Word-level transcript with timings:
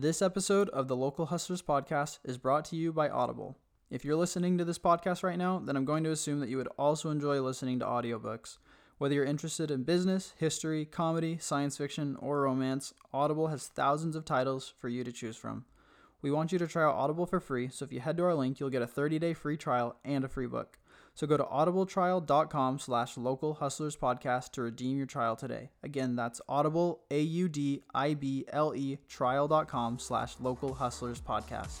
This 0.00 0.22
episode 0.22 0.68
of 0.68 0.86
the 0.86 0.94
Local 0.94 1.26
Hustlers 1.26 1.60
podcast 1.60 2.20
is 2.22 2.38
brought 2.38 2.64
to 2.66 2.76
you 2.76 2.92
by 2.92 3.08
Audible. 3.08 3.58
If 3.90 4.04
you're 4.04 4.14
listening 4.14 4.56
to 4.56 4.64
this 4.64 4.78
podcast 4.78 5.24
right 5.24 5.36
now, 5.36 5.58
then 5.58 5.76
I'm 5.76 5.84
going 5.84 6.04
to 6.04 6.12
assume 6.12 6.38
that 6.38 6.48
you 6.48 6.56
would 6.56 6.68
also 6.78 7.10
enjoy 7.10 7.40
listening 7.40 7.80
to 7.80 7.84
audiobooks. 7.84 8.58
Whether 8.98 9.16
you're 9.16 9.24
interested 9.24 9.72
in 9.72 9.82
business, 9.82 10.34
history, 10.36 10.84
comedy, 10.84 11.36
science 11.40 11.76
fiction, 11.76 12.14
or 12.20 12.42
romance, 12.42 12.94
Audible 13.12 13.48
has 13.48 13.66
thousands 13.66 14.14
of 14.14 14.24
titles 14.24 14.72
for 14.78 14.88
you 14.88 15.02
to 15.02 15.10
choose 15.10 15.36
from. 15.36 15.64
We 16.22 16.30
want 16.30 16.52
you 16.52 16.60
to 16.60 16.68
try 16.68 16.84
out 16.84 16.94
Audible 16.94 17.26
for 17.26 17.40
free, 17.40 17.68
so 17.68 17.84
if 17.84 17.92
you 17.92 17.98
head 17.98 18.18
to 18.18 18.22
our 18.22 18.36
link, 18.36 18.60
you'll 18.60 18.70
get 18.70 18.82
a 18.82 18.86
30-day 18.86 19.34
free 19.34 19.56
trial 19.56 19.96
and 20.04 20.24
a 20.24 20.28
free 20.28 20.46
book. 20.46 20.78
So 21.18 21.26
go 21.26 21.36
to 21.36 21.42
audibletrial.com 21.42 22.78
slash 22.78 23.16
local 23.16 23.54
hustlers 23.54 23.96
podcast 23.96 24.52
to 24.52 24.62
redeem 24.62 24.96
your 24.96 25.06
trial 25.06 25.34
today. 25.34 25.70
Again, 25.82 26.14
that's 26.14 26.40
audible, 26.48 27.00
A-U-D-I-B-L-E 27.10 28.98
trial.com 29.08 29.98
slash 29.98 30.34
local 30.38 30.74
hustlers 30.74 31.20
podcast. 31.20 31.80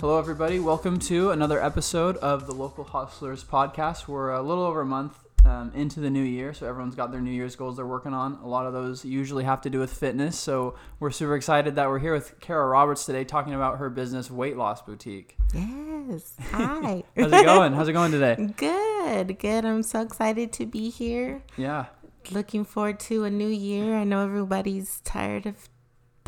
Hello, 0.00 0.16
everybody. 0.16 0.60
Welcome 0.60 1.00
to 1.00 1.32
another 1.32 1.60
episode 1.60 2.18
of 2.18 2.46
the 2.46 2.54
Local 2.54 2.84
Hustlers 2.84 3.42
podcast. 3.42 4.06
We're 4.06 4.30
a 4.30 4.40
little 4.40 4.62
over 4.62 4.82
a 4.82 4.86
month 4.86 5.18
um, 5.44 5.72
into 5.74 5.98
the 5.98 6.08
new 6.08 6.22
year, 6.22 6.54
so 6.54 6.68
everyone's 6.68 6.94
got 6.94 7.10
their 7.10 7.20
New 7.20 7.32
Year's 7.32 7.56
goals 7.56 7.78
they're 7.78 7.84
working 7.84 8.14
on. 8.14 8.38
A 8.44 8.46
lot 8.46 8.64
of 8.64 8.72
those 8.72 9.04
usually 9.04 9.42
have 9.42 9.60
to 9.62 9.70
do 9.70 9.80
with 9.80 9.92
fitness, 9.92 10.38
so 10.38 10.76
we're 11.00 11.10
super 11.10 11.34
excited 11.34 11.74
that 11.74 11.88
we're 11.88 11.98
here 11.98 12.12
with 12.12 12.38
Kara 12.38 12.68
Roberts 12.68 13.06
today 13.06 13.24
talking 13.24 13.54
about 13.54 13.78
her 13.78 13.90
business, 13.90 14.30
Weight 14.30 14.56
Loss 14.56 14.82
Boutique. 14.82 15.36
Yes. 15.52 16.36
Hi. 16.52 17.02
How's 17.16 17.32
it 17.32 17.44
going? 17.44 17.72
How's 17.72 17.88
it 17.88 17.92
going 17.92 18.12
today? 18.12 18.36
good. 18.56 19.36
Good. 19.36 19.64
I'm 19.64 19.82
so 19.82 20.02
excited 20.02 20.52
to 20.52 20.66
be 20.66 20.90
here. 20.90 21.42
Yeah. 21.56 21.86
Looking 22.30 22.64
forward 22.64 23.00
to 23.00 23.24
a 23.24 23.30
new 23.30 23.48
year. 23.48 23.96
I 23.96 24.04
know 24.04 24.22
everybody's 24.22 25.00
tired 25.00 25.44
of 25.46 25.68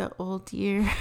the 0.01 0.13
old 0.19 0.53
year. 0.53 0.91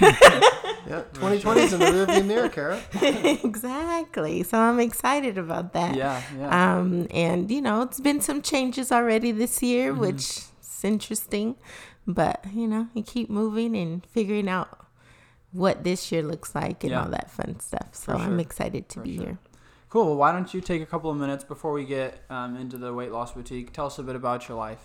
Yeah, 0.88 1.02
2020 1.12 1.60
is 1.60 1.72
in 1.74 1.78
the 1.80 1.86
rearview 1.86 2.24
mirror, 2.26 2.48
Kara. 2.48 2.80
exactly. 3.44 4.42
So 4.42 4.58
I'm 4.58 4.80
excited 4.80 5.36
about 5.38 5.74
that. 5.74 5.94
Yeah, 5.94 6.22
yeah. 6.36 6.78
Um, 6.78 7.06
and 7.10 7.50
you 7.50 7.60
know, 7.60 7.82
it's 7.82 8.00
been 8.00 8.20
some 8.22 8.40
changes 8.42 8.90
already 8.90 9.30
this 9.30 9.62
year, 9.62 9.92
Mm-hmm. 9.92 10.00
which 10.00 10.22
is 10.62 10.80
interesting. 10.82 11.56
But 12.06 12.44
you 12.52 12.66
know, 12.66 12.88
you 12.94 13.02
keep 13.02 13.28
moving 13.28 13.76
and 13.76 14.04
figuring 14.06 14.48
out 14.48 14.86
what 15.52 15.84
this 15.84 16.10
year 16.10 16.22
looks 16.22 16.54
like 16.54 16.82
and 16.82 16.92
Yeah. 16.92 17.02
all 17.04 17.10
that 17.10 17.30
fun 17.30 17.60
stuff. 17.60 17.88
So 17.92 18.12
For 18.12 18.18
I'm 18.18 18.40
excited 18.40 18.88
to 18.90 18.98
For 19.00 19.04
be 19.04 19.16
sure. 19.16 19.24
here. 19.26 19.38
Cool. 19.90 20.06
Well, 20.06 20.16
why 20.16 20.30
don't 20.30 20.54
you 20.54 20.60
take 20.60 20.80
a 20.80 20.86
couple 20.86 21.10
of 21.10 21.16
minutes 21.16 21.42
before 21.42 21.72
we 21.72 21.84
get 21.84 22.22
um, 22.30 22.56
into 22.56 22.78
the 22.78 22.94
Weight 22.94 23.10
Loss 23.10 23.32
Boutique? 23.32 23.72
Tell 23.72 23.86
us 23.86 23.98
a 23.98 24.04
bit 24.04 24.14
about 24.14 24.48
your 24.48 24.56
life. 24.56 24.78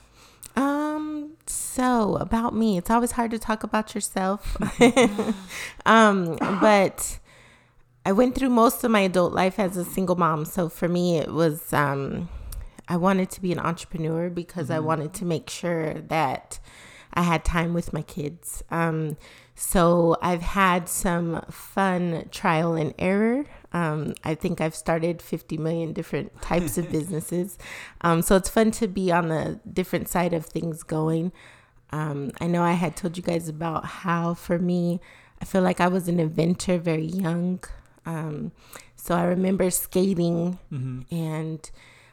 Um, 0.55 1.33
so 1.45 2.15
about 2.15 2.55
me, 2.55 2.79
it's 2.79 2.89
always 2.89 3.11
hard 3.11 3.29
to 3.29 3.37
talk 3.37 3.61
about 3.61 3.93
yourself. 3.93 4.57
um, 5.85 6.37
but 6.59 7.19
I 8.03 8.13
went 8.13 8.33
through 8.33 8.49
most 8.49 8.83
of 8.83 8.89
my 8.89 9.01
adult 9.01 9.31
life 9.31 9.59
as 9.59 9.77
a 9.77 9.85
single 9.85 10.15
mom. 10.15 10.43
So 10.43 10.69
for 10.69 10.87
me, 10.87 11.19
it 11.19 11.31
was, 11.31 11.71
um, 11.71 12.27
I 12.87 12.97
wanted 12.97 13.29
to 13.29 13.41
be 13.43 13.51
an 13.51 13.59
entrepreneur 13.59 14.31
because 14.31 14.71
I 14.71 14.79
wanted 14.79 15.13
to 15.13 15.25
make 15.25 15.51
sure 15.51 15.93
that 15.93 16.57
I 17.13 17.21
had 17.21 17.45
time 17.45 17.75
with 17.75 17.93
my 17.93 18.01
kids. 18.01 18.63
Um, 18.71 19.17
so 19.53 20.17
I've 20.21 20.41
had 20.41 20.89
some 20.89 21.41
fun 21.49 22.27
trial 22.31 22.73
and 22.73 22.93
error. 22.99 23.45
Um, 23.75 24.15
I 24.23 24.35
think 24.35 24.61
I've 24.61 24.73
started 24.73 25.21
50 25.21 25.57
million 25.57 25.91
different 25.91 26.41
types 26.41 26.77
of 26.77 26.89
businesses. 26.97 27.57
Um, 27.99 28.21
so 28.21 28.37
it's 28.37 28.47
fun 28.47 28.71
to 28.71 28.87
be 28.87 29.11
on 29.11 29.27
the 29.27 29.59
different 29.71 30.07
side 30.07 30.33
of 30.33 30.45
things 30.45 30.81
going. 30.81 31.33
Um, 31.91 32.31
I 32.39 32.47
know 32.47 32.63
I 32.63 32.71
had 32.71 32.95
told 32.95 33.17
you 33.17 33.23
guys 33.23 33.49
about 33.49 33.83
how 33.85 34.33
for 34.33 34.57
me, 34.57 35.01
I 35.41 35.45
feel 35.45 35.61
like 35.61 35.81
I 35.81 35.89
was 35.89 36.07
an 36.07 36.21
inventor 36.21 36.77
very 36.77 37.05
young. 37.05 37.59
Um, 38.05 38.53
so 38.95 39.13
I 39.13 39.23
remember 39.23 39.69
skating 39.69 40.57
and 41.11 41.69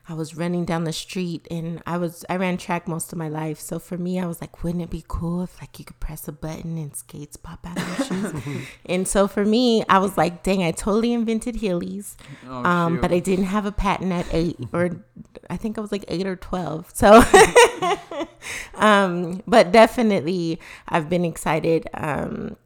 I 0.08 0.14
was 0.14 0.36
running 0.36 0.64
down 0.64 0.82
the 0.82 0.92
street 0.92 1.46
and 1.48 1.80
I 1.86 1.96
was 1.96 2.24
I 2.28 2.36
ran 2.36 2.56
track 2.56 2.88
most 2.88 3.12
of 3.12 3.18
my 3.18 3.28
life. 3.28 3.60
So 3.60 3.78
for 3.78 3.96
me 3.96 4.18
I 4.18 4.26
was 4.26 4.40
like, 4.40 4.64
wouldn't 4.64 4.82
it 4.82 4.90
be 4.90 5.04
cool 5.06 5.42
if 5.42 5.60
like 5.60 5.78
you 5.78 5.84
could 5.84 6.00
press 6.00 6.26
a 6.26 6.32
button 6.32 6.76
and 6.76 6.94
skates 6.96 7.36
pop 7.36 7.64
out 7.64 7.78
of 7.78 8.10
your 8.10 8.32
shoes? 8.32 8.66
and 8.86 9.06
so 9.06 9.28
for 9.28 9.44
me, 9.44 9.84
I 9.88 9.98
was 9.98 10.16
like, 10.16 10.42
dang, 10.42 10.62
I 10.64 10.72
totally 10.72 11.12
invented 11.12 11.56
Heelys. 11.56 12.16
Oh, 12.48 12.64
um, 12.64 13.00
but 13.00 13.12
I 13.12 13.20
didn't 13.20 13.44
have 13.44 13.64
a 13.64 13.72
patent 13.72 14.12
at 14.12 14.26
eight 14.32 14.58
or 14.72 14.90
I 15.48 15.56
think 15.56 15.78
I 15.78 15.80
was 15.80 15.92
like 15.92 16.04
eight 16.08 16.26
or 16.26 16.36
twelve. 16.36 16.90
So 16.94 17.22
um, 18.74 19.42
but 19.46 19.70
definitely 19.70 20.58
I've 20.88 21.08
been 21.08 21.24
excited. 21.24 21.88
Um 21.94 22.56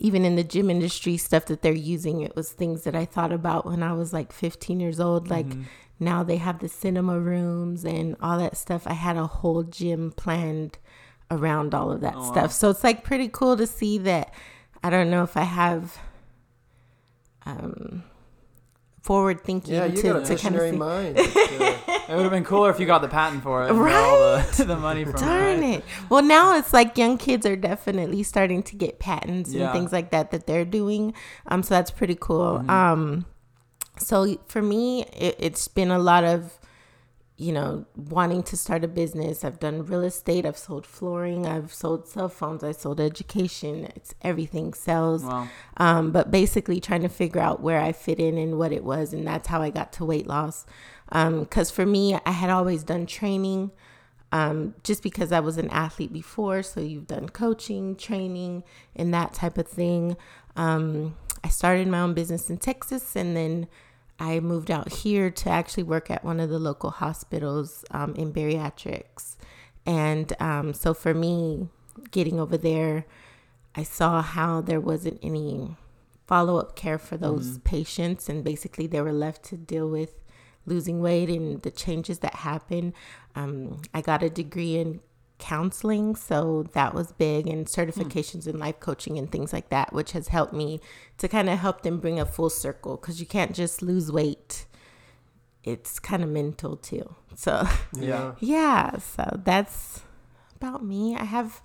even 0.00 0.24
in 0.24 0.34
the 0.34 0.42
gym 0.42 0.70
industry 0.70 1.16
stuff 1.16 1.46
that 1.46 1.62
they're 1.62 1.72
using 1.72 2.20
it 2.20 2.34
was 2.34 2.50
things 2.50 2.82
that 2.82 2.96
i 2.96 3.04
thought 3.04 3.30
about 3.30 3.64
when 3.64 3.80
i 3.80 3.92
was 3.92 4.12
like 4.12 4.32
15 4.32 4.80
years 4.80 4.98
old 4.98 5.30
like 5.30 5.46
Mm-hmm. 5.46 5.62
Now 6.00 6.22
they 6.22 6.36
have 6.36 6.58
the 6.58 6.68
cinema 6.68 7.18
rooms 7.18 7.84
and 7.84 8.16
all 8.20 8.38
that 8.38 8.56
stuff 8.56 8.82
i 8.86 8.92
had 8.94 9.16
a 9.16 9.26
whole 9.26 9.62
gym 9.62 10.10
planned 10.16 10.78
around 11.30 11.74
all 11.74 11.90
of 11.92 12.00
that 12.00 12.14
Oh, 12.16 12.20
wow. 12.20 12.32
stuff 12.32 12.52
so 12.52 12.70
it's 12.70 12.84
like 12.84 13.04
pretty 13.04 13.28
cool 13.28 13.56
to 13.56 13.66
see 13.66 13.98
that 13.98 14.32
i 14.82 14.90
don't 14.90 15.10
know 15.10 15.22
if 15.22 15.36
i 15.36 15.42
have 15.44 15.98
um 17.46 18.02
forward 19.02 19.42
thinking 19.44 19.74
Yeah, 19.74 19.84
you 19.84 19.96
to, 20.00 20.02
got 20.14 20.22
a 20.22 20.24
to 20.24 20.36
kind 20.36 20.56
of 20.56 20.62
visionary 20.62 20.70
see 20.70 20.76
mind. 20.78 21.16
Yeah. 21.18 21.78
it 22.08 22.16
would 22.16 22.22
have 22.22 22.30
been 22.38 22.44
cooler 22.44 22.70
if 22.70 22.80
you 22.80 22.86
got 22.86 23.02
the 23.02 23.08
patent 23.08 23.42
for 23.42 23.62
it. 23.64 23.70
all 23.70 23.76
the, 23.76 24.64
the 24.66 24.76
money 24.76 25.04
from 25.04 25.12
Darn 25.20 25.62
it. 25.62 25.78
it. 25.80 25.84
Well, 26.08 26.22
now 26.22 26.56
it's 26.56 26.72
like 26.72 26.96
young 26.96 27.18
kids 27.18 27.44
are 27.44 27.54
definitely 27.56 28.22
starting 28.22 28.62
to 28.62 28.76
get 28.76 28.98
patents 29.00 29.52
Yeah. 29.52 29.64
and 29.64 29.72
things 29.74 29.92
like 29.92 30.10
that 30.12 30.30
that 30.30 30.46
they're 30.46 30.64
doing. 30.64 31.12
Um, 31.48 31.62
so 31.62 31.74
that's 31.74 31.90
pretty 31.90 32.16
cool. 32.18 32.60
Mm-hmm. 32.60 32.70
Um, 32.70 33.26
so 33.98 34.38
for 34.46 34.62
me, 34.62 35.04
it, 35.04 35.36
it's 35.38 35.68
been 35.68 35.90
a 35.90 35.98
lot 35.98 36.24
of, 36.24 36.58
you 37.36 37.52
know, 37.52 37.84
wanting 37.96 38.42
to 38.44 38.56
start 38.56 38.84
a 38.84 38.88
business. 38.88 39.44
I've 39.44 39.58
done 39.58 39.84
real 39.84 40.04
estate. 40.04 40.46
I've 40.46 40.56
sold 40.58 40.86
flooring. 40.86 41.46
I've 41.46 41.72
sold 41.74 42.06
cell 42.06 42.28
phones. 42.28 42.62
I 42.62 42.70
sold 42.70 43.00
education. 43.00 43.86
It's 43.96 44.14
everything 44.22 44.72
sells. 44.72 45.24
Wow. 45.24 45.48
Um, 45.76 46.12
but 46.12 46.30
basically 46.30 46.80
trying 46.80 47.02
to 47.02 47.08
figure 47.08 47.40
out 47.40 47.60
where 47.60 47.80
I 47.80 47.90
fit 47.90 48.20
in 48.20 48.38
and 48.38 48.56
what 48.56 48.72
it 48.72 48.84
was, 48.84 49.12
and 49.12 49.26
that's 49.26 49.48
how 49.48 49.62
I 49.62 49.70
got 49.70 49.92
to 49.94 50.04
weight 50.04 50.28
loss. 50.28 50.64
Because 51.08 51.70
for 51.70 51.84
me, 51.84 52.18
I 52.24 52.30
had 52.30 52.50
always 52.50 52.84
done 52.84 53.06
training, 53.06 53.72
um, 54.32 54.74
just 54.84 55.02
because 55.02 55.32
I 55.32 55.40
was 55.40 55.58
an 55.58 55.70
athlete 55.70 56.12
before. 56.12 56.62
So 56.62 56.80
you've 56.80 57.08
done 57.08 57.28
coaching, 57.28 57.96
training, 57.96 58.62
and 58.94 59.12
that 59.12 59.34
type 59.34 59.58
of 59.58 59.66
thing. 59.66 60.16
Um, 60.56 61.16
I 61.44 61.48
started 61.48 61.86
my 61.88 62.00
own 62.00 62.14
business 62.14 62.48
in 62.48 62.56
Texas, 62.56 63.14
and 63.14 63.36
then 63.36 63.68
I 64.18 64.40
moved 64.40 64.70
out 64.70 64.90
here 64.90 65.30
to 65.30 65.50
actually 65.50 65.82
work 65.82 66.10
at 66.10 66.24
one 66.24 66.40
of 66.40 66.48
the 66.48 66.58
local 66.58 66.90
hospitals 66.90 67.84
um, 67.90 68.14
in 68.14 68.32
bariatrics. 68.32 69.36
And 69.84 70.32
um, 70.40 70.72
so 70.72 70.94
for 70.94 71.12
me, 71.12 71.68
getting 72.10 72.40
over 72.40 72.56
there, 72.56 73.04
I 73.74 73.82
saw 73.82 74.22
how 74.22 74.62
there 74.62 74.80
wasn't 74.80 75.20
any 75.22 75.76
follow 76.26 76.58
up 76.58 76.76
care 76.76 76.98
for 76.98 77.18
those 77.18 77.58
patients, 77.58 78.30
and 78.30 78.42
basically 78.42 78.86
they 78.86 79.02
were 79.02 79.12
left 79.12 79.44
to 79.44 79.58
deal 79.58 79.88
with 79.90 80.14
losing 80.64 81.02
weight 81.02 81.28
and 81.28 81.60
the 81.60 81.70
changes 81.70 82.20
that 82.20 82.36
happen. 82.36 82.94
Um, 83.34 83.82
I 83.92 84.00
got 84.00 84.22
a 84.22 84.30
degree 84.30 84.78
in 84.78 85.00
counseling, 85.38 86.14
so 86.16 86.64
that 86.72 86.94
was 86.94 87.12
big, 87.12 87.46
and 87.46 87.68
hmm. 87.68 87.80
certifications 87.80 88.46
in 88.46 88.58
life 88.58 88.80
coaching 88.80 89.18
and 89.18 89.30
things 89.30 89.52
like 89.52 89.68
that, 89.70 89.92
which 89.92 90.12
has 90.12 90.28
helped 90.28 90.52
me 90.52 90.80
to 91.18 91.28
kind 91.28 91.48
of 91.48 91.58
help 91.58 91.82
them 91.82 91.98
bring 91.98 92.20
a 92.20 92.26
full 92.26 92.50
circle 92.50 92.96
because 92.96 93.20
you 93.20 93.26
can't 93.26 93.54
just 93.54 93.82
lose 93.82 94.10
weight. 94.10 94.66
It's 95.62 95.98
kind 95.98 96.22
of 96.22 96.28
mental 96.28 96.76
too. 96.76 97.14
So 97.34 97.66
Yeah. 97.92 98.34
yeah, 98.40 98.98
so 98.98 99.40
that's 99.44 100.02
about 100.56 100.84
me. 100.84 101.16
I 101.16 101.24
have 101.24 101.62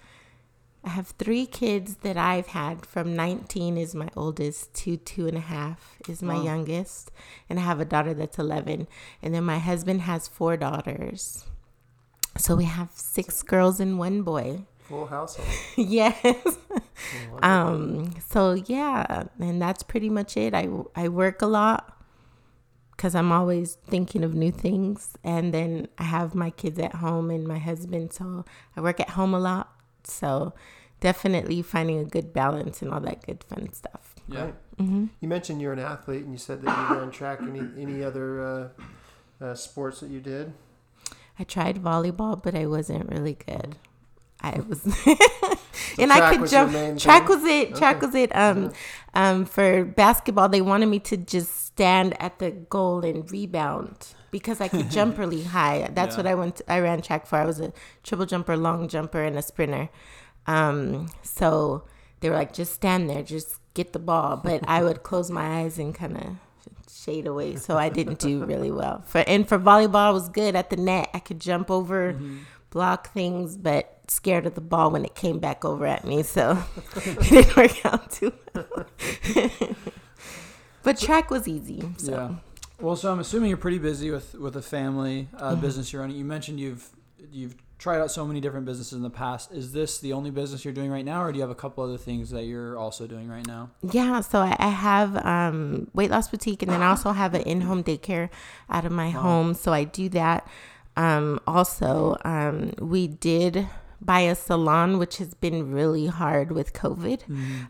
I 0.83 0.89
have 0.91 1.07
three 1.07 1.45
kids 1.45 1.97
that 1.97 2.15
I've 2.15 2.47
had 2.47 2.85
from 2.85 3.13
19 3.13 3.77
is 3.77 3.93
my 3.93 4.07
oldest 4.15 4.73
to 4.75 4.95
two 4.95 5.27
and 5.27 5.35
a 5.35 5.41
half 5.41 5.97
is 6.07 6.23
my 6.23 6.35
Wow. 6.35 6.43
youngest. 6.43 7.11
And 7.49 7.59
I 7.59 7.63
have 7.63 7.81
a 7.81 7.85
daughter 7.85 8.13
that's 8.13 8.39
11. 8.39 8.87
And 9.21 9.33
then 9.33 9.43
my 9.43 9.59
husband 9.59 10.01
has 10.01 10.29
four 10.29 10.55
daughters. 10.55 11.43
So 12.37 12.55
we 12.55 12.65
have 12.65 12.89
six 12.93 13.41
girls 13.43 13.79
and 13.79 13.99
one 13.99 14.21
boy. 14.23 14.65
Full 14.87 15.07
household. 15.07 15.47
yes. 15.77 16.57
Um. 17.43 18.11
So 18.27 18.53
yeah, 18.53 19.23
and 19.39 19.61
that's 19.61 19.83
pretty 19.83 20.09
much 20.09 20.35
it. 20.37 20.53
I 20.53 20.67
I 20.95 21.09
work 21.09 21.41
a 21.41 21.45
lot 21.47 21.95
because 22.91 23.15
I'm 23.15 23.31
always 23.31 23.75
thinking 23.87 24.23
of 24.23 24.33
new 24.33 24.51
things, 24.51 25.15
and 25.23 25.53
then 25.53 25.87
I 25.97 26.03
have 26.03 26.33
my 26.35 26.49
kids 26.49 26.79
at 26.79 26.95
home 26.95 27.29
and 27.29 27.47
my 27.47 27.57
husband, 27.59 28.13
so 28.13 28.45
I 28.75 28.81
work 28.81 28.99
at 28.99 29.11
home 29.11 29.33
a 29.33 29.39
lot. 29.39 29.71
So 30.03 30.53
definitely 31.01 31.61
finding 31.61 31.99
a 31.99 32.03
good 32.05 32.33
balance 32.33 32.81
and 32.81 32.91
all 32.91 32.99
that 33.01 33.25
good 33.25 33.43
fun 33.43 33.71
stuff. 33.73 34.15
Yeah. 34.27 34.45
Right. 34.45 34.55
hmm 34.77 35.05
You 35.21 35.27
mentioned 35.27 35.61
you're 35.61 35.73
an 35.73 35.79
athlete, 35.79 36.23
and 36.23 36.31
you 36.31 36.37
said 36.39 36.61
that 36.63 36.89
you 36.89 36.97
ran 36.97 37.11
track. 37.11 37.39
Any 37.41 37.61
any 37.77 38.03
other 38.03 38.41
uh, 39.41 39.43
uh, 39.45 39.53
sports 39.55 39.99
that 40.01 40.09
you 40.09 40.19
did? 40.19 40.53
I 41.39 41.43
tried 41.45 41.81
volleyball, 41.81 42.41
but 42.41 42.53
I 42.55 42.65
wasn't 42.67 43.09
really 43.09 43.35
good. 43.47 43.77
I 44.41 44.59
was, 44.61 44.81
So 44.81 45.15
and 45.99 46.13
I 46.13 46.35
could 46.35 46.49
jump. 46.49 46.71
Track 46.99 47.27
thing? 47.27 47.35
was 47.39 47.43
it. 47.45 47.75
Track 47.75 47.97
Okay. 47.97 48.05
was 48.05 48.15
it. 48.15 48.35
Um, 48.35 48.71
um, 49.13 49.45
for 49.45 49.83
basketball, 49.85 50.47
they 50.49 50.61
wanted 50.61 50.85
me 50.87 50.99
to 50.99 51.17
just 51.17 51.65
stand 51.65 52.15
at 52.21 52.39
the 52.39 52.51
goal 52.51 53.03
and 53.03 53.29
rebound 53.31 54.13
because 54.31 54.61
I 54.61 54.67
could 54.69 54.89
jump 54.97 55.17
really 55.17 55.43
high. 55.43 55.89
That's 55.93 56.15
Yeah. 56.15 56.17
what 56.23 56.27
I 56.27 56.35
went. 56.35 56.55
To, 56.57 56.71
I 56.71 56.79
ran 56.79 57.01
track 57.01 57.25
for. 57.25 57.37
I 57.37 57.45
was 57.45 57.59
a 57.59 57.73
triple 58.03 58.25
jumper, 58.25 58.55
long 58.55 58.87
jumper, 58.87 59.21
and 59.23 59.37
a 59.37 59.41
sprinter. 59.41 59.89
Um, 60.47 61.09
so 61.21 61.83
they 62.21 62.29
were 62.29 62.35
like, 62.35 62.53
just 62.53 62.73
stand 62.73 63.09
there, 63.09 63.23
just 63.23 63.59
get 63.73 63.91
the 63.93 63.99
ball. 63.99 64.37
But 64.37 64.61
I 64.67 64.83
would 64.83 65.03
close 65.03 65.29
my 65.29 65.59
eyes 65.61 65.77
and 65.77 65.93
kind 65.93 66.15
of 66.17 66.27
shade 67.03 67.27
away, 67.27 67.55
so 67.55 67.77
I 67.77 67.89
didn't 67.89 68.19
do 68.19 68.43
really 68.45 68.71
well. 68.71 69.01
For 69.05 69.19
and 69.19 69.47
for 69.47 69.57
volleyball, 69.59 69.95
I 69.95 70.09
was 70.11 70.29
good 70.29 70.55
at 70.55 70.69
the 70.69 70.77
net. 70.77 71.09
I 71.13 71.19
could 71.19 71.39
jump 71.39 71.69
over, 71.71 72.19
block 72.69 73.11
things, 73.13 73.57
but 73.57 73.99
scared 74.07 74.45
of 74.47 74.55
the 74.55 74.61
ball 74.61 74.89
when 74.91 75.05
it 75.05 75.15
came 75.15 75.39
back 75.39 75.63
over 75.63 75.85
at 75.85 76.05
me, 76.05 76.23
so 76.23 76.61
it 76.95 77.19
didn't 77.29 77.55
work 77.55 77.85
out 77.85 78.11
too 78.11 78.33
well. 78.53 78.85
but 80.83 80.97
track 80.97 81.29
was 81.29 81.47
easy. 81.47 81.83
So. 81.97 82.11
Yeah. 82.11 82.35
Well, 82.81 82.95
so 82.95 83.11
I'm 83.11 83.19
assuming 83.19 83.49
you're 83.49 83.57
pretty 83.57 83.79
busy 83.79 84.09
with 84.11 84.35
with 84.35 84.55
a 84.55 84.61
family 84.61 85.27
uh, 85.37 85.51
Mm-hmm. 85.51 85.61
business 85.61 85.91
you're 85.91 86.01
running. 86.01 86.17
You 86.17 86.25
mentioned 86.25 86.59
you've 86.59 86.89
you've 87.31 87.55
tried 87.79 88.01
out 88.01 88.11
so 88.11 88.25
many 88.25 88.41
different 88.41 88.65
businesses 88.65 88.93
in 88.93 89.01
the 89.01 89.09
past. 89.09 89.51
Is 89.51 89.71
this 89.71 89.99
the 89.99 90.13
only 90.13 90.29
business 90.29 90.65
you're 90.65 90.73
doing 90.73 90.91
right 90.91 91.05
now, 91.05 91.23
or 91.23 91.31
do 91.31 91.37
you 91.37 91.41
have 91.41 91.49
a 91.49 91.55
couple 91.55 91.83
other 91.83 91.97
things 91.97 92.29
that 92.31 92.43
you're 92.43 92.77
also 92.77 93.07
doing 93.07 93.29
right 93.29 93.47
now? 93.47 93.71
Yeah, 93.81 94.19
so 94.19 94.39
I, 94.39 94.55
I 94.59 94.67
have 94.67 95.25
um, 95.25 95.89
weight 95.93 96.11
loss 96.11 96.27
boutique, 96.27 96.61
and 96.61 96.71
then 96.71 96.81
I 96.81 96.89
also 96.89 97.13
have 97.13 97.33
an 97.33 97.41
in-home 97.43 97.83
daycare 97.83 98.29
out 98.69 98.85
of 98.85 98.91
my 98.91 99.09
home. 99.09 99.53
So 99.53 99.71
I 99.71 99.85
do 99.85 100.09
that. 100.09 100.47
Um, 100.97 101.39
also, 101.47 102.17
um, 102.25 102.73
we 102.79 103.07
did 103.07 103.67
buy 104.01 104.21
a 104.21 104.35
salon, 104.35 104.97
which 104.97 105.17
has 105.17 105.33
been 105.33 105.71
really 105.71 106.07
hard 106.07 106.51
with 106.51 106.73
COVID. 106.73 107.21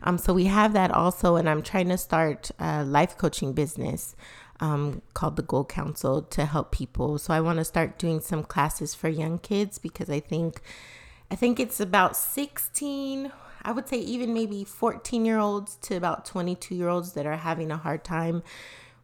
Um, 0.02 0.18
so 0.18 0.32
we 0.32 0.46
have 0.46 0.72
that 0.72 0.90
also, 0.90 1.36
and 1.36 1.48
I'm 1.48 1.62
trying 1.62 1.88
to 1.88 1.98
start 1.98 2.50
a 2.58 2.84
life 2.84 3.16
coaching 3.16 3.52
business. 3.52 4.16
Um, 4.60 5.00
called 5.14 5.36
the 5.36 5.42
Goal 5.42 5.64
Council 5.64 6.20
to 6.20 6.44
help 6.44 6.70
people. 6.70 7.16
So 7.16 7.32
I 7.32 7.40
want 7.40 7.58
to 7.58 7.64
start 7.64 7.98
doing 7.98 8.20
some 8.20 8.42
classes 8.42 8.94
for 8.94 9.08
young 9.08 9.38
kids 9.38 9.78
because 9.78 10.10
I 10.10 10.20
think 10.20 10.60
I 11.30 11.36
think 11.36 11.60
it's 11.60 11.80
about 11.80 12.16
16, 12.16 13.30
I 13.62 13.72
would 13.72 13.88
say 13.88 13.98
even 13.98 14.34
maybe 14.34 14.64
14 14.64 15.24
year 15.24 15.38
olds 15.38 15.76
to 15.82 15.94
about 15.94 16.24
22 16.24 16.74
year 16.74 16.88
olds 16.88 17.12
that 17.12 17.24
are 17.24 17.36
having 17.36 17.70
a 17.70 17.76
hard 17.76 18.04
time 18.04 18.42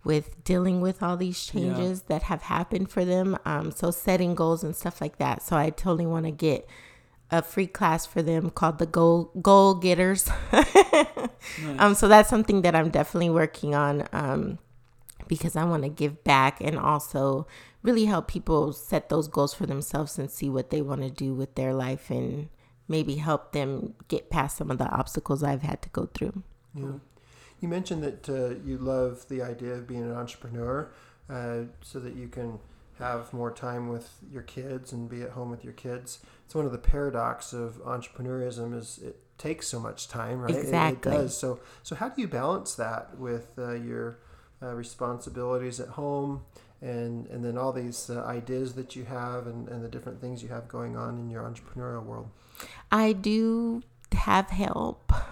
with 0.02 0.42
dealing 0.44 0.80
with 0.80 1.02
all 1.02 1.16
these 1.16 1.44
changes 1.44 2.02
that 2.02 2.24
have 2.24 2.42
happened 2.42 2.90
for 2.90 3.04
them. 3.04 3.38
Um, 3.44 3.70
so 3.70 3.90
setting 3.90 4.34
goals 4.34 4.62
and 4.62 4.74
stuff 4.74 5.00
like 5.00 5.18
that. 5.18 5.42
So 5.42 5.56
I 5.56 5.70
totally 5.70 6.06
want 6.06 6.26
to 6.26 6.32
get 6.32 6.68
a 7.30 7.42
free 7.42 7.66
class 7.66 8.06
for 8.06 8.22
them 8.22 8.50
called 8.50 8.78
the 8.78 8.86
goal 8.86 9.30
goal 9.40 9.74
getters. 9.74 10.28
Um, 11.78 11.94
so 11.94 12.08
that's 12.08 12.28
something 12.28 12.62
that 12.62 12.74
I'm 12.74 12.90
definitely 12.90 13.30
working 13.30 13.74
on. 13.74 14.08
Um, 14.12 14.58
because 15.28 15.56
I 15.56 15.64
want 15.64 15.82
to 15.82 15.88
give 15.88 16.22
back 16.24 16.60
and 16.60 16.78
also 16.78 17.46
really 17.82 18.06
help 18.06 18.28
people 18.28 18.72
set 18.72 19.08
those 19.08 19.28
goals 19.28 19.54
for 19.54 19.66
themselves 19.66 20.18
and 20.18 20.30
see 20.30 20.48
what 20.48 20.70
they 20.70 20.82
want 20.82 21.02
to 21.02 21.10
do 21.10 21.34
with 21.34 21.54
their 21.54 21.72
life 21.74 22.10
and 22.10 22.48
maybe 22.88 23.16
help 23.16 23.52
them 23.52 23.94
get 24.08 24.30
past 24.30 24.56
some 24.56 24.70
of 24.70 24.78
the 24.78 24.88
obstacles 24.88 25.42
I've 25.42 25.62
had 25.62 25.82
to 25.82 25.88
go 25.90 26.06
through. 26.12 26.42
Yeah. 26.74 26.92
You 27.60 27.68
mentioned 27.68 28.02
that 28.02 28.28
uh, 28.28 28.60
you 28.64 28.76
love 28.78 29.26
the 29.28 29.42
idea 29.42 29.72
of 29.74 29.86
being 29.86 30.02
an 30.02 30.12
entrepreneur, 30.12 30.90
uh, 31.30 31.62
so 31.82 31.98
that 32.00 32.14
you 32.14 32.28
can 32.28 32.58
have 32.98 33.32
more 33.32 33.50
time 33.50 33.88
with 33.88 34.18
your 34.30 34.42
kids 34.42 34.92
and 34.92 35.08
be 35.08 35.22
at 35.22 35.30
home 35.30 35.50
with 35.50 35.64
your 35.64 35.72
kids. 35.72 36.20
It's 36.44 36.54
one 36.54 36.64
of 36.66 36.72
the 36.72 36.78
paradox 36.78 37.52
of 37.52 37.76
entrepreneurism 37.84 38.76
is 38.76 38.98
it 38.98 39.20
takes 39.38 39.68
so 39.68 39.78
much 39.80 40.08
time, 40.08 40.40
right? 40.40 40.54
It- 40.54 40.60
Exactly. 40.60 41.12
It, 41.12 41.16
does. 41.16 41.36
So, 41.36 41.60
so 41.82 41.94
how 41.96 42.08
do 42.08 42.20
you 42.20 42.28
balance 42.28 42.74
that 42.76 43.18
with 43.18 43.48
uh, 43.58 43.72
your 43.74 44.18
uh, 44.62 44.74
responsibilities 44.74 45.80
at 45.80 45.88
home 45.88 46.42
and 46.82 47.26
and 47.28 47.44
then 47.44 47.56
all 47.56 47.72
these 47.72 48.10
uh, 48.10 48.22
ideas 48.24 48.74
that 48.74 48.94
you 48.94 49.04
have 49.04 49.46
and, 49.46 49.68
and 49.68 49.82
the 49.82 49.88
different 49.88 50.20
things 50.20 50.42
you 50.42 50.48
have 50.48 50.68
going 50.68 50.96
on 50.96 51.18
in 51.18 51.30
your 51.30 51.42
entrepreneurial 51.42 52.04
world? 52.04 52.28
I 52.90 53.12
do 53.12 53.82
have 54.12 54.50
help. 54.50 55.12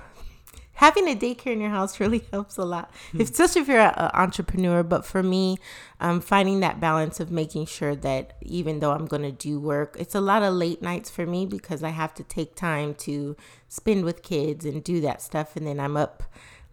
Having 0.78 1.08
a 1.08 1.14
daycare 1.14 1.52
in 1.52 1.60
your 1.60 1.70
house 1.70 2.00
really 2.00 2.24
helps 2.32 2.56
a 2.56 2.64
lot, 2.64 2.92
especially 3.18 3.62
if 3.62 3.68
you're 3.68 3.80
an 3.80 4.10
entrepreneur. 4.12 4.82
But 4.82 5.06
for 5.06 5.22
me, 5.22 5.58
um, 6.00 6.20
finding 6.20 6.60
that 6.60 6.80
balance 6.80 7.20
of 7.20 7.30
making 7.30 7.66
sure 7.66 7.94
that 7.94 8.36
even 8.42 8.80
though 8.80 8.90
I'm 8.90 9.06
going 9.06 9.22
to 9.22 9.30
do 9.30 9.60
work, 9.60 9.96
it's 9.98 10.16
a 10.16 10.20
lot 10.20 10.42
of 10.42 10.52
late 10.52 10.82
nights 10.82 11.10
for 11.10 11.26
me 11.26 11.46
because 11.46 11.84
I 11.84 11.90
have 11.90 12.12
to 12.14 12.24
take 12.24 12.56
time 12.56 12.94
to 12.96 13.36
spend 13.68 14.04
with 14.04 14.22
kids 14.22 14.64
and 14.64 14.82
do 14.82 15.00
that 15.02 15.22
stuff. 15.22 15.54
And 15.54 15.64
then 15.66 15.78
I'm 15.78 15.96
up 15.96 16.24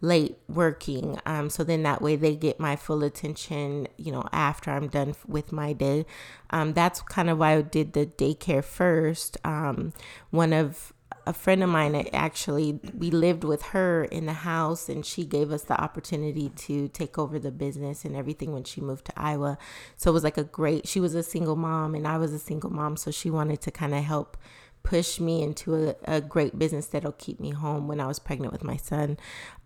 late 0.01 0.37
working. 0.49 1.19
Um, 1.25 1.49
so 1.49 1.63
then 1.63 1.83
that 1.83 2.01
way 2.01 2.15
they 2.15 2.35
get 2.35 2.59
my 2.59 2.75
full 2.75 3.03
attention, 3.03 3.87
you 3.97 4.11
know, 4.11 4.27
after 4.31 4.71
I'm 4.71 4.87
done 4.87 5.15
with 5.27 5.51
my 5.51 5.73
day. 5.73 6.05
Um, 6.49 6.73
that's 6.73 7.01
kind 7.03 7.29
of 7.29 7.37
why 7.37 7.53
I 7.53 7.61
did 7.61 7.93
the 7.93 8.07
daycare 8.07 8.63
first. 8.63 9.37
Um, 9.45 9.93
one 10.31 10.53
of 10.53 10.91
a 11.27 11.33
friend 11.33 11.61
of 11.63 11.69
mine 11.69 11.95
actually 12.13 12.79
we 12.97 13.11
lived 13.11 13.43
with 13.43 13.61
her 13.61 14.05
in 14.05 14.25
the 14.25 14.33
house 14.33 14.89
and 14.89 15.05
she 15.05 15.23
gave 15.23 15.51
us 15.51 15.63
the 15.63 15.79
opportunity 15.79 16.49
to 16.49 16.87
take 16.87 17.17
over 17.19 17.37
the 17.37 17.51
business 17.51 18.03
and 18.03 18.15
everything 18.15 18.51
when 18.53 18.63
she 18.63 18.81
moved 18.81 19.05
to 19.05 19.13
Iowa. 19.15 19.57
So 19.97 20.09
it 20.09 20.13
was 20.13 20.23
like 20.23 20.37
a 20.37 20.43
great 20.43 20.87
she 20.87 20.99
was 20.99 21.13
a 21.13 21.23
single 21.23 21.55
mom 21.55 21.93
and 21.93 22.07
I 22.07 22.17
was 22.17 22.33
a 22.33 22.39
single 22.39 22.71
mom 22.71 22.97
so 22.97 23.11
she 23.11 23.29
wanted 23.29 23.61
to 23.61 23.71
kind 23.71 23.93
of 23.93 24.03
help 24.03 24.35
push 24.83 25.19
me 25.19 25.41
into 25.41 25.89
a, 25.89 25.95
a 26.05 26.21
great 26.21 26.57
business 26.57 26.87
that'll 26.87 27.11
keep 27.13 27.39
me 27.39 27.51
home 27.51 27.87
when 27.87 27.99
I 27.99 28.07
was 28.07 28.19
pregnant 28.19 28.51
with 28.51 28.63
my 28.63 28.77
son. 28.77 29.17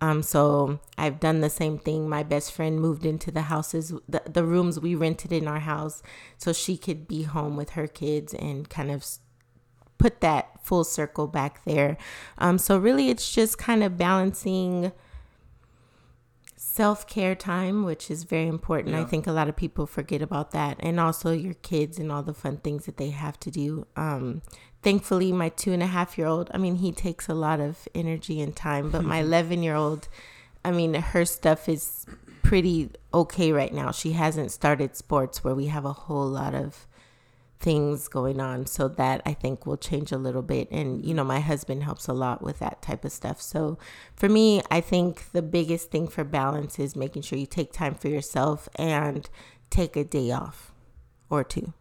Um, 0.01 0.21
so 0.21 0.79
I've 0.97 1.19
done 1.19 1.41
the 1.41 1.49
same 1.49 1.77
thing. 1.77 2.09
My 2.09 2.23
best 2.23 2.51
friend 2.51 2.79
moved 2.79 3.05
into 3.05 3.31
the 3.31 3.43
houses, 3.43 3.93
the, 4.07 4.21
the 4.25 4.43
rooms 4.43 4.79
we 4.79 4.95
rented 4.95 5.31
in 5.31 5.47
our 5.47 5.59
house, 5.59 6.03
so 6.37 6.53
she 6.53 6.77
could 6.77 7.07
be 7.07 7.23
home 7.23 7.55
with 7.55 7.71
her 7.71 7.87
kids 7.87 8.33
and 8.33 8.69
kind 8.69 8.91
of 8.91 9.05
put 9.97 10.21
that 10.21 10.63
full 10.63 10.83
circle 10.83 11.27
back 11.27 11.63
there. 11.65 11.97
Um, 12.37 12.57
so 12.57 12.77
really, 12.77 13.09
it's 13.09 13.33
just 13.33 13.57
kind 13.57 13.83
of 13.83 13.97
balancing 13.97 14.91
self 16.55 17.07
care 17.07 17.35
time, 17.35 17.85
which 17.85 18.11
is 18.11 18.23
very 18.23 18.47
important. 18.47 18.95
I 18.95 19.05
think 19.05 19.27
a 19.27 19.31
lot 19.31 19.47
of 19.47 19.55
people 19.55 19.85
forget 19.87 20.21
about 20.21 20.51
that, 20.51 20.75
and 20.81 20.99
also 20.99 21.31
your 21.31 21.53
kids 21.53 21.97
and 21.97 22.11
all 22.11 22.21
the 22.21 22.33
fun 22.33 22.57
things 22.57 22.85
that 22.85 22.97
they 22.97 23.11
have 23.11 23.39
to 23.41 23.51
do. 23.51 23.87
Um, 23.95 24.41
thankfully, 24.85 25.31
my 25.31 25.49
two 25.49 25.73
and 25.73 25.81
a 25.81 25.87
half 25.87 26.15
year 26.15 26.27
old, 26.27 26.51
I 26.53 26.59
mean, 26.59 26.75
he 26.75 26.91
takes 26.91 27.27
a 27.27 27.33
lot 27.33 27.59
of 27.59 27.87
energy 27.95 28.39
and 28.39 28.55
time, 28.55 28.91
but 28.91 29.03
my 29.03 29.17
mm-hmm. 29.17 29.33
11 29.33 29.63
year 29.63 29.73
old, 29.73 30.07
I 30.63 30.69
mean, 30.69 30.93
her 30.93 31.25
stuff 31.25 31.67
is 31.67 32.05
pretty 32.43 32.91
okay 33.11 33.51
right 33.51 33.73
now. 33.73 33.91
She 33.91 34.11
hasn't 34.11 34.51
started 34.51 34.95
sports 34.95 35.43
where 35.43 35.55
we 35.55 35.65
have 35.65 35.85
a 35.85 35.93
whole 35.93 36.27
lot 36.27 36.53
of 36.53 36.85
things 37.59 38.07
going 38.07 38.39
on 38.39 38.67
so 38.67 38.87
that 38.87 39.23
I 39.25 39.33
think 39.33 39.65
will 39.65 39.75
change 39.75 40.11
a 40.11 40.19
little 40.19 40.41
bit 40.43 40.69
and 40.69 41.03
you 41.05 41.13
know 41.13 41.23
my 41.23 41.39
husband 41.39 41.83
helps 41.83 42.05
a 42.07 42.13
lot 42.13 42.43
with 42.43 42.59
that 42.59 42.83
type 42.83 43.03
of 43.03 43.11
stuff. 43.11 43.41
So 43.41 43.79
for 44.15 44.29
me, 44.29 44.61
I 44.69 44.81
think 44.81 45.31
the 45.31 45.41
biggest 45.41 45.89
thing 45.89 46.07
for 46.07 46.23
balance 46.23 46.77
is 46.77 46.95
making 46.95 47.23
sure 47.23 47.39
you 47.39 47.47
take 47.47 47.73
time 47.73 47.95
for 47.95 48.09
yourself 48.09 48.69
and 48.75 49.27
take 49.71 49.95
a 49.95 50.03
day 50.03 50.31
off 50.31 50.73
or 51.29 51.43
two. 51.43 51.73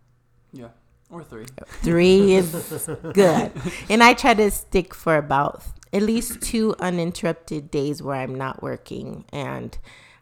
Yeah, 0.53 0.69
or 1.11 1.23
three. 1.23 1.47
Three 1.83 2.33
is 2.35 2.89
good. 3.13 3.53
And 3.89 4.03
I 4.03 4.15
try 4.15 4.35
to 4.35 4.51
stick 4.51 4.95
for 4.95 5.17
about 5.17 5.63
at 5.93 6.03
least 6.03 6.41
two 6.43 6.75
uninterrupted 6.81 7.71
days 7.71 8.03
where 8.03 8.17
I'm 8.17 8.35
not 8.35 8.63
working. 8.63 9.25
And 9.33 9.77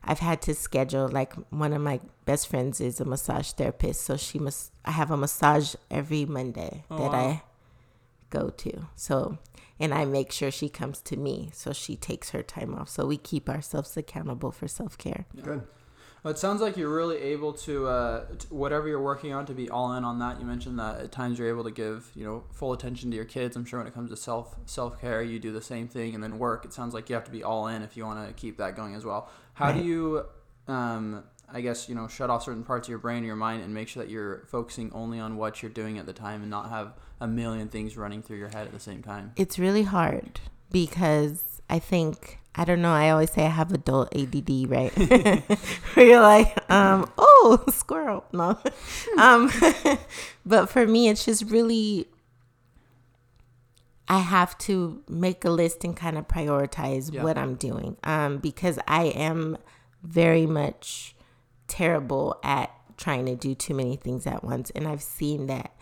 I've 0.05 0.19
had 0.19 0.43
to 0.43 0.55
schedule, 0.55 1.09
like, 1.09 1.33
one 1.51 1.73
of 1.73 1.81
my 1.81 2.01
best 2.25 2.49
friends 2.49 2.81
is 2.81 3.01
a 3.01 3.05
massage 3.05 3.53
therapist. 3.53 4.03
So 4.03 4.17
she 4.17 4.39
must, 4.39 4.73
I 4.85 4.91
have 4.91 5.11
a 5.11 5.17
massage 5.17 5.75
every 5.91 6.25
Monday 6.25 6.85
Oh, 6.91 6.99
that 6.99 7.13
wow. 7.13 7.19
I 7.19 7.43
go 8.31 8.51
to. 8.51 8.89
So, 8.97 9.39
and 9.79 9.95
I 9.95 10.05
make 10.05 10.31
sure 10.33 10.51
she 10.51 10.69
comes 10.69 11.01
to 11.03 11.17
me. 11.17 11.51
So 11.55 11.73
she 11.73 11.97
takes 11.97 12.31
her 12.31 12.43
time 12.43 12.75
off. 12.75 12.89
So 12.89 13.07
we 13.07 13.17
keep 13.17 13.49
ourselves 13.49 13.97
accountable 13.97 14.51
for 14.51 14.69
self 14.69 14.99
care. 14.99 15.25
Good. 15.41 15.63
Well, 16.23 16.33
it 16.33 16.39
sounds 16.39 16.61
like 16.61 16.77
you're 16.77 16.95
really 16.95 17.19
able 17.19 17.53
to, 17.55 17.89
uh, 17.89 18.25
t- 18.39 18.47
whatever 18.51 18.87
you're 18.87 19.03
working 19.03 19.33
on, 19.33 19.45
to 19.47 19.55
be 19.55 19.69
all 19.69 19.93
in 19.95 20.05
on 20.05 20.21
that. 20.21 20.39
You 20.39 20.47
mentioned 20.47 20.79
that 20.79 21.01
at 21.01 21.11
times 21.13 21.37
you're 21.39 21.49
able 21.49 21.65
to 21.65 21.73
give, 21.73 22.13
you 22.15 22.25
know, 22.25 22.45
full 22.53 22.73
attention 22.73 23.11
to 23.11 23.17
your 23.17 23.25
kids. 23.25 23.57
I'm 23.57 23.65
sure 23.65 23.81
when 23.81 23.89
it 23.89 23.95
comes 23.95 24.11
to 24.11 24.17
self 24.17 24.55
self 24.65 25.01
care, 25.01 25.21
you 25.23 25.41
do 25.41 25.51
the 25.53 25.61
same 25.63 25.89
thing, 25.89 26.15
and 26.15 26.23
then 26.23 26.39
work. 26.39 26.65
It 26.65 26.73
sounds 26.73 26.95
like 26.95 27.09
you 27.09 27.15
have 27.17 27.25
to 27.25 27.33
be 27.33 27.43
all 27.43 27.67
in 27.67 27.83
if 27.83 27.97
you 27.97 28.05
want 28.05 28.27
to 28.27 28.33
keep 28.35 28.57
that 28.59 28.77
going 28.77 28.95
as 28.95 29.05
well. 29.05 29.29
How 29.55 29.73
do 29.73 29.83
you, 29.83 30.25
um, 30.69 31.25
I 31.53 31.61
guess, 31.61 31.89
you 31.89 31.97
know, 31.97 32.07
shut 32.07 32.31
off 32.31 32.45
certain 32.45 32.63
parts 32.63 32.87
of 32.87 32.91
your 32.91 33.01
brain 33.01 33.25
or 33.25 33.27
your 33.27 33.37
mind 33.37 33.65
and 33.65 33.75
make 33.75 33.89
sure 33.89 34.03
that 34.03 34.11
you're 34.11 34.45
focusing 34.47 34.93
only 34.93 35.19
on 35.19 35.37
what 35.37 35.61
you're 35.61 35.73
doing 35.73 35.99
at 35.99 36.07
the 36.07 36.13
time 36.13 36.43
and 36.43 36.51
not 36.51 36.71
have 36.71 36.95
a 37.21 37.27
million 37.27 37.69
things 37.69 37.97
running 37.97 38.23
through 38.23 38.39
your 38.39 38.49
head 38.49 38.69
at 38.69 38.73
the 38.73 38.81
same 38.81 39.03
time? 39.03 39.33
It's 39.37 39.59
really 39.59 39.83
hard 39.83 40.39
because 40.71 41.61
I 41.69 41.81
think 41.81 42.39
I 42.55 42.65
don't 42.67 42.83
know. 42.83 42.93
I 42.93 43.09
always 43.11 43.31
say 43.33 43.47
I 43.47 43.49
have 43.49 43.73
adult 43.73 44.15
ADD, 44.15 44.69
right? 44.69 44.93
Where 45.95 46.07
you're 46.07 46.21
like, 46.21 46.71
um, 46.71 47.11
oh, 47.17 47.65
squirrel. 47.71 48.25
No, 48.33 48.59
um, 49.19 49.51
but 50.47 50.69
for 50.69 50.87
me, 50.87 51.09
it's 51.09 51.25
just 51.25 51.45
really. 51.51 52.09
I 54.09 54.19
have 54.19 54.59
to 54.59 55.03
make 55.09 55.45
a 55.45 55.51
list 55.51 55.85
and 55.85 55.97
kind 55.97 56.19
of 56.19 56.29
prioritize 56.29 57.11
Yeah. 57.13 57.23
what 57.23 57.39
I'm 57.39 57.55
doing, 57.55 57.97
um, 58.05 58.39
because 58.39 58.79
I 58.87 59.05
am 59.05 59.57
very 60.03 60.45
much 60.45 61.15
terrible 61.69 62.39
at 62.43 62.71
trying 62.99 63.25
to 63.27 63.35
do 63.37 63.55
too 63.55 63.73
many 63.73 63.97
things 63.97 64.27
at 64.27 64.45
once, 64.45 64.71
and 64.71 64.87
I've 64.87 65.03
seen 65.03 65.47
that 65.47 65.73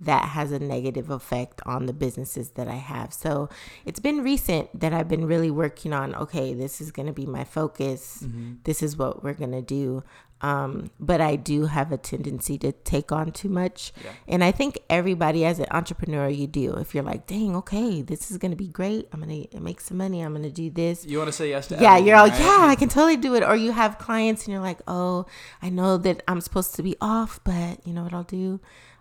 that 0.00 0.30
has 0.30 0.52
a 0.52 0.58
negative 0.58 1.10
effect 1.10 1.60
on 1.66 1.86
the 1.86 1.92
businesses 1.92 2.50
that 2.50 2.68
I 2.68 2.76
have. 2.76 3.12
So 3.12 3.48
it's 3.84 4.00
been 4.00 4.22
recent 4.22 4.78
that 4.78 4.92
I've 4.92 5.08
been 5.08 5.26
really 5.26 5.50
working 5.50 5.92
on 5.92 6.14
okay, 6.14 6.54
this 6.54 6.80
is 6.80 6.90
going 6.90 7.06
to 7.06 7.12
be 7.12 7.26
my 7.26 7.44
focus. 7.44 8.24
This 8.64 8.82
is 8.82 8.96
what 8.96 9.22
we're 9.22 9.34
going 9.34 9.52
to 9.52 9.62
do. 9.62 10.02
Um, 10.40 10.90
but 11.00 11.20
I 11.20 11.34
do 11.36 11.66
have 11.66 11.90
a 11.90 11.96
tendency 11.96 12.58
to 12.58 12.70
take 12.70 13.10
on 13.10 13.32
too 13.32 13.48
much. 13.48 13.92
Yeah. 14.04 14.12
And 14.28 14.44
I 14.44 14.52
think 14.52 14.78
everybody 14.88 15.44
as 15.44 15.58
an 15.58 15.66
entrepreneur, 15.70 16.28
you 16.28 16.46
do. 16.46 16.74
If 16.76 16.94
you're 16.94 17.02
like, 17.02 17.26
dang, 17.26 17.56
okay, 17.56 18.02
this 18.02 18.30
is 18.30 18.38
going 18.38 18.52
to 18.52 18.56
be 18.56 18.68
great. 18.68 19.08
I'm 19.12 19.20
going 19.20 19.48
to 19.48 19.60
make 19.60 19.80
some 19.80 19.96
money. 19.96 20.20
I'm 20.20 20.32
going 20.32 20.44
to 20.44 20.50
do 20.50 20.70
this 20.70 21.04
You 21.04 21.18
want 21.18 21.28
to 21.28 21.32
say 21.32 21.50
yes 21.50 21.66
to 21.68 21.74
yeah, 21.80 21.96
you're 21.96 22.16
everything, 22.16 22.46
like, 22.46 22.60
yeah, 22.60 22.66
I 22.66 22.76
can 22.76 22.88
totally 22.88 23.16
do 23.16 23.34
it. 23.34 23.42
Or 23.42 23.56
you 23.56 23.72
have 23.72 23.98
clients 23.98 24.44
and 24.44 24.52
you're 24.52 24.62
like, 24.62 24.80
oh, 24.86 25.26
I 25.60 25.70
know 25.70 25.96
that 25.98 26.22
I'm 26.28 26.40
supposed 26.40 26.74
to 26.76 26.82
be 26.82 26.94
off, 27.00 27.40
but 27.42 27.84
you 27.84 27.92
know 27.92 28.04
what 28.04 28.14
I'll 28.14 28.22
do? 28.22 28.60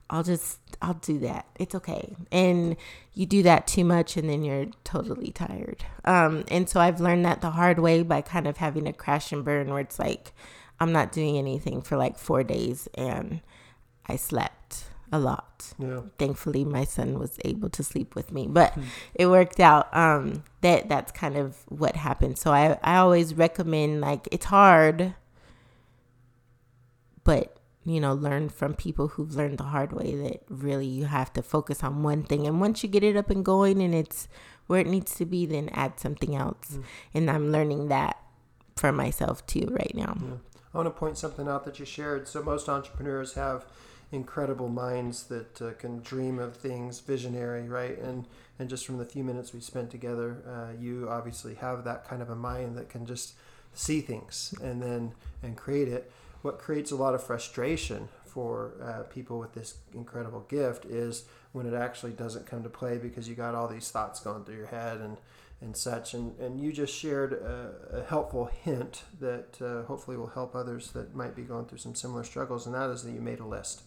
I'll 0.09 0.23
just, 0.23 0.59
I'll 0.81 0.93
do 0.93 1.19
that. 1.19 1.45
It's 1.59 1.75
okay. 1.75 2.15
And 2.31 2.75
you 3.13 3.25
do 3.25 3.43
that 3.43 3.67
too 3.67 3.83
much 3.83 4.15
and 4.17 4.29
then 4.29 4.43
you're 4.43 4.67
totally 4.83 5.31
tired. 5.31 5.83
Um, 6.05 6.45
and 6.49 6.69
so 6.69 6.79
I've 6.79 7.01
learned 7.01 7.25
that 7.25 7.41
the 7.41 7.51
hard 7.51 7.79
way 7.79 8.03
by 8.03 8.21
kind 8.21 8.47
of 8.47 8.57
having 8.57 8.87
a 8.87 8.93
crash 8.93 9.31
and 9.33 9.43
burn 9.43 9.69
where 9.69 9.79
it's 9.81 9.99
like, 9.99 10.31
I'm 10.79 10.91
not 10.93 11.11
doing 11.11 11.37
anything 11.37 11.81
for 11.81 11.97
like 11.97 12.17
four 12.17 12.43
days 12.43 12.87
and 12.93 13.41
I 14.07 14.15
slept 14.15 14.85
a 15.09 15.17
lot 15.19 15.73
Yeah. 15.79 16.01
thankfully 16.19 16.65
my 16.65 16.83
son 16.83 17.17
was 17.17 17.37
able 17.45 17.69
to 17.69 17.81
sleep 17.81 18.13
with 18.13 18.29
me 18.33 18.45
but 18.45 18.77
it 19.15 19.27
worked 19.27 19.61
out 19.61 19.87
um 19.95 20.43
that 20.59 20.89
that's 20.89 21.13
kind 21.13 21.37
of 21.37 21.55
what 21.69 21.95
happened 21.95 22.37
so 22.37 22.51
i 22.51 22.77
i 22.83 22.97
always 22.97 23.33
recommend 23.33 24.01
like 24.01 24.27
it's 24.33 24.47
hard 24.47 25.15
but 27.23 27.56
you 27.87 27.99
know 27.99 28.13
learn 28.13 28.49
from 28.49 28.73
people 28.73 29.07
who've 29.09 29.35
learned 29.35 29.57
the 29.57 29.63
hard 29.75 29.91
way 29.93 30.13
that 30.15 30.43
really 30.49 30.85
you 30.85 31.05
have 31.05 31.31
to 31.33 31.41
focus 31.41 31.83
on 31.83 32.03
one 32.03 32.21
thing 32.23 32.45
and 32.45 32.59
once 32.59 32.83
you 32.83 32.89
get 32.89 33.03
it 33.03 33.15
up 33.17 33.29
and 33.29 33.43
going 33.45 33.81
and 33.81 33.95
it's 33.95 34.27
where 34.67 34.81
it 34.81 34.87
needs 34.87 35.15
to 35.15 35.25
be 35.25 35.45
then 35.45 35.69
add 35.69 35.99
something 35.99 36.35
else 36.35 36.77
and 37.13 37.31
i'm 37.31 37.51
learning 37.51 37.87
that 37.87 38.17
for 38.75 38.91
myself 38.91 39.45
too 39.47 39.67
right 39.71 39.95
now 39.95 40.15
Yeah. 40.21 40.37
I 40.73 40.77
want 40.77 40.93
to 40.93 40.99
point 40.99 41.17
something 41.17 41.47
out 41.47 41.63
that 41.65 41.79
you 41.79 41.85
shared. 41.85 42.27
So 42.27 42.43
most 42.43 42.69
entrepreneurs 42.69 43.33
have 43.33 43.65
incredible 44.11 44.69
minds 44.69 45.23
that 45.23 45.59
uh, 45.61 45.71
can 45.79 46.01
dream 46.01 46.37
of 46.39 46.55
things, 46.55 46.99
visionary, 46.99 47.67
right? 47.67 47.97
And 47.97 48.27
and 48.59 48.69
just 48.69 48.85
from 48.85 48.97
the 48.97 49.05
few 49.05 49.23
minutes 49.23 49.53
we 49.53 49.61
spent 49.61 49.89
together, 49.89 50.37
uh, 50.47 50.79
you 50.79 51.07
obviously 51.09 51.55
have 51.55 51.83
that 51.85 52.07
kind 52.07 52.21
of 52.21 52.29
a 52.29 52.35
mind 52.35 52.77
that 52.77 52.89
can 52.89 53.05
just 53.07 53.33
see 53.73 54.01
things 54.01 54.53
and 54.61 54.83
then 54.83 55.13
and 55.41 55.55
create 55.57 55.87
it. 55.87 56.11
What 56.41 56.59
creates 56.59 56.91
a 56.91 56.95
lot 56.95 57.13
of 57.13 57.23
frustration 57.23 58.09
for 58.25 58.73
uh, 58.83 59.03
people 59.03 59.39
with 59.39 59.53
this 59.53 59.75
incredible 59.93 60.41
gift 60.41 60.85
is 60.85 61.25
when 61.51 61.65
it 61.65 61.73
actually 61.73 62.11
doesn't 62.11 62.45
come 62.45 62.63
to 62.63 62.69
play 62.69 62.97
because 62.97 63.27
you 63.27 63.35
got 63.35 63.55
all 63.55 63.67
these 63.67 63.89
thoughts 63.89 64.19
going 64.19 64.43
through 64.43 64.57
your 64.57 64.67
head 64.67 64.99
and 64.99 65.17
and 65.59 65.75
such. 65.75 66.13
And, 66.13 66.37
and 66.39 66.59
you 66.59 66.71
just 66.71 66.93
shared 66.93 67.33
a, 67.33 67.71
a 67.91 68.03
helpful 68.03 68.45
hint 68.45 69.03
that 69.19 69.59
uh, 69.59 69.83
hopefully 69.87 70.15
will 70.15 70.27
help 70.27 70.55
others 70.55 70.91
that 70.91 71.15
might 71.15 71.35
be 71.35 71.41
going 71.41 71.65
through 71.65 71.79
some 71.79 71.95
similar 71.95 72.23
struggles, 72.23 72.67
and 72.67 72.75
that 72.75 72.89
is 72.91 73.01
that 73.03 73.11
you 73.11 73.21
made 73.21 73.39
a 73.39 73.45
list. 73.45 73.81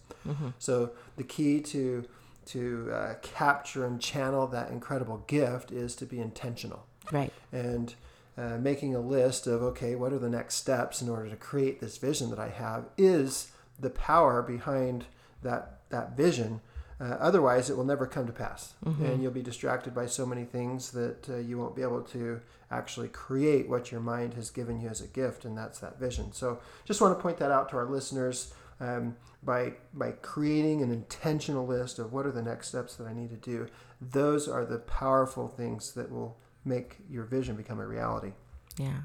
So 0.59 0.91
the 1.15 1.23
key 1.23 1.61
to 1.61 2.05
to 2.47 2.91
uh, 2.91 3.13
capture 3.21 3.85
and 3.85 4.01
channel 4.01 4.47
that 4.47 4.71
incredible 4.71 5.23
gift 5.27 5.71
is 5.71 5.95
to 5.95 6.05
be 6.07 6.19
intentional 6.19 6.87
right 7.11 7.31
and 7.51 7.93
uh, 8.37 8.57
making 8.57 8.95
a 8.95 8.99
list 8.99 9.47
of 9.47 9.61
okay 9.61 9.95
what 9.95 10.13
are 10.13 10.19
the 10.19 10.29
next 10.29 10.55
steps 10.55 11.01
in 11.01 11.09
order 11.09 11.29
to 11.29 11.35
create 11.35 11.79
this 11.79 11.97
vision 11.97 12.29
that 12.29 12.39
i 12.39 12.49
have 12.49 12.85
is 12.97 13.51
the 13.79 13.89
power 13.89 14.41
behind 14.41 15.05
that 15.41 15.79
that 15.89 16.15
vision. 16.15 16.61
Uh, 16.99 17.17
otherwise 17.19 17.69
it 17.69 17.75
will 17.75 17.83
never 17.83 18.05
come 18.05 18.27
to 18.27 18.31
pass. 18.31 18.73
And 19.05 19.23
you'll 19.23 19.31
be 19.31 19.41
distracted 19.41 19.95
by 19.95 20.05
so 20.05 20.23
many 20.23 20.43
things 20.45 20.91
that 20.91 21.27
uh, 21.29 21.37
you 21.37 21.57
won't 21.57 21.75
be 21.75 21.81
able 21.81 22.03
to 22.03 22.41
actually 22.69 23.07
create 23.07 23.67
what 23.67 23.91
your 23.91 24.01
mind 24.01 24.35
has 24.35 24.51
given 24.51 24.79
you 24.79 24.87
as 24.87 25.01
a 25.01 25.07
gift 25.07 25.43
and 25.43 25.57
that's 25.57 25.79
that 25.79 25.99
vision. 25.99 26.31
So 26.31 26.59
just 26.85 27.01
want 27.01 27.17
to 27.17 27.21
point 27.21 27.37
that 27.37 27.49
out 27.49 27.69
to 27.69 27.77
our 27.77 27.85
listeners 27.85 28.53
um, 28.79 29.17
by 29.43 29.73
by 29.93 30.11
creating 30.11 30.81
an 30.81 30.91
intentional 30.91 31.65
list 31.65 31.97
of 31.97 32.13
what 32.13 32.25
are 32.27 32.31
the 32.31 32.43
next 32.43 32.67
steps 32.67 32.95
that 32.95 33.07
I 33.07 33.13
need 33.13 33.31
to 33.31 33.35
do. 33.35 33.67
Those 33.99 34.47
are 34.47 34.65
the 34.65 34.79
powerful 34.79 35.47
things 35.47 35.93
that 35.93 36.11
will 36.11 36.37
make 36.65 36.97
your 37.09 37.23
vision 37.23 37.55
become 37.55 37.79
a 37.79 37.87
reality. 37.87 38.31
yeah 38.77 39.01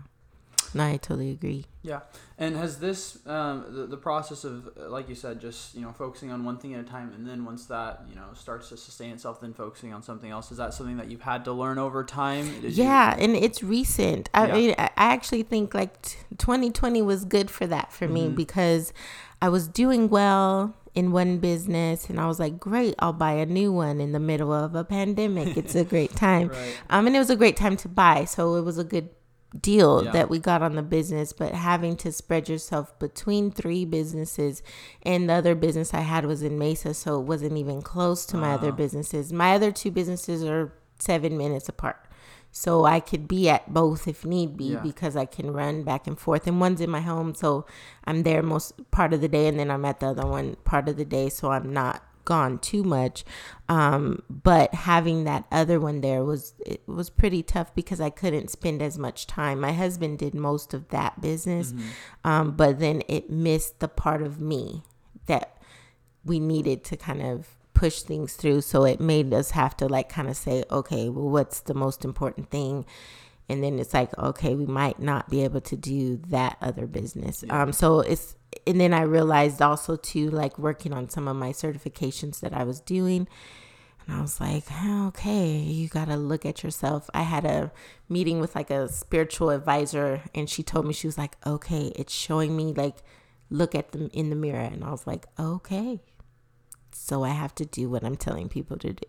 no 0.75 0.85
i 0.85 0.97
totally 0.97 1.31
agree 1.31 1.65
Yeah, 1.83 2.01
and 2.39 2.57
has 2.57 2.81
this 2.81 3.19
um, 3.27 3.65
the, 3.77 3.87
the 3.87 3.97
process 3.97 4.43
of 4.45 4.69
uh, 4.77 4.89
like 4.91 5.09
you 5.09 5.15
said, 5.15 5.41
just 5.41 5.75
you 5.77 5.81
know 5.83 5.93
focusing 5.93 6.33
on 6.33 6.45
one 6.45 6.59
thing 6.59 6.75
at 6.75 6.81
a 6.81 6.89
time, 6.89 7.13
and 7.15 7.25
then 7.27 7.45
once 7.45 7.67
that 7.67 8.03
you 8.11 8.17
know 8.17 8.25
starts 8.35 8.69
to 8.71 8.77
sustain 8.77 9.11
itself, 9.13 9.41
then 9.41 9.55
focusing 9.55 9.95
on 9.95 10.03
something 10.03 10.29
else. 10.31 10.51
Is 10.51 10.59
that 10.59 10.75
something 10.75 10.97
that 10.97 11.09
you've 11.09 11.23
had 11.23 11.45
to 11.45 11.53
learn 11.53 11.79
over 11.79 12.03
time? 12.03 12.45
Did 12.61 12.77
you- 12.77 12.83
yeah, 12.85 13.15
and 13.17 13.37
it's 13.37 13.63
recent. 13.63 14.29
I 14.35 14.47
Yeah. 14.49 14.55
mean, 14.55 14.75
I 14.77 14.87
I 14.97 15.07
actually 15.15 15.45
think 15.45 15.73
like 15.75 16.03
t- 16.03 16.17
2020 16.39 17.01
was 17.03 17.25
good 17.25 17.49
for 17.53 17.67
that 17.69 17.93
for 17.93 18.09
me 18.09 18.25
Mm-hmm. 18.27 18.35
because 18.35 18.93
I 19.41 19.49
was 19.49 19.69
doing 19.69 20.09
well 20.09 20.75
in 20.97 21.13
one 21.13 21.39
business 21.39 22.09
and 22.11 22.19
I 22.19 22.27
was 22.27 22.41
like, 22.41 22.59
great, 22.59 22.95
I'll 22.99 23.13
buy 23.13 23.33
a 23.35 23.47
new 23.47 23.71
one 23.71 24.01
in 24.01 24.11
the 24.13 24.19
middle 24.19 24.53
of 24.53 24.75
a 24.75 24.83
pandemic. 24.83 25.57
It's 25.57 25.75
a 25.77 25.85
great 25.85 26.17
time. 26.17 26.49
Right. 26.49 26.81
Um, 26.91 27.07
and 27.07 27.15
it 27.15 27.19
was 27.21 27.31
a 27.31 27.37
great 27.37 27.57
time 27.57 27.77
to 27.77 27.89
buy. 27.89 28.25
So 28.25 28.57
it 28.57 28.63
was 28.63 28.79
a 28.79 28.85
good 28.85 29.11
deal 29.61 30.05
Yeah. 30.05 30.11
that 30.13 30.29
we 30.31 30.39
got 30.39 30.63
on 30.63 30.75
the 30.75 30.83
business, 30.83 31.33
but 31.33 31.53
having 31.53 31.97
to 31.99 32.11
spread 32.13 32.49
yourself 32.49 32.99
between 32.99 33.51
three 33.51 33.85
businesses 33.85 34.63
and 35.03 35.29
the 35.31 35.35
other 35.35 35.55
business 35.55 35.95
I 35.95 36.01
had 36.01 36.27
was 36.27 36.43
in 36.43 36.59
Mesa, 36.59 36.93
so 36.95 37.21
it 37.21 37.25
wasn't 37.27 37.57
even 37.57 37.81
close 37.83 38.27
to 38.27 38.37
my 38.37 38.53
other 38.55 38.69
Ah. 38.73 38.77
businesses. 38.77 39.33
My 39.33 39.55
other 39.55 39.71
two 39.71 39.91
businesses 39.91 40.43
are 40.45 40.73
seven 40.99 41.37
minutes 41.39 41.69
apart. 41.69 41.97
So 42.59 42.87
I 42.87 43.01
could 43.01 43.29
be 43.29 43.51
at 43.51 43.75
both 43.75 44.09
if 44.09 44.25
need 44.25 44.57
be 44.57 44.73
Yeah. 44.73 44.81
because 44.81 45.15
I 45.15 45.27
can 45.27 45.53
run 45.53 45.83
back 45.83 46.07
and 46.07 46.19
forth. 46.19 46.47
And 46.47 46.59
one's 46.59 46.81
in 46.81 46.89
my 46.89 47.03
home, 47.03 47.35
so 47.35 47.67
I'm 48.05 48.23
there 48.23 48.43
most 48.43 48.91
part 48.91 49.13
of 49.13 49.21
the 49.21 49.29
day, 49.29 49.47
and 49.47 49.59
then 49.61 49.71
I'm 49.71 49.85
at 49.85 50.01
the 50.01 50.07
other 50.07 50.27
one 50.27 50.57
part 50.65 50.89
of 50.89 50.97
the 50.97 51.05
day, 51.05 51.29
so 51.29 51.51
I'm 51.51 51.71
not 51.71 52.03
gone 52.25 52.59
too 52.59 52.83
much. 52.83 53.25
Um, 53.69 54.23
but 54.31 54.73
having 54.75 55.25
that 55.25 55.45
other 55.53 55.79
one 55.79 56.01
there 56.01 56.25
was 56.25 56.55
it 56.65 56.81
was 56.89 57.11
pretty 57.11 57.43
tough 57.43 57.75
because 57.75 58.01
I 58.01 58.09
couldn't 58.09 58.49
spend 58.51 58.81
as 58.81 58.99
much 58.99 59.27
time. 59.27 59.61
My 59.61 59.73
husband 59.75 60.19
did 60.19 60.35
most 60.35 60.73
of 60.73 60.89
that 60.89 61.21
business, 61.21 61.75
um, 62.25 62.53
but 62.53 62.79
then 62.79 63.03
it 63.07 63.29
missed 63.29 63.81
the 63.81 63.89
part 63.89 64.23
of 64.23 64.41
me 64.41 64.83
that 65.27 65.59
we 66.25 66.41
needed 66.41 66.85
to 66.85 66.97
kind 66.97 67.21
of 67.23 67.56
push 67.77 68.01
things 68.01 68.35
through. 68.35 68.63
So 68.63 68.85
it 68.85 69.01
made 69.01 69.33
us 69.35 69.51
have 69.51 69.77
to 69.77 69.87
like 69.87 70.09
kind 70.09 70.29
of 70.29 70.37
say, 70.37 70.65
okay, 70.71 71.11
well, 71.11 71.29
what's 71.29 71.61
the 71.61 71.75
most 71.75 72.05
important 72.05 72.51
thing? 72.51 72.87
And 73.49 73.63
then 73.63 73.79
it's 73.79 73.93
like, 73.93 74.17
okay, 74.19 74.55
we 74.55 74.67
might 74.67 74.99
not 74.99 75.29
be 75.29 75.45
able 75.45 75.61
to 75.61 75.77
do 75.77 76.17
that 76.29 76.57
other 76.61 76.87
business. 76.87 77.45
Um, 77.51 77.73
so 77.73 78.01
it's, 78.01 78.35
and 78.67 78.81
then 78.81 78.95
I 78.95 79.03
realized 79.03 79.61
also 79.61 79.95
too, 79.95 80.31
like 80.31 80.59
working 80.59 80.93
on 80.95 81.11
some 81.11 81.29
of 81.29 81.37
my 81.37 81.51
certifications 81.51 82.41
that 82.41 82.55
I 82.55 82.65
was 82.65 82.81
doing. 82.81 83.29
And 84.07 84.17
I 84.17 84.23
was 84.23 84.41
like, 84.41 84.65
okay, 85.09 85.59
you 85.59 85.89
got 85.89 86.07
to 86.07 86.17
look 86.17 86.47
at 86.47 86.65
yourself. 86.65 87.11
I 87.13 87.23
had 87.23 87.45
a 87.45 87.73
meeting 88.09 88.41
with 88.41 88.55
like 88.55 88.71
a 88.71 88.89
spiritual 88.89 89.51
advisor, 89.51 90.23
and 90.35 90.49
she 90.49 90.63
told 90.63 90.87
me, 90.87 90.93
she 90.93 91.09
was 91.09 91.19
like, 91.19 91.37
okay, 91.45 91.93
it's 91.95 92.13
showing 92.13 92.57
me 92.57 92.73
like, 92.73 92.97
look 93.51 93.75
at 93.75 93.93
them 93.93 94.09
in 94.13 94.31
the 94.31 94.37
mirror. 94.37 94.61
And 94.61 94.83
I 94.83 94.91
was 94.91 95.07
like, 95.07 95.27
okay. 95.39 96.01
So 96.99 97.23
I 97.25 97.31
have 97.31 97.55
to 97.57 97.65
do 97.65 97.89
what 97.89 98.05
I'm 98.05 98.17
telling 98.17 98.49
people 98.49 98.77
to 98.79 98.93
do. 98.93 99.07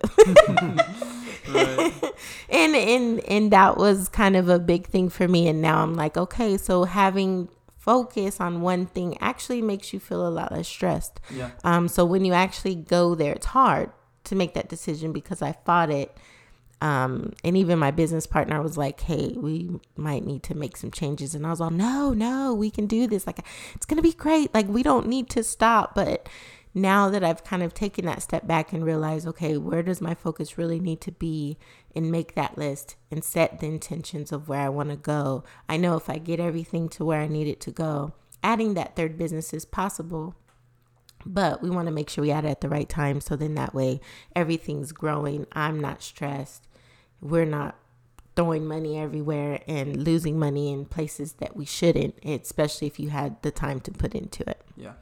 Right. 1.49 1.93
and 2.49 2.75
and 2.75 3.19
and 3.21 3.51
that 3.51 3.77
was 3.77 4.09
kind 4.09 4.35
of 4.35 4.49
a 4.49 4.59
big 4.59 4.87
thing 4.87 5.07
for 5.07 5.29
me 5.29 5.47
and 5.47 5.61
now 5.61 5.81
i'm 5.81 5.93
like 5.95 6.17
okay 6.17 6.57
so 6.57 6.83
having 6.83 7.47
focus 7.87 8.41
on 8.41 8.59
one 8.59 8.85
thing 8.85 9.17
actually 9.21 9.61
makes 9.61 9.93
you 9.93 9.99
feel 9.99 10.27
a 10.27 10.29
lot 10.29 10.51
less 10.51 10.67
stressed. 10.67 11.21
Yeah. 11.33 11.51
Um, 11.63 11.87
so 11.87 12.03
when 12.03 12.25
you 12.25 12.33
actually 12.33 12.75
go 12.75 13.15
there, 13.15 13.31
it's 13.31 13.45
hard 13.45 13.91
to 14.25 14.35
make 14.35 14.55
that 14.55 14.67
decision 14.67 15.13
because 15.13 15.41
I 15.41 15.53
fought 15.65 15.89
it. 15.89 16.17
Um, 16.81 17.31
and 17.45 17.55
even 17.55 17.79
my 17.79 17.91
business 17.91 18.27
partner 18.27 18.61
was 18.61 18.77
like, 18.77 18.99
"Hey, 18.99 19.33
we 19.37 19.79
might 19.95 20.25
need 20.25 20.43
to 20.43 20.53
make 20.53 20.75
some 20.75 20.91
changes," 20.91 21.33
and 21.33 21.47
I 21.47 21.49
was 21.49 21.61
all, 21.61 21.69
"No, 21.71 22.13
no, 22.13 22.53
we 22.53 22.69
can 22.69 22.87
do 22.87 23.07
this. 23.07 23.25
Like, 23.25 23.39
it's 23.73 23.85
gonna 23.85 24.01
be 24.01 24.11
great. 24.11 24.53
Like, 24.53 24.67
we 24.67 24.83
don't 24.83 25.07
need 25.07 25.29
to 25.29 25.41
stop." 25.41 25.95
But 25.95 26.27
now 26.81 27.09
that 27.09 27.23
I've 27.23 27.43
kind 27.43 27.63
of 27.63 27.73
taken 27.73 28.05
that 28.05 28.21
step 28.21 28.47
back 28.47 28.71
and 28.73 28.85
realized, 28.85 29.27
okay, 29.27 29.57
where 29.57 29.83
does 29.83 30.01
my 30.01 30.13
focus 30.13 30.57
really 30.57 30.79
need 30.79 31.01
to 31.01 31.11
be, 31.11 31.57
and 31.95 32.11
make 32.11 32.35
that 32.35 32.57
list 32.57 32.95
and 33.09 33.23
set 33.23 33.59
the 33.59 33.65
intentions 33.65 34.31
of 34.31 34.47
where 34.47 34.61
I 34.61 34.69
want 34.69 34.89
to 34.89 34.95
go. 34.95 35.43
I 35.67 35.77
know 35.77 35.95
if 35.95 36.09
I 36.09 36.19
get 36.19 36.39
everything 36.39 36.89
to 36.89 37.03
where 37.03 37.21
I 37.21 37.27
need 37.27 37.47
it 37.47 37.59
to 37.61 37.71
go, 37.71 38.13
adding 38.43 38.75
that 38.75 38.95
third 38.95 39.17
business 39.17 39.53
is 39.53 39.65
possible 39.65 40.35
but 41.25 41.61
we 41.61 41.69
want 41.69 41.87
to 41.87 41.91
make 41.91 42.09
sure 42.09 42.21
we 42.21 42.31
add 42.31 42.45
it 42.45 42.49
at 42.49 42.61
the 42.61 42.69
right 42.69 42.87
time 42.87 43.19
so 43.19 43.35
then 43.35 43.55
that 43.55 43.73
way 43.73 43.99
everything's 44.35 44.91
growing 44.91 45.45
i'm 45.51 45.79
not 45.79 46.01
stressed 46.01 46.67
we're 47.19 47.43
not 47.43 47.75
throwing 48.35 48.65
money 48.65 48.97
everywhere 48.97 49.59
and 49.67 50.03
losing 50.03 50.37
money 50.37 50.71
in 50.71 50.85
places 50.85 51.33
that 51.33 51.55
we 51.55 51.65
shouldn't 51.65 52.15
especially 52.23 52.87
if 52.87 52.99
you 52.99 53.09
had 53.09 53.41
the 53.41 53.51
time 53.51 53.79
to 53.79 53.91
put 53.91 54.13
into 54.13 54.47
it 54.47 54.61
Yeah. 54.77 54.93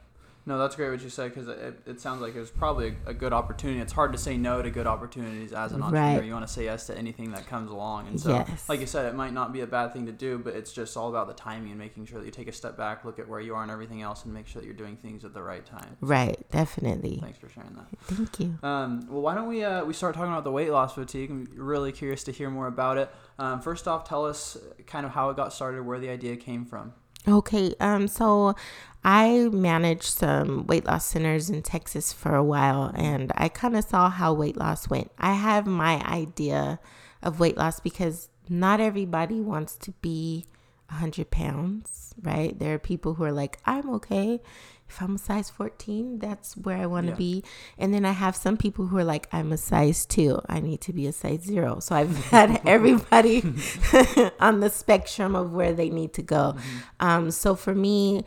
No, 0.48 0.58
that's 0.58 0.76
great 0.76 0.90
what 0.90 1.02
you 1.02 1.10
said 1.10 1.34
because 1.34 1.48
it, 1.48 1.80
it 1.86 2.00
sounds 2.00 2.20
like 2.22 2.36
it 2.36 2.38
was 2.38 2.50
probably 2.50 2.94
a, 3.06 3.10
a 3.10 3.14
good 3.14 3.32
opportunity. 3.32 3.80
It's 3.80 3.92
hard 3.92 4.12
to 4.12 4.18
say 4.18 4.36
no 4.36 4.62
to 4.62 4.70
good 4.70 4.86
opportunities 4.86 5.52
as 5.52 5.72
an 5.72 5.82
entrepreneur. 5.82 6.18
Right. 6.20 6.24
You 6.24 6.32
want 6.32 6.46
to 6.46 6.52
say 6.52 6.64
yes 6.64 6.86
to 6.86 6.96
anything 6.96 7.32
that 7.32 7.48
comes 7.48 7.68
along. 7.70 8.06
And 8.06 8.20
so, 8.20 8.30
Yes. 8.30 8.68
like 8.68 8.78
you 8.78 8.86
said, 8.86 9.06
it 9.06 9.16
might 9.16 9.32
not 9.32 9.52
be 9.52 9.62
a 9.62 9.66
bad 9.66 9.92
thing 9.92 10.06
to 10.06 10.12
do, 10.12 10.38
but 10.38 10.54
it's 10.54 10.72
just 10.72 10.96
all 10.96 11.08
about 11.08 11.26
the 11.26 11.34
timing 11.34 11.70
and 11.70 11.78
making 11.80 12.06
sure 12.06 12.20
that 12.20 12.24
you 12.26 12.30
take 12.30 12.46
a 12.46 12.52
step 12.52 12.76
back, 12.76 13.04
look 13.04 13.18
at 13.18 13.28
where 13.28 13.40
you 13.40 13.56
are 13.56 13.62
and 13.62 13.72
everything 13.72 14.02
else, 14.02 14.24
and 14.24 14.32
make 14.32 14.46
sure 14.46 14.62
that 14.62 14.66
you're 14.66 14.76
doing 14.76 14.96
things 14.96 15.24
at 15.24 15.34
the 15.34 15.42
right 15.42 15.66
time. 15.66 15.96
right 16.00 16.38
definitely 16.52 17.18
Thanks 17.20 17.38
for 17.38 17.48
sharing 17.48 17.74
that. 17.74 17.86
thank 18.04 18.38
you 18.38 18.56
Um, 18.62 19.06
well, 19.10 19.22
why 19.22 19.34
don't 19.34 19.48
we 19.48 19.64
uh, 19.64 19.84
we 19.84 19.94
start 19.94 20.14
talking 20.14 20.30
about 20.30 20.44
the 20.44 20.52
Weight 20.52 20.70
Loss 20.70 20.94
Boutique? 20.94 21.28
I'm 21.28 21.48
really 21.56 21.90
curious 21.90 22.22
to 22.24 22.30
hear 22.32 22.50
more 22.50 22.68
about 22.68 22.98
it. 22.98 23.10
Um, 23.40 23.60
first 23.60 23.88
off, 23.88 24.08
tell 24.08 24.24
us 24.24 24.56
kind 24.86 25.04
of 25.04 25.10
how 25.12 25.30
it 25.30 25.36
got 25.36 25.52
started, 25.52 25.84
where 25.84 25.98
the 25.98 26.08
idea 26.08 26.36
came 26.36 26.64
from. 26.64 26.92
Okay, 27.28 27.74
um, 27.80 28.06
so 28.06 28.54
I 29.02 29.48
managed 29.52 30.04
some 30.04 30.66
weight 30.66 30.84
loss 30.84 31.06
centers 31.06 31.50
in 31.50 31.62
Texas 31.62 32.12
for 32.12 32.36
a 32.36 32.44
while, 32.44 32.92
and 32.94 33.32
I 33.34 33.48
kind 33.48 33.76
of 33.76 33.84
saw 33.84 34.10
how 34.10 34.32
weight 34.32 34.56
loss 34.56 34.88
went. 34.88 35.10
I 35.18 35.32
have 35.32 35.66
my 35.66 36.00
idea 36.06 36.78
of 37.22 37.40
weight 37.40 37.56
loss 37.56 37.80
because 37.80 38.28
not 38.48 38.80
everybody 38.80 39.40
wants 39.40 39.76
to 39.78 39.90
be 40.02 40.46
100 40.88 41.30
pounds, 41.30 42.14
right? 42.22 42.56
There 42.56 42.74
are 42.74 42.78
people 42.78 43.14
who 43.14 43.24
are 43.24 43.32
like, 43.32 43.58
I'm 43.64 43.90
okay. 43.94 44.40
If 44.88 45.02
I'm 45.02 45.16
a 45.16 45.18
size 45.18 45.50
14, 45.50 46.20
that's 46.20 46.56
where 46.56 46.76
I 46.78 46.86
want 46.86 47.06
to 47.06 47.12
Yeah. 47.12 47.16
be. 47.18 47.44
And 47.76 47.92
then 47.92 48.04
I 48.04 48.12
have 48.12 48.36
some 48.36 48.56
people 48.56 48.86
who 48.86 48.96
are 48.98 49.04
like, 49.04 49.28
I'm 49.32 49.50
a 49.52 49.56
size 49.56 50.06
two. 50.06 50.40
I 50.48 50.60
need 50.60 50.80
to 50.82 50.92
be 50.92 51.06
a 51.06 51.12
size 51.12 51.42
zero. 51.42 51.80
So 51.80 51.96
I've 51.96 52.16
had 52.30 52.60
everybody 52.66 53.42
on 54.40 54.60
the 54.60 54.70
spectrum 54.70 55.34
of 55.34 55.52
where 55.52 55.72
they 55.72 55.90
need 55.90 56.12
to 56.14 56.22
go. 56.22 56.54
Um, 57.00 57.30
so 57.32 57.54
for 57.56 57.74
me, 57.74 58.24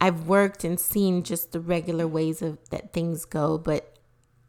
I've 0.00 0.26
worked 0.26 0.64
and 0.64 0.78
seen 0.78 1.22
just 1.22 1.52
the 1.52 1.60
regular 1.60 2.06
ways 2.08 2.42
of 2.42 2.58
that 2.70 2.92
things 2.92 3.24
go, 3.24 3.56
but 3.56 3.96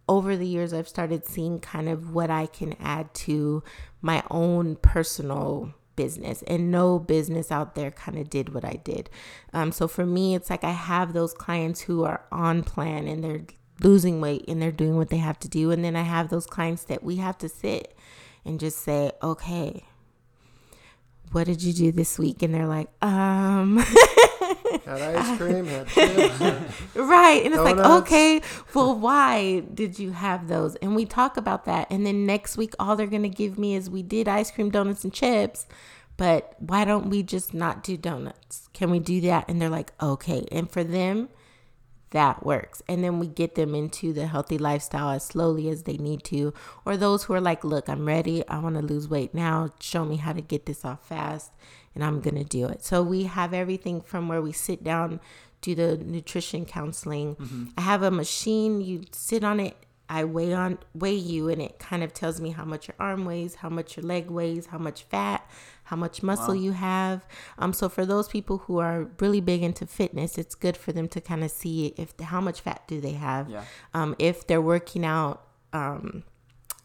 over 0.10 0.36
the 0.36 0.46
years 0.48 0.74
I've 0.74 0.88
started 0.88 1.26
seeing 1.28 1.60
kind 1.60 1.88
of 1.90 2.14
what 2.14 2.30
I 2.30 2.46
can 2.48 2.74
add 2.80 3.14
to 3.26 3.64
my 4.02 4.24
own 4.30 4.76
personal 4.78 5.74
business 5.96 6.44
and 6.44 6.72
no 6.72 7.00
business 7.00 7.52
out 7.52 7.76
there 7.76 7.92
kind 7.92 8.18
of 8.18 8.30
did 8.30 8.54
what 8.54 8.66
I 8.66 8.80
did. 8.84 9.10
Um, 9.54 9.72
so 9.72 9.88
for 9.88 10.06
me, 10.06 10.36
it's 10.36 10.50
like 10.50 10.64
I 10.64 10.72
have 10.72 11.14
those 11.14 11.34
clients 11.34 11.82
who 11.82 12.04
are 12.04 12.26
on 12.32 12.64
plan 12.64 13.08
and 13.08 13.24
they're 13.24 13.46
losing 13.82 14.22
weight 14.22 14.46
and 14.48 14.62
they're 14.62 14.72
doing 14.72 14.98
what 14.98 15.10
they 15.10 15.18
have 15.18 15.40
to 15.40 15.50
do. 15.50 15.72
And 15.72 15.84
then 15.84 15.96
I 15.96 16.04
have 16.04 16.30
those 16.30 16.46
clients 16.46 16.84
that 16.86 17.04
we 17.04 17.18
have 17.18 17.38
to 17.40 17.50
sit 17.50 17.96
and 18.44 18.60
just 18.60 18.80
say, 18.80 19.12
okay, 19.22 19.86
what 21.32 21.48
did 21.48 21.62
you 21.62 21.74
do 21.74 21.92
this 21.92 22.18
week? 22.18 22.42
And 22.42 22.54
they're 22.54 22.68
like, 22.68 22.90
um, 23.02 23.78
Had 24.86 25.02
ice 25.02 25.38
cream, 25.38 25.66
had 25.66 25.88
chips. 25.88 26.40
Right. 26.96 27.44
And 27.44 27.54
it's 27.54 27.64
like, 27.64 27.78
okay, 27.78 28.42
well, 28.74 28.98
why 28.98 29.62
did 29.74 30.00
you 30.00 30.12
have 30.12 30.48
those? 30.48 30.76
And 30.78 30.96
we 30.96 31.06
talk 31.06 31.38
about 31.38 31.66
that. 31.66 31.88
And 31.90 32.06
then 32.06 32.26
next 32.26 32.58
week, 32.58 32.74
all 32.80 32.96
they're 32.96 33.08
going 33.08 33.24
to 33.24 33.30
give 33.30 33.58
me 33.58 33.76
is 33.76 33.90
we 33.90 34.04
did 34.04 34.28
ice 34.28 34.52
cream, 34.52 34.70
donuts, 34.70 35.04
and 35.04 35.14
chips. 35.14 35.66
But 36.18 36.56
why 36.60 36.86
don't 36.86 37.10
we 37.10 37.24
just 37.24 37.54
not 37.54 37.84
do 37.84 37.98
donuts? 37.98 38.70
Can 38.74 38.90
we 38.90 39.00
do 39.00 39.20
that? 39.22 39.46
And 39.50 39.62
they're 39.62 39.70
like, 39.70 39.92
okay. 40.02 40.46
And 40.52 40.70
for 40.70 40.84
them, 40.84 41.30
that 42.16 42.46
works. 42.46 42.82
And 42.88 43.04
then 43.04 43.20
we 43.20 43.28
get 43.28 43.56
them 43.56 43.76
into 43.76 44.14
the 44.14 44.26
healthy 44.26 44.58
lifestyle 44.58 45.10
as 45.10 45.26
slowly 45.26 45.68
as 45.68 45.84
they 45.84 45.98
need 45.98 46.24
to. 46.24 46.54
Or 46.86 46.96
those 46.96 47.26
who 47.26 47.34
are 47.34 47.42
like, 47.42 47.66
look, 47.66 47.90
I'm 47.90 48.06
ready. 48.06 48.48
I 48.48 48.58
want 48.60 48.76
to 48.76 48.82
lose 48.82 49.10
weight 49.10 49.34
now. 49.34 49.72
Show 49.82 50.06
me 50.06 50.16
how 50.16 50.32
to 50.32 50.40
get 50.40 50.66
this 50.66 50.86
off 50.86 51.06
fast. 51.06 51.52
And 51.94 52.06
I'm 52.06 52.22
going 52.22 52.38
to 52.38 52.46
do 52.46 52.68
it. 52.68 52.86
So 52.86 53.04
we 53.04 53.24
have 53.24 53.54
everything 53.54 54.00
from 54.00 54.30
where 54.30 54.42
we 54.42 54.54
sit 54.54 54.82
down, 54.82 55.20
do 55.60 55.76
the 55.76 55.98
nutrition 55.98 56.66
counseling. 56.66 57.36
Mm-hmm. 57.36 57.66
I 57.78 57.82
have 57.82 58.02
a 58.02 58.12
machine. 58.12 58.80
You 58.80 59.04
sit 59.12 59.44
on 59.44 59.60
it. 59.60 59.76
I 60.08 60.24
weigh 60.24 60.54
on 60.54 60.78
weigh 60.94 61.16
you 61.16 61.50
and 61.50 61.60
it 61.60 61.80
kind 61.80 62.04
of 62.04 62.14
tells 62.14 62.40
me 62.40 62.52
how 62.52 62.64
much 62.64 62.88
your 62.88 62.96
arm 63.00 63.26
weighs, 63.26 63.56
how 63.56 63.70
much 63.70 63.98
your 63.98 64.06
leg 64.06 64.30
weighs, 64.30 64.68
how 64.68 64.78
much 64.78 65.04
fat, 65.04 65.50
how 65.86 65.96
much 65.96 66.22
muscle 66.22 66.54
you 66.56 66.74
have. 66.74 67.26
Um 67.58 67.74
so 67.74 67.90
for 67.90 68.06
those 68.06 68.28
people 68.28 68.60
who 68.60 68.80
are 68.80 69.10
really 69.20 69.42
big 69.42 69.64
into 69.64 69.86
fitness, 69.88 70.38
it's 70.38 70.56
good 70.56 70.78
for 70.78 70.92
them 70.92 71.08
to 71.10 71.22
kind 71.22 71.44
of 71.44 71.52
see 71.52 71.94
if 71.98 72.14
how 72.20 72.42
much 72.42 72.62
fat 72.62 72.82
do 72.88 73.02
they 73.02 73.14
have. 73.14 73.50
Yeah. 73.50 73.64
Um 73.94 74.16
if 74.20 74.46
they're 74.48 74.62
working 74.62 75.06
out 75.06 75.48
um 75.74 76.24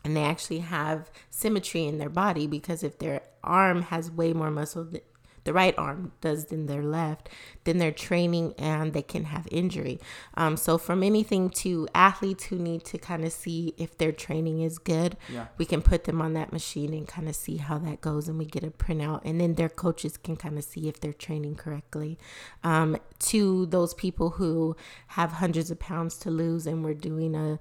and 0.04 0.16
they 0.16 0.22
actually 0.22 0.60
have 0.60 1.10
symmetry 1.30 1.84
in 1.84 1.98
their 1.98 2.08
body 2.08 2.46
because 2.46 2.82
if 2.82 2.98
their 2.98 3.22
arm 3.44 3.82
has 3.82 4.10
way 4.10 4.32
more 4.32 4.50
muscle 4.50 4.88
the 5.44 5.52
right 5.52 5.74
arm 5.78 6.12
does 6.20 6.46
than 6.46 6.66
their 6.66 6.82
left 6.82 7.28
then 7.64 7.78
they're 7.78 7.90
training 7.92 8.52
and 8.58 8.92
they 8.92 9.02
can 9.02 9.24
have 9.24 9.46
injury 9.50 9.98
um, 10.34 10.56
so 10.56 10.76
from 10.78 11.02
anything 11.02 11.48
to 11.50 11.88
athletes 11.94 12.44
who 12.44 12.56
need 12.56 12.84
to 12.84 12.98
kind 12.98 13.24
of 13.24 13.32
see 13.32 13.72
if 13.78 13.96
their 13.98 14.12
training 14.12 14.60
is 14.60 14.78
good 14.78 15.16
Yeah. 15.32 15.46
we 15.58 15.64
can 15.64 15.82
put 15.82 16.04
them 16.04 16.20
on 16.20 16.34
that 16.34 16.52
machine 16.52 16.92
and 16.92 17.06
kind 17.08 17.28
of 17.28 17.34
see 17.36 17.56
how 17.56 17.78
that 17.78 18.00
goes 18.00 18.28
and 18.28 18.38
we 18.38 18.44
get 18.44 18.64
a 18.64 18.70
printout 18.70 19.22
and 19.24 19.40
then 19.40 19.54
their 19.54 19.68
coaches 19.68 20.16
can 20.16 20.36
kind 20.36 20.58
of 20.58 20.64
see 20.64 20.88
if 20.88 21.00
they're 21.00 21.12
training 21.12 21.54
correctly 21.54 22.18
um, 22.64 22.96
to 23.20 23.66
those 23.66 23.94
people 23.94 24.30
who 24.30 24.76
have 25.08 25.32
hundreds 25.32 25.70
of 25.70 25.78
pounds 25.78 26.16
to 26.18 26.30
lose 26.30 26.66
and 26.66 26.84
we're 26.84 26.94
doing 26.94 27.34
a 27.34 27.58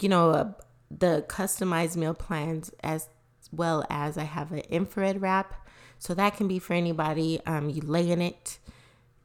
you 0.00 0.08
know 0.08 0.30
a, 0.30 0.54
the 0.90 1.24
customized 1.28 1.96
meal 1.96 2.14
plans 2.14 2.70
as 2.82 3.08
well 3.52 3.84
as 3.90 4.18
i 4.18 4.24
have 4.24 4.52
an 4.52 4.58
infrared 4.68 5.20
wrap 5.22 5.66
so 5.98 6.14
that 6.14 6.36
can 6.36 6.48
be 6.48 6.58
for 6.58 6.74
anybody 6.74 7.40
um, 7.46 7.70
you 7.70 7.82
lay 7.82 8.10
in 8.10 8.22
it. 8.22 8.58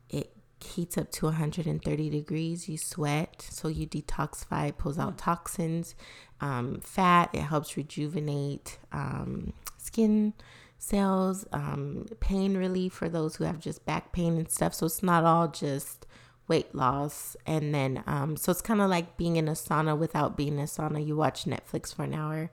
It 0.10 0.32
heats 0.64 0.98
up 0.98 1.12
to 1.12 1.26
130 1.26 2.10
degrees 2.10 2.70
you 2.70 2.78
sweat 2.78 3.46
so 3.50 3.68
you 3.68 3.86
detoxify 3.86 4.76
pulls 4.78 4.98
out 4.98 5.18
toxins 5.18 5.94
um, 6.40 6.80
fat 6.80 7.30
it 7.34 7.42
helps 7.42 7.76
rejuvenate 7.76 8.78
um, 8.94 9.52
skin 9.78 10.34
cells 10.84 11.46
um, 11.54 12.06
pain 12.20 12.58
relief 12.58 12.94
for 12.94 13.08
those 13.08 13.38
who 13.38 13.46
have 13.46 13.60
just 13.60 13.86
back 13.86 14.12
pain 14.12 14.38
and 14.38 14.52
stuff. 14.52 14.74
So 14.74 14.86
it's 14.86 15.02
not 15.02 15.24
all 15.24 15.48
just 15.48 16.06
weight 16.48 16.76
loss. 16.76 17.38
And 17.46 17.74
then 17.74 18.04
um, 18.06 18.36
so 18.36 18.52
it's 18.52 18.62
kind 18.62 18.82
of 18.82 18.90
like 18.90 19.16
being 19.16 19.38
in 19.38 19.48
a 19.48 19.54
sauna 19.54 19.98
without 19.98 20.36
being 20.36 20.56
in 20.56 20.60
a 20.60 20.64
sauna. 20.64 21.06
You 21.06 21.16
watch 21.16 21.46
netflix 21.46 21.96
for 21.96 22.04
an 22.04 22.14
hour 22.14 22.52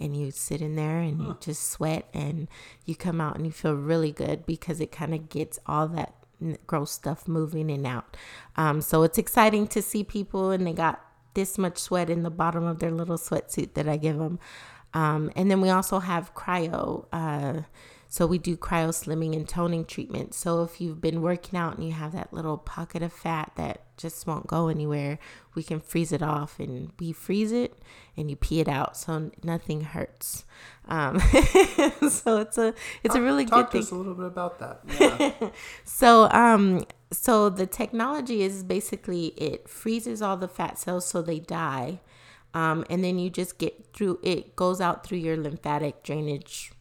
and 0.00 0.16
you 0.16 0.30
sit 0.30 0.60
in 0.60 0.76
there 0.76 0.98
and 1.00 1.20
you 1.20 1.36
just 1.40 1.70
sweat 1.70 2.08
and 2.14 2.48
you 2.84 2.94
come 2.94 3.20
out 3.20 3.36
and 3.36 3.44
you 3.46 3.52
feel 3.52 3.74
really 3.74 4.12
good 4.12 4.46
because 4.46 4.80
it 4.80 4.92
kind 4.92 5.14
of 5.14 5.28
gets 5.28 5.58
all 5.66 5.88
that 5.88 6.14
gross 6.66 6.92
stuff 6.92 7.26
moving 7.26 7.70
and 7.70 7.86
out. 7.86 8.16
Um, 8.56 8.80
so 8.80 9.02
it's 9.02 9.18
exciting 9.18 9.66
to 9.68 9.82
see 9.82 10.04
people 10.04 10.50
and 10.50 10.66
they 10.66 10.72
got 10.72 11.04
this 11.34 11.58
much 11.58 11.78
sweat 11.78 12.10
in 12.10 12.22
the 12.22 12.30
bottom 12.30 12.64
of 12.64 12.78
their 12.78 12.90
little 12.90 13.18
sweatsuit 13.18 13.74
that 13.74 13.88
I 13.88 13.96
give 13.96 14.18
them. 14.18 14.38
Um, 14.94 15.30
and 15.36 15.50
then 15.50 15.60
we 15.60 15.70
also 15.70 15.98
have 15.98 16.34
cryo. 16.34 17.06
Uh, 17.12 17.62
so 18.10 18.26
we 18.26 18.38
do 18.38 18.56
cryo 18.56 18.88
slimming 18.88 19.36
and 19.36 19.46
toning 19.46 19.84
treatment. 19.84 20.32
So 20.32 20.62
if 20.62 20.80
you've 20.80 21.00
been 21.00 21.20
working 21.20 21.58
out 21.58 21.76
and 21.76 21.86
you 21.86 21.92
have 21.92 22.12
that 22.12 22.32
little 22.32 22.56
pocket 22.56 23.02
of 23.02 23.12
fat 23.12 23.52
that 23.56 23.82
just 23.98 24.26
won't 24.26 24.46
go 24.46 24.68
anywhere, 24.68 25.18
we 25.54 25.62
can 25.62 25.78
freeze 25.78 26.10
it 26.10 26.22
off 26.22 26.58
and 26.58 26.90
we 26.98 27.12
freeze 27.12 27.52
it 27.52 27.74
and 28.16 28.30
you 28.30 28.36
pee 28.36 28.60
it 28.60 28.68
out 28.68 28.96
so 28.96 29.30
nothing 29.44 29.82
hurts. 29.82 30.46
Um, 30.86 31.20
so 32.08 32.38
it's 32.38 32.56
a 32.56 32.72
it's 33.04 33.14
a 33.14 33.20
really 33.20 33.44
Talk 33.44 33.70
good 33.70 33.72
to 33.72 33.72
thing. 33.72 33.82
us 33.82 33.90
a 33.90 33.94
little 33.94 34.14
bit 34.14 34.26
about 34.26 34.58
that. 34.58 35.52
So 35.84 36.30
um 36.30 36.84
so 37.12 37.50
the 37.50 37.66
technology 37.66 38.42
is 38.42 38.62
basically 38.62 39.26
it 39.36 39.68
freezes 39.68 40.22
all 40.22 40.38
the 40.38 40.48
fat 40.48 40.78
cells 40.78 41.04
so 41.04 41.20
they 41.20 41.40
die. 41.40 42.00
Um, 42.54 42.86
and 42.88 43.04
then 43.04 43.18
you 43.18 43.28
just 43.28 43.58
get 43.58 43.92
through 43.92 44.18
it 44.22 44.56
goes 44.56 44.80
out 44.80 45.04
through 45.04 45.18
your 45.18 45.36
lymphatic 45.36 46.02
drainage 46.02 46.72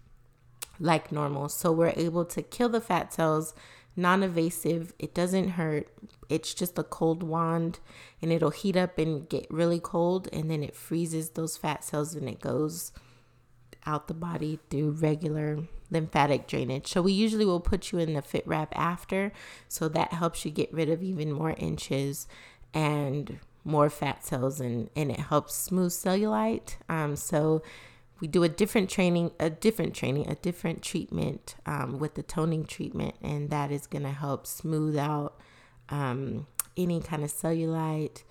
like 0.79 1.11
normal. 1.11 1.49
So 1.49 1.71
we're 1.71 1.93
able 1.95 2.25
to 2.25 2.41
kill 2.41 2.69
the 2.69 2.81
fat 2.81 3.13
cells, 3.13 3.53
non-invasive. 3.95 4.93
It 4.99 5.13
doesn't 5.13 5.49
hurt. 5.49 5.87
It's 6.29 6.53
just 6.53 6.77
a 6.77 6.83
cold 6.83 7.23
wand, 7.23 7.79
and 8.21 8.31
it'll 8.31 8.51
heat 8.51 8.75
up 8.75 8.97
and 8.97 9.27
get 9.29 9.47
really 9.49 9.79
cold, 9.79 10.27
and 10.33 10.51
then 10.51 10.63
it 10.63 10.75
freezes 10.75 11.31
those 11.31 11.57
fat 11.57 11.83
cells, 11.83 12.15
and 12.15 12.27
it 12.27 12.41
goes 12.41 12.91
out 13.85 14.07
the 14.07 14.13
body 14.13 14.59
through 14.69 14.91
regular 14.91 15.59
lymphatic 15.89 16.45
drainage. 16.47 16.87
So 16.87 17.01
we 17.01 17.13
usually 17.13 17.45
will 17.45 17.61
put 17.61 17.93
you 17.93 17.99
in 17.99 18.13
the 18.13 18.21
fit 18.21 18.45
wrap 18.45 18.77
after, 18.77 19.31
so 19.69 19.87
that 19.87 20.11
helps 20.11 20.43
you 20.43 20.51
get 20.51 20.73
rid 20.73 20.89
of 20.89 21.01
even 21.01 21.31
more 21.31 21.55
inches 21.57 22.27
and 22.73 23.39
more 23.63 23.89
fat 23.89 24.25
cells, 24.25 24.59
and 24.59 24.89
and 24.95 25.09
it 25.09 25.19
helps 25.21 25.55
smooth 25.55 25.91
cellulite. 25.91 26.75
Um, 26.89 27.15
so 27.15 27.63
we 28.19 28.27
do 28.27 28.43
a 28.43 28.49
different 28.49 28.89
training, 28.89 29.31
a 29.39 29.49
different 29.49 29.93
training, 29.93 30.27
a 30.27 30.35
different 30.35 30.81
treatment 30.81 31.55
um, 31.65 31.99
with 31.99 32.15
the 32.15 32.23
toning 32.23 32.65
treatment, 32.65 33.15
and 33.21 33.49
that 33.49 33.71
is 33.71 33.87
going 33.87 34.03
to 34.03 34.11
help 34.11 34.47
smooth 34.47 34.97
out 34.97 35.39
um, 35.89 36.47
any 36.75 36.99
kind 37.01 37.23
of 37.23 37.31
cellulite 37.31 38.23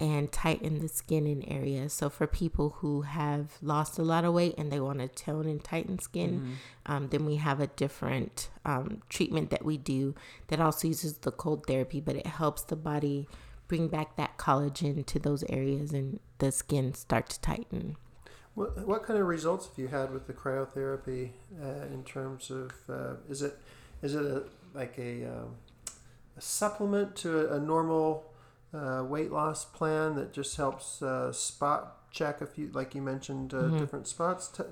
and 0.00 0.30
tighten 0.30 0.78
the 0.78 0.88
skin 0.88 1.26
in 1.26 1.42
areas. 1.44 1.92
So 1.92 2.08
for 2.08 2.26
people 2.26 2.76
who 2.78 3.02
have 3.02 3.58
lost 3.60 3.98
a 3.98 4.02
lot 4.02 4.24
of 4.24 4.32
weight 4.32 4.54
and 4.56 4.70
they 4.70 4.78
want 4.78 5.00
to 5.00 5.08
tone 5.08 5.46
and 5.46 5.62
tighten 5.62 5.98
skin, 5.98 6.40
mm-hmm. 6.40 6.92
um, 6.92 7.08
then 7.08 7.24
we 7.24 7.36
have 7.36 7.60
a 7.60 7.66
different 7.66 8.48
um, 8.64 9.02
treatment 9.08 9.50
that 9.50 9.64
we 9.64 9.76
do 9.76 10.14
that 10.48 10.60
also 10.60 10.88
uses 10.88 11.18
the 11.18 11.32
cold 11.32 11.66
therapy, 11.66 12.00
but 12.00 12.14
it 12.14 12.26
helps 12.26 12.62
the 12.62 12.76
body 12.76 13.28
bring 13.66 13.88
back 13.88 14.16
that 14.16 14.38
collagen 14.38 15.04
to 15.04 15.18
those 15.18 15.42
areas 15.48 15.92
and 15.92 16.20
the 16.38 16.52
skin 16.52 16.94
start 16.94 17.28
to 17.30 17.40
tighten. 17.40 17.96
What, 18.58 18.86
what 18.86 19.02
kind 19.04 19.18
of 19.18 19.26
results 19.26 19.66
have 19.66 19.78
you 19.78 19.88
had 19.88 20.12
with 20.12 20.26
the 20.26 20.32
cryotherapy 20.32 21.30
uh, 21.62 21.86
in 21.92 22.02
terms 22.04 22.50
of 22.50 22.72
uh, 22.88 23.14
is 23.28 23.42
it 23.42 23.56
is 24.02 24.14
it 24.14 24.24
a, 24.24 24.42
like 24.74 24.98
a, 24.98 25.24
um, 25.24 25.56
a 26.36 26.40
supplement 26.40 27.16
to 27.16 27.40
a, 27.40 27.56
a 27.56 27.60
normal 27.60 28.24
uh, 28.72 29.04
weight 29.06 29.32
loss 29.32 29.64
plan 29.64 30.14
that 30.16 30.32
just 30.32 30.56
helps 30.56 31.02
uh, 31.02 31.32
spot 31.32 32.10
check 32.10 32.40
a 32.40 32.46
few, 32.46 32.70
like 32.72 32.94
you 32.94 33.02
mentioned, 33.02 33.52
uh, 33.52 33.58
mm-hmm. 33.58 33.78
different 33.78 34.06
spots. 34.06 34.48
T- 34.48 34.62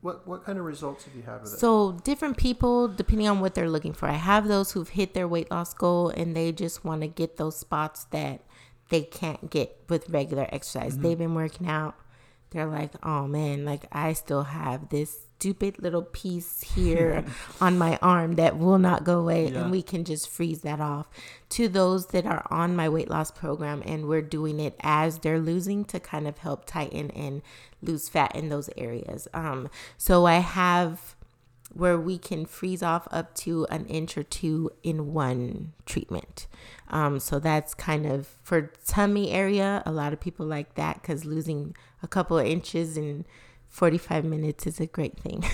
what 0.00 0.26
what 0.26 0.44
kind 0.44 0.58
of 0.58 0.64
results 0.64 1.04
have 1.04 1.14
you 1.14 1.22
had 1.22 1.42
with 1.42 1.54
it? 1.54 1.58
So 1.58 1.92
different 2.04 2.36
people, 2.36 2.88
depending 2.88 3.28
on 3.28 3.40
what 3.40 3.54
they're 3.54 3.70
looking 3.70 3.92
for. 3.92 4.08
I 4.08 4.12
have 4.14 4.48
those 4.48 4.72
who've 4.72 4.88
hit 4.88 5.14
their 5.14 5.28
weight 5.28 5.50
loss 5.50 5.74
goal 5.74 6.08
and 6.10 6.36
they 6.36 6.52
just 6.52 6.84
want 6.84 7.02
to 7.02 7.06
get 7.06 7.36
those 7.36 7.56
spots 7.56 8.04
that 8.10 8.42
they 8.88 9.02
can't 9.02 9.50
get 9.50 9.76
with 9.88 10.08
regular 10.08 10.48
exercise. 10.52 10.94
Mm-hmm. 10.94 11.02
They've 11.02 11.18
been 11.18 11.34
working 11.34 11.68
out. 11.68 11.94
They're 12.50 12.66
like, 12.66 12.92
oh 13.02 13.26
man, 13.26 13.64
like 13.64 13.86
I 13.92 14.12
still 14.12 14.42
have 14.44 14.88
this 14.88 15.26
stupid 15.40 15.82
little 15.82 16.02
piece 16.02 16.60
here 16.74 17.24
on 17.62 17.78
my 17.78 17.98
arm 18.02 18.34
that 18.34 18.58
will 18.58 18.78
not 18.78 19.04
go 19.04 19.20
away 19.20 19.48
yeah. 19.48 19.62
and 19.62 19.70
we 19.70 19.80
can 19.80 20.04
just 20.04 20.28
freeze 20.28 20.60
that 20.60 20.80
off 20.80 21.08
to 21.48 21.66
those 21.66 22.08
that 22.08 22.26
are 22.26 22.46
on 22.50 22.76
my 22.76 22.86
weight 22.86 23.08
loss 23.08 23.30
program 23.30 23.82
and 23.86 24.06
we're 24.06 24.20
doing 24.20 24.60
it 24.60 24.74
as 24.80 25.20
they're 25.20 25.40
losing 25.40 25.82
to 25.82 25.98
kind 25.98 26.28
of 26.28 26.36
help 26.38 26.66
tighten 26.66 27.10
and 27.12 27.40
lose 27.80 28.06
fat 28.06 28.36
in 28.36 28.50
those 28.50 28.68
areas 28.76 29.28
um, 29.32 29.66
so 29.96 30.26
i 30.26 30.34
have 30.34 31.16
where 31.72 31.98
we 31.98 32.18
can 32.18 32.44
freeze 32.44 32.82
off 32.82 33.06
up 33.10 33.34
to 33.34 33.66
an 33.70 33.86
inch 33.86 34.18
or 34.18 34.22
two 34.22 34.70
in 34.82 35.12
one 35.12 35.72
treatment. 35.86 36.46
Um, 36.88 37.20
so 37.20 37.38
that's 37.38 37.74
kind 37.74 38.06
of 38.06 38.26
for 38.42 38.72
tummy 38.86 39.30
area. 39.30 39.82
A 39.86 39.92
lot 39.92 40.12
of 40.12 40.20
people 40.20 40.46
like 40.46 40.74
that 40.74 41.00
because 41.00 41.24
losing 41.24 41.76
a 42.02 42.08
couple 42.08 42.38
of 42.38 42.46
inches 42.46 42.96
in 42.96 43.24
45 43.68 44.24
minutes 44.24 44.66
is 44.66 44.80
a 44.80 44.86
great 44.86 45.16
thing. 45.16 45.44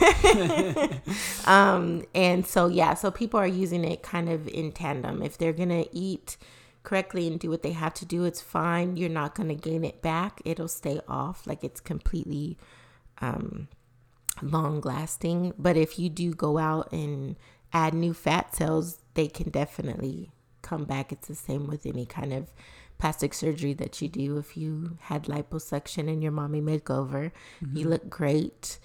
um, 1.47 2.03
and 2.15 2.47
so, 2.47 2.67
yeah, 2.67 2.95
so 2.95 3.11
people 3.11 3.39
are 3.39 3.47
using 3.47 3.85
it 3.85 4.03
kind 4.03 4.31
of 4.31 4.49
in 4.49 4.73
tandem. 4.73 5.23
If 5.23 5.37
they're 5.37 5.53
going 5.53 5.69
to 5.69 5.87
eat 5.95 6.39
correctly 6.83 7.27
and 7.27 7.39
do 7.39 7.51
what 7.51 7.63
they 7.63 7.73
have 7.73 7.93
to 7.95 8.07
do, 8.07 8.25
it's 8.25 8.41
fine. 8.41 8.97
You're 8.97 9.11
not 9.11 9.35
going 9.35 9.51
to 9.51 9.55
gain 9.55 9.85
it 9.85 10.01
back, 10.01 10.41
it'll 10.47 10.69
stay 10.69 11.01
off. 11.07 11.47
Like 11.47 11.63
it's 11.63 11.81
completely 11.81 12.57
um, 13.21 13.69
long 14.43 14.81
lasting. 14.81 15.55
But 15.59 15.77
if 15.77 15.99
you 15.99 16.09
do 16.09 16.33
go 16.35 16.59
out 16.59 16.93
and 16.93 17.37
add 17.73 17.95
new 17.95 18.15
fat 18.15 18.55
cells, 18.55 18.99
they 19.15 19.29
can 19.29 19.51
definitely 19.51 20.33
come 20.63 20.85
back. 20.85 21.13
It's 21.13 21.29
the 21.29 21.35
same 21.35 21.67
with 21.67 21.87
any 21.87 22.07
kind 22.07 22.33
of 22.33 22.53
plastic 22.99 23.35
surgery 23.35 23.75
that 23.75 24.01
you 24.01 24.09
do 24.09 24.39
if 24.39 24.57
you 24.57 24.99
had 25.03 25.25
liposuction 25.25 26.09
in 26.09 26.23
your 26.23 26.33
mommy 26.33 26.61
makeover. 26.61 27.31
Mm-hmm. 27.63 27.77
You 27.77 27.89
look 27.89 28.09
great 28.09 28.79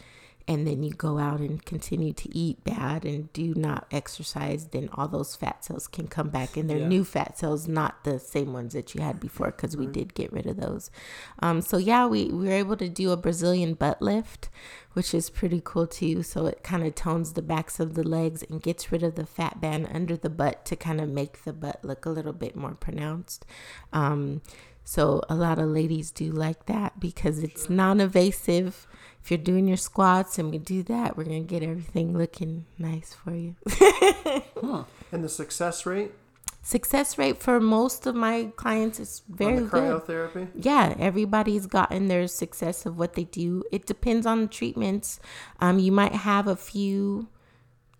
and 0.47 0.65
then 0.65 0.83
you 0.83 0.91
go 0.91 1.17
out 1.17 1.39
and 1.39 1.63
continue 1.65 2.13
to 2.13 2.37
eat 2.37 2.63
bad 2.63 3.05
and 3.05 3.31
do 3.33 3.53
not 3.55 3.87
exercise, 3.91 4.65
then 4.67 4.89
all 4.93 5.07
those 5.07 5.35
fat 5.35 5.63
cells 5.63 5.87
can 5.87 6.07
come 6.07 6.29
back 6.29 6.57
and 6.57 6.69
they're 6.69 6.79
yeah. 6.79 6.87
new 6.87 7.03
fat 7.03 7.37
cells, 7.37 7.67
not 7.67 8.03
the 8.03 8.19
same 8.19 8.53
ones 8.53 8.73
that 8.73 8.95
you 8.95 9.01
had 9.01 9.19
before 9.19 9.47
because 9.47 9.77
we 9.77 9.85
did 9.85 10.13
get 10.13 10.31
rid 10.31 10.47
of 10.47 10.57
those. 10.57 10.89
Um, 11.39 11.61
so, 11.61 11.77
yeah, 11.77 12.05
we, 12.05 12.25
we 12.25 12.47
were 12.47 12.53
able 12.53 12.77
to 12.77 12.89
do 12.89 13.11
a 13.11 13.17
Brazilian 13.17 13.73
butt 13.73 14.01
lift, 14.01 14.49
which 14.93 15.13
is 15.13 15.29
pretty 15.29 15.61
cool 15.63 15.87
too. 15.87 16.23
So, 16.23 16.45
it 16.47 16.63
kind 16.63 16.85
of 16.85 16.95
tones 16.95 17.33
the 17.33 17.41
backs 17.41 17.79
of 17.79 17.93
the 17.93 18.07
legs 18.07 18.43
and 18.43 18.61
gets 18.61 18.91
rid 18.91 19.03
of 19.03 19.15
the 19.15 19.25
fat 19.25 19.61
band 19.61 19.89
under 19.93 20.17
the 20.17 20.29
butt 20.29 20.65
to 20.65 20.75
kind 20.75 20.99
of 20.99 21.09
make 21.09 21.43
the 21.43 21.53
butt 21.53 21.83
look 21.83 22.05
a 22.05 22.09
little 22.09 22.33
bit 22.33 22.55
more 22.55 22.73
pronounced. 22.73 23.45
Um, 23.93 24.41
so, 24.83 25.21
a 25.29 25.35
lot 25.35 25.59
of 25.59 25.67
ladies 25.69 26.11
do 26.11 26.31
like 26.31 26.65
that 26.65 26.99
because 26.99 27.39
it's 27.39 27.69
non 27.69 27.99
invasive 27.99 28.87
if 29.23 29.29
you're 29.29 29.37
doing 29.37 29.67
your 29.67 29.77
squats 29.77 30.39
and 30.39 30.49
we 30.49 30.57
do 30.57 30.83
that, 30.83 31.15
we're 31.15 31.25
gonna 31.25 31.41
get 31.41 31.63
everything 31.63 32.17
looking 32.17 32.65
nice 32.77 33.13
for 33.13 33.35
you. 33.35 33.55
huh. 33.69 34.83
And 35.11 35.23
the 35.23 35.29
success 35.29 35.85
rate? 35.85 36.11
Success 36.63 37.17
rate 37.17 37.37
for 37.37 37.59
most 37.59 38.05
of 38.05 38.15
my 38.15 38.51
clients 38.55 38.99
is 38.99 39.23
very 39.29 39.57
on 39.57 39.63
the 39.63 39.69
cryotherapy. 39.69 40.53
Good. 40.53 40.65
Yeah, 40.65 40.95
everybody's 40.99 41.65
gotten 41.65 42.07
their 42.07 42.27
success 42.27 42.85
of 42.85 42.97
what 42.97 43.13
they 43.13 43.23
do. 43.23 43.63
It 43.71 43.85
depends 43.85 44.25
on 44.25 44.41
the 44.41 44.47
treatments. 44.47 45.19
Um, 45.59 45.79
you 45.79 45.91
might 45.91 46.13
have 46.13 46.47
a 46.47 46.55
few 46.55 47.27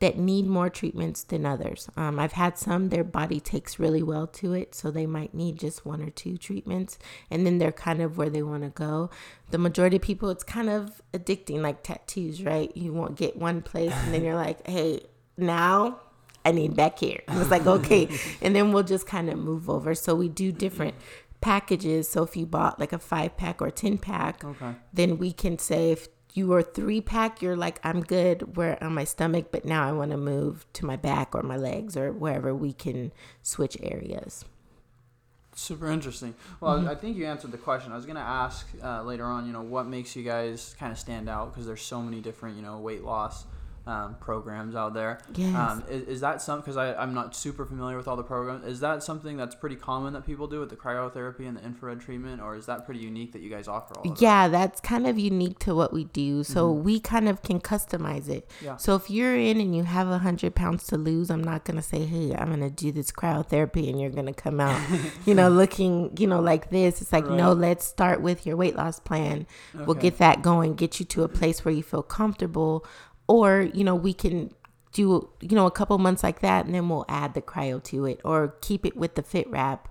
that 0.01 0.17
need 0.17 0.47
more 0.47 0.67
treatments 0.67 1.23
than 1.23 1.45
others. 1.45 1.87
Um, 1.95 2.19
I've 2.19 2.31
had 2.31 2.57
some, 2.57 2.89
their 2.89 3.03
body 3.03 3.39
takes 3.39 3.77
really 3.77 4.01
well 4.01 4.25
to 4.27 4.53
it, 4.53 4.73
so 4.73 4.89
they 4.89 5.05
might 5.05 5.35
need 5.35 5.59
just 5.59 5.85
one 5.85 6.01
or 6.01 6.09
two 6.09 6.37
treatments, 6.37 6.97
and 7.29 7.45
then 7.45 7.59
they're 7.59 7.71
kind 7.71 8.01
of 8.01 8.17
where 8.17 8.29
they 8.29 8.41
want 8.41 8.63
to 8.63 8.69
go. 8.69 9.11
The 9.51 9.59
majority 9.59 9.97
of 9.97 10.01
people, 10.01 10.31
it's 10.31 10.43
kind 10.43 10.71
of 10.71 11.03
addicting, 11.13 11.61
like 11.61 11.83
tattoos, 11.83 12.43
right? 12.43 12.75
You 12.75 12.91
won't 12.93 13.15
get 13.15 13.37
one 13.37 13.61
place, 13.61 13.93
and 13.93 14.11
then 14.11 14.23
you're 14.23 14.35
like, 14.35 14.65
hey, 14.67 15.01
now 15.37 15.99
I 16.43 16.51
need 16.51 16.75
back 16.75 16.97
here. 16.97 17.21
And 17.27 17.39
it's 17.39 17.51
like, 17.51 17.67
okay. 17.67 18.09
and 18.41 18.55
then 18.55 18.73
we'll 18.73 18.81
just 18.81 19.05
kind 19.05 19.29
of 19.29 19.37
move 19.37 19.69
over. 19.69 19.93
So 19.93 20.15
we 20.15 20.29
do 20.29 20.51
different 20.51 20.95
packages. 21.41 22.09
So 22.09 22.23
if 22.23 22.35
you 22.35 22.47
bought 22.47 22.79
like 22.79 22.91
a 22.91 22.99
five 22.99 23.37
pack 23.37 23.61
or 23.61 23.67
a 23.67 23.71
10 23.71 23.99
pack, 23.99 24.43
okay. 24.43 24.75
then 24.91 25.19
we 25.19 25.31
can 25.31 25.59
say 25.59 25.91
if 25.91 26.07
you 26.33 26.53
are 26.53 26.61
three 26.61 27.01
pack, 27.01 27.41
you're 27.41 27.55
like, 27.55 27.79
I'm 27.83 28.01
good 28.01 28.55
where 28.55 28.81
on 28.83 28.93
my 28.93 29.03
stomach, 29.03 29.47
but 29.51 29.65
now 29.65 29.87
I 29.87 29.91
want 29.91 30.11
to 30.11 30.17
move 30.17 30.65
to 30.73 30.85
my 30.85 30.95
back 30.95 31.35
or 31.35 31.43
my 31.43 31.57
legs 31.57 31.97
or 31.97 32.11
wherever 32.11 32.53
we 32.53 32.73
can 32.73 33.11
switch 33.41 33.77
areas. 33.81 34.45
Super 35.53 35.91
interesting. 35.91 36.33
Well, 36.59 36.79
mm-hmm. 36.79 36.89
I 36.89 36.95
think 36.95 37.17
you 37.17 37.25
answered 37.25 37.51
the 37.51 37.57
question. 37.57 37.91
I 37.91 37.95
was 37.95 38.05
going 38.05 38.15
to 38.15 38.21
ask 38.21 38.67
uh, 38.81 39.03
later 39.03 39.25
on, 39.25 39.45
you 39.45 39.53
know, 39.53 39.61
what 39.61 39.85
makes 39.85 40.15
you 40.15 40.23
guys 40.23 40.75
kind 40.79 40.91
of 40.91 40.97
stand 40.97 41.27
out 41.27 41.51
because 41.51 41.67
there's 41.67 41.81
so 41.81 42.01
many 42.01 42.21
different, 42.21 42.55
you 42.55 42.61
know, 42.61 42.77
weight 42.77 43.03
loss 43.03 43.45
um, 43.87 44.15
programs 44.19 44.75
out 44.75 44.93
there. 44.93 45.19
Yes. 45.33 45.55
Um, 45.55 45.83
is, 45.89 46.03
is 46.03 46.21
that 46.21 46.41
some 46.41 46.59
because 46.59 46.77
I'm 46.77 47.13
not 47.13 47.35
super 47.35 47.65
familiar 47.65 47.97
with 47.97 48.07
all 48.07 48.15
the 48.15 48.23
programs? 48.23 48.65
Is 48.65 48.79
that 48.81 49.01
something 49.03 49.37
that's 49.37 49.55
pretty 49.55 49.75
common 49.75 50.13
that 50.13 50.25
people 50.25 50.47
do 50.47 50.59
with 50.59 50.69
the 50.69 50.75
cryotherapy 50.75 51.47
and 51.47 51.57
the 51.57 51.63
infrared 51.63 51.99
treatment, 51.99 52.41
or 52.41 52.55
is 52.55 52.67
that 52.67 52.85
pretty 52.85 52.99
unique 52.99 53.31
that 53.33 53.41
you 53.41 53.49
guys 53.49 53.67
offer 53.67 53.95
all? 53.97 54.15
yeah, 54.19 54.47
that? 54.47 54.61
that's 54.61 54.81
kind 54.81 55.07
of 55.07 55.17
unique 55.17 55.57
to 55.59 55.73
what 55.73 55.91
we 55.91 56.03
do. 56.05 56.43
So 56.43 56.71
mm-hmm. 56.71 56.83
we 56.83 56.99
kind 56.99 57.27
of 57.27 57.41
can 57.41 57.59
customize 57.59 58.29
it. 58.29 58.49
Yeah. 58.63 58.77
So 58.77 58.95
if 58.95 59.09
you're 59.09 59.35
in 59.35 59.59
and 59.59 59.75
you 59.75 59.83
have 59.83 60.07
a 60.07 60.19
hundred 60.19 60.53
pounds 60.53 60.85
to 60.87 60.97
lose, 60.97 61.31
I'm 61.31 61.43
not 61.43 61.65
gonna 61.65 61.81
say, 61.81 62.05
hey, 62.05 62.35
I'm 62.35 62.49
gonna 62.49 62.69
do 62.69 62.91
this 62.91 63.11
cryotherapy 63.11 63.89
and 63.89 63.99
you're 63.99 64.11
gonna 64.11 64.33
come 64.33 64.59
out, 64.59 64.79
you 65.25 65.33
know, 65.33 65.49
looking, 65.49 66.15
you 66.19 66.27
know, 66.27 66.39
like 66.39 66.69
this. 66.69 67.01
It's 67.01 67.11
like 67.11 67.27
right. 67.27 67.37
no, 67.37 67.53
let's 67.53 67.85
start 67.85 68.21
with 68.21 68.45
your 68.45 68.55
weight 68.55 68.75
loss 68.75 68.99
plan. 68.99 69.47
Okay. 69.73 69.85
We'll 69.85 69.95
get 69.95 70.19
that 70.19 70.43
going, 70.43 70.75
get 70.75 70.99
you 70.99 71.05
to 71.07 71.23
a 71.23 71.27
place 71.27 71.65
where 71.65 71.73
you 71.73 71.81
feel 71.81 72.03
comfortable 72.03 72.85
or 73.31 73.69
you 73.73 73.83
know 73.83 73.95
we 73.95 74.13
can 74.13 74.51
do 74.93 75.29
you 75.41 75.55
know 75.55 75.65
a 75.65 75.71
couple 75.71 75.97
months 75.97 76.23
like 76.23 76.41
that 76.41 76.65
and 76.65 76.75
then 76.75 76.89
we'll 76.89 77.05
add 77.07 77.33
the 77.33 77.41
cryo 77.41 77.81
to 77.81 78.05
it 78.05 78.19
or 78.23 78.55
keep 78.61 78.85
it 78.85 78.95
with 78.95 79.15
the 79.15 79.23
fit 79.23 79.49
wrap 79.49 79.87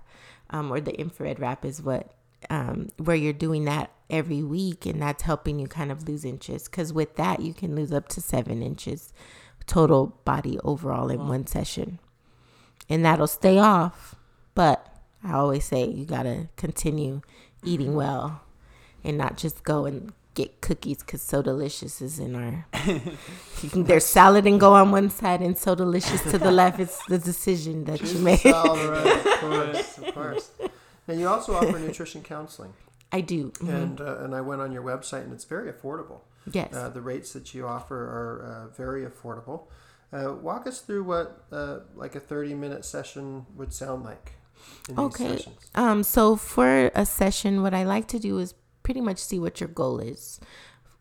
um, 0.51 0.71
or 0.71 0.79
the 0.79 0.93
infrared 0.99 1.39
wrap 1.39 1.65
is 1.65 1.81
what 1.81 2.13
um, 2.49 2.89
where 2.97 3.15
you're 3.15 3.33
doing 3.33 3.65
that 3.65 3.91
every 4.09 4.43
week 4.43 4.85
and 4.85 5.01
that's 5.01 5.23
helping 5.23 5.59
you 5.59 5.67
kind 5.67 5.91
of 5.91 6.07
lose 6.07 6.25
inches. 6.25 6.67
Because 6.67 6.91
with 6.91 7.15
that 7.15 7.39
you 7.39 7.53
can 7.53 7.75
lose 7.75 7.91
up 7.91 8.09
to 8.09 8.21
seven 8.21 8.61
inches 8.61 9.13
total 9.67 10.19
body 10.25 10.59
overall 10.63 11.09
in 11.09 11.19
wow. 11.19 11.29
one 11.29 11.47
session. 11.47 11.99
And 12.89 13.05
that'll 13.05 13.27
stay 13.27 13.57
off 13.57 14.15
but 14.55 14.85
i 15.23 15.33
always 15.33 15.65
say 15.65 15.85
you 15.85 16.05
gotta 16.05 16.49
continue 16.55 17.21
eating 17.63 17.95
well 17.95 18.41
and 19.03 19.17
not 19.17 19.37
just 19.37 19.63
go 19.63 19.85
and 19.85 20.13
get 20.33 20.61
cookies 20.61 20.99
because 20.99 21.21
So 21.21 21.41
Delicious 21.41 22.01
is 22.01 22.19
in 22.19 22.35
our. 22.35 22.65
you 23.61 23.83
there's 23.83 24.05
salad 24.05 24.45
and 24.47 24.59
go 24.59 24.73
on 24.73 24.91
one 24.91 25.09
side 25.09 25.41
and 25.41 25.57
So 25.57 25.75
Delicious 25.75 26.21
to 26.31 26.37
the 26.37 26.51
left. 26.51 26.79
It's 26.79 27.03
the 27.07 27.17
decision 27.17 27.85
that 27.85 28.01
you 28.01 28.19
made. 28.19 28.45
All 28.45 28.75
right, 28.77 29.25
of 29.25 29.39
course, 29.39 29.97
of 29.97 30.13
course. 30.13 30.51
Now 31.07 31.13
you 31.15 31.27
also 31.27 31.53
offer 31.55 31.77
nutrition 31.79 32.21
counseling, 32.23 32.73
I 33.11 33.21
do. 33.21 33.51
Mhm. 33.59 33.69
and 33.83 34.01
uh, 34.01 34.17
and 34.23 34.35
I 34.35 34.41
went 34.41 34.61
on 34.61 34.71
your 34.71 34.83
website, 34.83 35.23
and 35.23 35.33
it's 35.33 35.45
very 35.45 35.71
affordable. 35.71 36.21
yes. 36.51 36.73
Uh, 36.73 36.89
the 36.89 37.01
rates 37.01 37.33
that 37.33 37.53
you 37.53 37.67
offer 37.67 37.95
are 37.97 38.43
uh, 38.43 38.67
very 38.75 39.05
affordable. 39.05 39.63
Uh, 40.13 40.33
walk 40.33 40.67
us 40.67 40.81
through 40.81 41.03
what 41.03 41.45
uh, 41.51 41.79
like 41.95 42.15
a 42.15 42.19
30 42.19 42.53
minute 42.53 42.83
session 42.85 43.45
would 43.55 43.71
sound 43.73 44.03
like 44.03 44.33
in 44.89 44.95
these 44.95 45.05
Okay. 45.05 45.27
sessions. 45.37 45.57
Um, 45.75 46.03
so 46.03 46.35
for 46.35 46.91
a 46.93 47.05
session, 47.05 47.61
what 47.61 47.73
I 47.73 47.83
like 47.83 48.07
to 48.09 48.19
do 48.19 48.37
is 48.37 48.53
pretty 48.91 48.99
much 48.99 49.19
see 49.19 49.39
what 49.39 49.61
your 49.61 49.69
goal 49.69 49.99
is. 49.99 50.41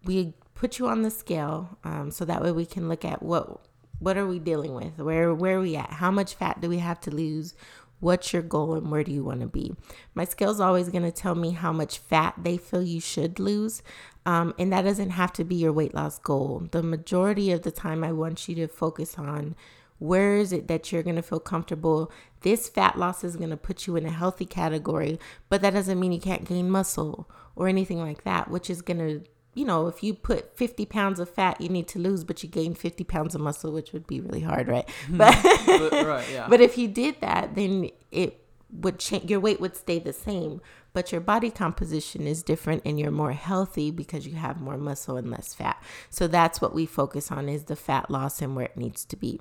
We 0.04 0.34
put 0.54 0.78
you 0.78 0.86
on 0.86 1.02
the 1.02 1.10
scale, 1.10 1.76
um, 1.82 2.12
so 2.12 2.24
that 2.24 2.40
way 2.40 2.52
we 2.52 2.64
can 2.64 2.88
look 2.88 3.04
at 3.04 3.20
what 3.20 3.62
what 3.98 4.16
are 4.16 4.28
we 4.28 4.38
dealing 4.38 4.74
with, 4.76 4.96
where 4.98 5.34
where 5.34 5.58
are 5.58 5.60
we 5.60 5.74
at, 5.74 5.94
how 5.94 6.12
much 6.12 6.34
fat 6.34 6.60
do 6.60 6.68
we 6.68 6.78
have 6.78 7.00
to 7.00 7.10
lose, 7.10 7.54
what's 7.98 8.32
your 8.32 8.42
goal, 8.42 8.74
and 8.74 8.92
where 8.92 9.02
do 9.02 9.10
you 9.10 9.24
want 9.24 9.40
to 9.40 9.48
be. 9.48 9.74
My 10.14 10.24
scale's 10.24 10.60
always 10.60 10.88
going 10.88 11.02
to 11.02 11.10
tell 11.10 11.34
me 11.34 11.50
how 11.50 11.72
much 11.72 11.98
fat 11.98 12.34
they 12.40 12.56
feel 12.56 12.84
you 12.84 13.00
should 13.00 13.40
lose. 13.40 13.82
Um, 14.24 14.54
and 14.56 14.72
that 14.72 14.82
doesn't 14.82 15.10
have 15.10 15.32
to 15.32 15.44
be 15.44 15.56
your 15.56 15.72
weight 15.72 15.92
loss 15.92 16.20
goal. 16.20 16.68
The 16.70 16.84
majority 16.84 17.50
of 17.50 17.62
the 17.62 17.72
time, 17.72 18.04
I 18.04 18.12
want 18.12 18.48
you 18.48 18.54
to 18.54 18.68
focus 18.68 19.18
on 19.18 19.56
where 20.00 20.36
is 20.36 20.52
it 20.52 20.66
that 20.66 20.90
you're 20.90 21.02
going 21.02 21.16
to 21.16 21.22
feel 21.22 21.38
comfortable. 21.38 22.10
This 22.40 22.68
fat 22.68 22.98
loss 22.98 23.22
is 23.22 23.36
going 23.36 23.50
to 23.50 23.56
put 23.56 23.86
you 23.86 23.96
in 23.96 24.06
a 24.06 24.10
healthy 24.10 24.46
category, 24.46 25.20
but 25.50 25.60
that 25.60 25.74
doesn't 25.74 26.00
mean 26.00 26.10
you 26.10 26.20
can't 26.20 26.44
gain 26.44 26.70
muscle 26.70 27.30
or 27.54 27.68
anything 27.68 28.00
like 28.00 28.24
that, 28.24 28.50
which 28.50 28.70
is 28.70 28.80
going 28.80 28.98
to, 28.98 29.22
you 29.54 29.66
know, 29.66 29.86
if 29.88 30.02
you 30.02 30.14
put 30.14 30.56
50 30.56 30.86
pounds 30.86 31.20
of 31.20 31.28
fat 31.28 31.60
you 31.60 31.68
need 31.68 31.86
to 31.88 31.98
lose, 31.98 32.24
but 32.24 32.42
you 32.42 32.48
gain 32.48 32.74
50 32.74 33.04
pounds 33.04 33.34
of 33.34 33.42
muscle, 33.42 33.72
which 33.72 33.92
would 33.92 34.06
be 34.06 34.20
really 34.20 34.40
hard, 34.40 34.68
right? 34.68 34.88
Mm-hmm. 35.06 35.18
But, 35.18 35.90
But- 35.90 36.06
right, 36.06 36.26
yeah. 36.32 36.46
but 36.50 36.62
if 36.62 36.78
you 36.78 36.88
did 36.88 37.20
that, 37.20 37.54
then 37.54 37.90
it 38.10 38.42
would 38.72 38.98
change, 38.98 39.30
your 39.30 39.40
weight 39.40 39.60
would 39.60 39.76
stay 39.76 39.98
the 39.98 40.14
same, 40.14 40.62
but 40.92 41.12
your 41.12 41.20
body 41.20 41.50
composition 41.50 42.26
is 42.26 42.42
different 42.42 42.82
and 42.84 42.98
you're 42.98 43.10
more 43.10 43.32
healthy 43.32 43.90
because 43.90 44.26
you 44.26 44.34
have 44.34 44.60
more 44.60 44.76
muscle 44.76 45.16
and 45.16 45.30
less 45.30 45.54
fat. 45.54 45.82
So 46.08 46.26
that's 46.26 46.60
what 46.60 46.74
we 46.74 46.86
focus 46.86 47.30
on 47.30 47.48
is 47.48 47.64
the 47.64 47.76
fat 47.76 48.10
loss 48.10 48.42
and 48.42 48.56
where 48.56 48.66
it 48.66 48.76
needs 48.76 49.04
to 49.06 49.16
be. 49.16 49.40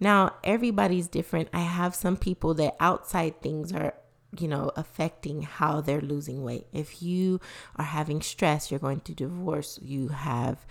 Now, 0.00 0.34
everybody's 0.42 1.08
different. 1.08 1.48
I 1.52 1.60
have 1.60 1.94
some 1.94 2.16
people 2.16 2.54
that 2.54 2.76
outside 2.80 3.40
things 3.40 3.72
are 3.72 3.94
you 4.40 4.48
know 4.48 4.72
affecting 4.76 5.42
how 5.42 5.80
they're 5.80 6.00
losing 6.00 6.42
weight. 6.42 6.66
If 6.72 7.02
you 7.02 7.40
are 7.76 7.84
having 7.84 8.20
stress, 8.20 8.70
you're 8.70 8.80
going 8.80 9.00
to 9.00 9.14
divorce, 9.14 9.78
you 9.82 10.08
have 10.08 10.66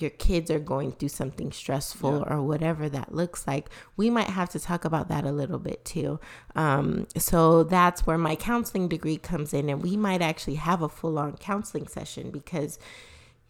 your 0.00 0.10
kids 0.10 0.50
are 0.50 0.58
going 0.58 0.92
through 0.92 1.08
something 1.08 1.52
stressful 1.52 2.24
or 2.28 2.42
whatever 2.42 2.88
that 2.88 3.14
looks 3.14 3.46
like, 3.46 3.68
we 3.96 4.10
might 4.10 4.28
have 4.28 4.48
to 4.50 4.60
talk 4.60 4.84
about 4.84 5.08
that 5.08 5.24
a 5.24 5.32
little 5.32 5.58
bit 5.58 5.84
too. 5.84 6.20
Um, 6.54 7.06
so 7.16 7.64
that's 7.64 8.06
where 8.06 8.18
my 8.18 8.36
counseling 8.36 8.88
degree 8.88 9.18
comes 9.18 9.52
in, 9.52 9.68
and 9.68 9.82
we 9.82 9.96
might 9.96 10.22
actually 10.22 10.56
have 10.56 10.82
a 10.82 10.88
full 10.88 11.18
on 11.18 11.36
counseling 11.36 11.86
session 11.86 12.30
because 12.30 12.78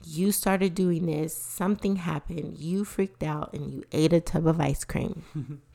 you 0.04 0.30
started 0.32 0.74
doing 0.74 1.06
this, 1.06 1.36
something 1.36 1.96
happened, 1.96 2.58
you 2.58 2.84
freaked 2.84 3.22
out, 3.22 3.52
and 3.52 3.72
you 3.72 3.84
ate 3.92 4.12
a 4.12 4.20
tub 4.20 4.46
of 4.46 4.60
ice 4.60 4.84
cream. 4.84 5.24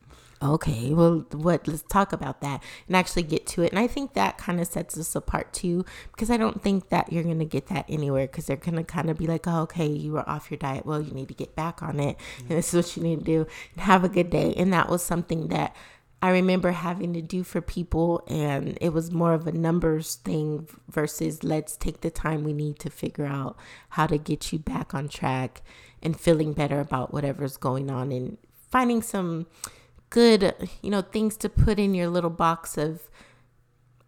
Okay, 0.43 0.93
well, 0.93 1.25
what? 1.32 1.65
Let's 1.67 1.84
talk 1.84 2.12
about 2.12 2.41
that 2.41 2.62
and 2.88 2.97
actually 2.97 3.23
get 3.23 3.47
to 3.47 3.62
it. 3.62 3.71
And 3.71 3.79
I 3.79 3.88
think 3.88 4.13
that 4.13 4.38
kind 4.38 4.60
of 4.60 4.67
sets 4.67 4.97
us 4.97 5.15
apart 5.15 5.53
too, 5.53 5.86
because 6.12 6.29
I 6.29 6.36
don't 6.36 6.62
think 6.62 6.89
that 6.89 7.13
you're 7.13 7.23
gonna 7.23 7.45
get 7.45 7.67
that 7.67 7.86
anywhere. 7.88 8.27
Because 8.27 8.47
they're 8.47 8.58
gonna 8.58 8.84
kind 8.84 9.10
of 9.10 9.17
be 9.17 9.25
like, 9.25 9.47
"Oh, 9.47 9.62
okay, 9.62 9.88
you 9.88 10.12
were 10.12 10.27
off 10.29 10.51
your 10.51 10.58
diet. 10.58 10.86
Well, 10.86 11.01
you 11.01 11.13
need 11.13 11.29
to 11.29 11.34
get 11.34 11.56
back 11.56 11.82
on 11.82 11.99
it, 11.99 12.17
and 12.39 12.49
this 12.49 12.73
is 12.73 12.86
what 12.86 12.97
you 12.97 13.03
need 13.03 13.19
to 13.19 13.25
do. 13.25 13.47
And 13.73 13.82
have 13.86 14.03
a 14.03 14.10
good 14.10 14.29
day." 14.29 14.53
And 14.58 14.73
that 14.73 14.89
was 14.89 15.01
something 15.01 15.47
that 15.47 15.73
I 16.21 16.29
remember 16.29 16.71
having 16.71 17.13
to 17.13 17.21
do 17.21 17.43
for 17.43 17.62
people, 17.62 18.23
and 18.27 18.77
it 18.82 18.93
was 18.93 19.12
more 19.12 19.34
of 19.34 19.47
a 19.47 19.51
numbers 19.51 20.15
thing 20.15 20.67
versus 20.89 21.43
let's 21.43 21.77
take 21.77 22.01
the 22.01 22.12
time 22.12 22.43
we 22.43 22.53
need 22.53 22.79
to 22.79 22.89
figure 22.89 23.25
out 23.25 23.58
how 23.89 24.08
to 24.08 24.17
get 24.17 24.51
you 24.51 24.60
back 24.60 24.93
on 24.93 25.08
track 25.08 25.62
and 26.01 26.19
feeling 26.19 26.53
better 26.53 26.79
about 26.79 27.13
whatever's 27.13 27.58
going 27.58 27.89
on 27.89 28.12
and 28.12 28.38
finding 28.69 29.01
some 29.01 29.47
good, 30.13 30.54
you 30.84 30.91
know, 30.91 31.02
things 31.02 31.36
to 31.38 31.49
put 31.49 31.80
in 31.80 31.95
your 31.95 32.08
little 32.08 32.30
box 32.30 32.78
of, 32.78 33.10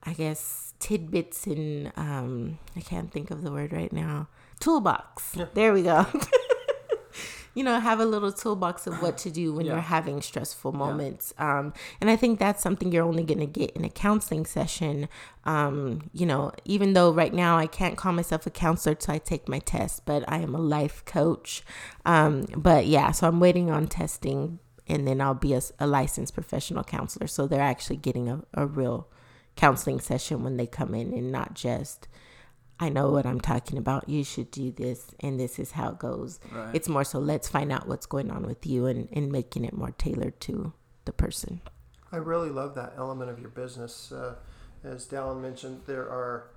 I 0.03 0.13
guess, 0.13 0.73
tidbits 0.79 1.47
and 1.47 1.91
um, 1.97 2.59
I 2.75 2.81
can't 2.81 3.11
think 3.11 3.31
of 3.31 3.41
the 3.41 3.51
word 3.51 3.73
right 3.73 3.91
now. 3.91 4.27
Toolbox. 4.59 5.35
There 5.55 5.73
we 5.73 5.81
go. 5.81 6.05
you 7.55 7.63
know, 7.63 7.79
have 7.79 7.99
a 7.99 8.05
little 8.05 8.31
toolbox 8.31 8.85
of 8.85 9.01
what 9.01 9.17
to 9.19 9.31
do 9.31 9.51
when 9.53 9.65
Yeah. 9.65 9.73
you're 9.73 9.81
having 9.81 10.21
stressful 10.21 10.73
moments. 10.73 11.33
Um, 11.39 11.73
and 11.99 12.09
I 12.09 12.15
think 12.17 12.37
that's 12.37 12.61
something 12.61 12.91
you're 12.91 13.03
only 13.03 13.23
going 13.23 13.39
to 13.39 13.45
get 13.47 13.71
in 13.71 13.83
a 13.83 13.89
counseling 13.89 14.45
session. 14.45 15.07
Um, 15.43 16.09
you 16.13 16.27
know, 16.27 16.51
even 16.65 16.93
though 16.93 17.11
right 17.11 17.33
now 17.33 17.57
I 17.57 17.65
can't 17.65 17.97
call 17.97 18.11
myself 18.13 18.45
a 18.45 18.51
counselor 18.51 18.93
till 18.93 19.15
I 19.15 19.17
take 19.17 19.49
my 19.49 19.59
test, 19.59 20.05
but 20.05 20.23
I 20.27 20.37
am 20.37 20.53
a 20.53 20.59
life 20.59 21.03
coach. 21.05 21.63
Um, 22.05 22.45
but 22.55 22.85
yeah, 22.85 23.09
so 23.11 23.27
I'm 23.27 23.39
waiting 23.39 23.71
on 23.71 23.87
testing 23.87 24.59
and 24.87 25.07
then 25.07 25.21
I'll 25.21 25.33
be 25.33 25.53
a, 25.53 25.61
a 25.79 25.87
licensed 25.87 26.33
professional 26.33 26.83
counselor. 26.83 27.27
So 27.27 27.47
they're 27.47 27.61
actually 27.61 27.97
getting 27.97 28.29
a, 28.29 28.43
a 28.53 28.65
real 28.65 29.07
counseling 29.55 29.99
session 29.99 30.43
when 30.43 30.57
they 30.57 30.67
come 30.67 30.93
in 30.93 31.13
and 31.13 31.31
not 31.31 31.53
just, 31.53 32.07
I 32.79 32.89
know 32.89 33.09
what 33.09 33.25
I'm 33.25 33.39
talking 33.39 33.77
about. 33.77 34.09
You 34.09 34.23
should 34.23 34.51
do 34.51 34.71
this, 34.71 35.07
and 35.21 35.39
this 35.39 35.59
is 35.59 35.71
how 35.71 35.91
it 35.91 35.99
goes. 35.99 36.39
Right. 36.51 36.75
It's 36.75 36.89
more 36.89 37.03
so 37.03 37.19
let's 37.19 37.47
find 37.47 37.71
out 37.71 37.87
what's 37.87 38.05
going 38.05 38.29
on 38.29 38.45
with 38.45 38.65
you 38.65 38.85
and, 38.85 39.07
and 39.13 39.31
making 39.31 39.65
it 39.65 39.73
more 39.73 39.91
tailored 39.91 40.39
to 40.41 40.73
the 41.05 41.13
person. 41.13 41.61
I 42.11 42.17
really 42.17 42.49
love 42.49 42.75
that 42.75 42.93
element 42.97 43.31
of 43.31 43.39
your 43.39 43.49
business. 43.49 44.11
Uh, 44.11 44.35
as 44.83 45.07
Dallin 45.07 45.41
mentioned, 45.41 45.81
there 45.85 46.03
are 46.03 46.51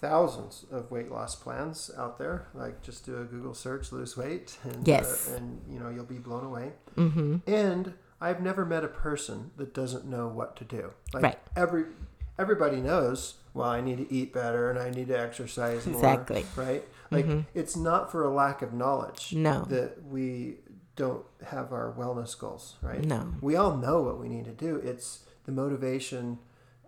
thousands 0.00 0.64
of 0.70 0.90
weight 0.90 1.10
loss 1.10 1.34
plans 1.34 1.90
out 1.96 2.18
there. 2.18 2.48
Like 2.54 2.82
just 2.82 3.04
do 3.04 3.20
a 3.20 3.24
Google 3.24 3.54
search, 3.54 3.92
lose 3.92 4.16
weight, 4.16 4.58
and 4.64 4.86
Yes. 4.86 5.28
uh, 5.30 5.36
and 5.36 5.60
you 5.68 5.78
know 5.78 5.88
you'll 5.88 6.04
be 6.04 6.18
blown 6.18 6.44
away. 6.44 6.72
Mm-hmm. 6.96 7.36
And 7.46 7.94
I've 8.20 8.40
never 8.40 8.64
met 8.64 8.84
a 8.84 8.88
person 8.88 9.50
that 9.56 9.74
doesn't 9.74 10.04
know 10.04 10.28
what 10.28 10.56
to 10.56 10.64
do. 10.64 10.90
Like 11.12 11.22
Right. 11.22 11.38
every 11.56 11.84
everybody 12.38 12.80
knows. 12.80 13.34
Well, 13.54 13.68
I 13.68 13.80
need 13.80 13.96
to 13.98 14.12
eat 14.12 14.32
better 14.32 14.70
and 14.70 14.78
I 14.78 14.90
need 14.90 15.08
to 15.08 15.18
exercise 15.18 15.84
more. 15.86 15.96
Exactly. 15.96 16.46
Right. 16.54 16.86
Like 17.10 17.26
Mhm. 17.26 17.46
it's 17.54 17.76
not 17.76 18.12
for 18.12 18.22
a 18.24 18.30
lack 18.30 18.62
of 18.62 18.72
knowledge. 18.72 19.34
No. 19.34 19.64
That 19.64 20.04
we 20.04 20.58
don't 20.94 21.24
have 21.44 21.72
our 21.72 21.92
wellness 21.96 22.38
goals. 22.38 22.76
Right 22.82 23.04
No. 23.04 23.34
we 23.40 23.56
all 23.56 23.76
know 23.76 24.02
what 24.02 24.20
we 24.20 24.28
need 24.28 24.44
to 24.44 24.52
do. 24.52 24.76
It's 24.76 25.24
the 25.46 25.52
motivation 25.52 26.38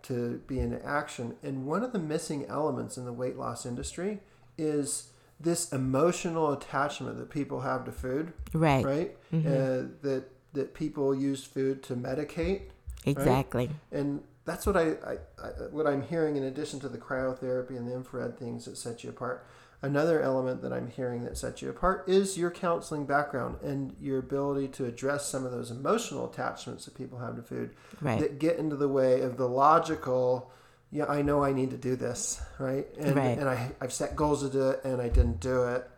to 0.03 0.41
be 0.47 0.59
in 0.59 0.73
action. 0.81 1.35
And 1.43 1.65
one 1.65 1.83
of 1.83 1.93
the 1.93 1.99
missing 1.99 2.45
elements 2.47 2.97
in 2.97 3.05
the 3.05 3.13
weight 3.13 3.37
loss 3.37 3.65
industry 3.65 4.19
is 4.57 5.09
this 5.39 5.71
emotional 5.71 6.51
attachment 6.53 7.17
that 7.17 7.29
people 7.29 7.61
have 7.61 7.83
to 7.85 7.91
food, 7.91 8.33
Right. 8.53 8.85
right? 8.85 9.17
Uh, 9.33 9.87
that 10.01 10.25
that 10.53 10.73
people 10.73 11.15
use 11.15 11.43
food 11.45 11.81
to 11.83 11.95
medicate, 11.95 12.63
Exactly. 13.05 13.69
and 13.91 14.21
that's 14.43 14.65
what 14.65 14.75
I, 14.75 14.89
I, 15.05 15.17
I 15.41 15.47
what 15.71 15.87
I'm 15.87 16.01
hearing 16.01 16.35
in 16.35 16.43
addition 16.43 16.79
to 16.81 16.89
the 16.89 16.97
cryotherapy 16.97 17.77
and 17.77 17.87
the 17.87 17.93
infrared 17.93 18.37
things 18.37 18.65
that 18.65 18.75
set 18.77 19.03
you 19.03 19.09
apart. 19.11 19.45
Another 19.83 20.21
element 20.21 20.61
that 20.61 20.71
I'm 20.71 20.89
hearing 20.89 21.23
that 21.23 21.37
sets 21.37 21.61
you 21.63 21.69
apart 21.69 22.03
is 22.07 22.37
your 22.37 22.51
counseling 22.51 23.05
background 23.05 23.57
and 23.63 23.95
your 23.99 24.19
ability 24.19 24.67
to 24.69 24.85
address 24.85 25.25
some 25.27 25.43
of 25.43 25.51
those 25.51 25.71
emotional 25.71 26.29
attachments 26.29 26.85
that 26.85 26.93
people 26.93 27.17
have 27.17 27.35
to 27.35 27.41
food 27.41 27.71
Right. 27.99 28.19
that 28.19 28.37
get 28.37 28.57
into 28.57 28.75
the 28.75 28.87
way 28.87 29.21
of 29.21 29.37
the 29.37 29.47
logical. 29.49 30.51
Yeah, 30.91 31.05
I 31.05 31.23
know 31.23 31.43
I 31.43 31.51
need 31.51 31.71
to 31.71 31.77
do 31.77 31.95
this, 31.95 32.39
right? 32.59 32.85
And 32.99 33.15
Right. 33.15 33.37
and 33.39 33.49
I 33.49 33.71
I've 33.81 33.91
set 33.93 34.15
goals 34.15 34.43
to 34.43 34.49
do 34.49 34.69
it 34.69 34.81
and 34.83 35.01
I 35.01 35.09
didn't 35.09 35.39
do 35.39 35.63
it. 35.63 35.89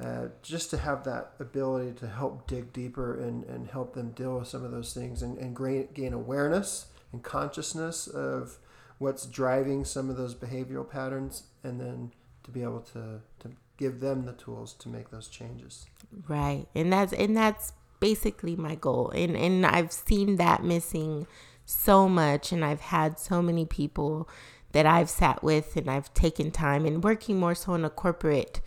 Uh, 0.00 0.26
just 0.42 0.70
to 0.70 0.76
have 0.76 1.04
that 1.04 1.32
ability 1.40 1.92
to 1.92 2.06
help 2.08 2.46
dig 2.48 2.72
deeper 2.72 3.14
and, 3.20 3.44
and 3.44 3.68
help 3.68 3.94
them 3.94 4.10
deal 4.10 4.38
with 4.38 4.48
some 4.48 4.64
of 4.64 4.70
those 4.72 4.92
things 4.92 5.22
and, 5.22 5.38
and 5.38 5.56
gain, 5.56 5.88
gain 5.94 6.12
awareness 6.12 6.86
and 7.12 7.22
consciousness 7.22 8.06
of 8.08 8.58
what's 8.98 9.24
driving 9.26 9.84
some 9.84 10.10
of 10.10 10.16
those 10.16 10.34
behavioral 10.34 10.88
patterns 10.88 11.44
and 11.62 11.80
then 11.80 12.12
to 12.44 12.50
be 12.50 12.62
able 12.62 12.80
to, 12.80 13.20
to 13.40 13.50
give 13.76 14.00
them 14.00 14.24
the 14.24 14.32
tools 14.32 14.72
to 14.74 14.88
make 14.88 15.10
those 15.10 15.28
changes. 15.28 15.86
Right. 16.28 16.66
And 16.74 16.92
that's 16.92 17.12
and 17.12 17.36
that's 17.36 17.72
basically 18.00 18.56
my 18.56 18.74
goal. 18.74 19.10
And 19.10 19.36
and 19.36 19.66
I've 19.66 19.92
seen 19.92 20.36
that 20.36 20.62
missing 20.62 21.26
so 21.64 22.08
much 22.08 22.52
and 22.52 22.64
I've 22.64 22.80
had 22.80 23.18
so 23.18 23.40
many 23.42 23.64
people 23.64 24.28
that 24.72 24.86
I've 24.86 25.08
sat 25.08 25.42
with 25.42 25.76
and 25.76 25.90
I've 25.90 26.12
taken 26.14 26.50
time 26.50 26.84
and 26.84 27.02
working 27.02 27.38
more 27.38 27.54
so 27.54 27.74
in 27.74 27.84
a 27.84 27.90
corporate 27.90 28.60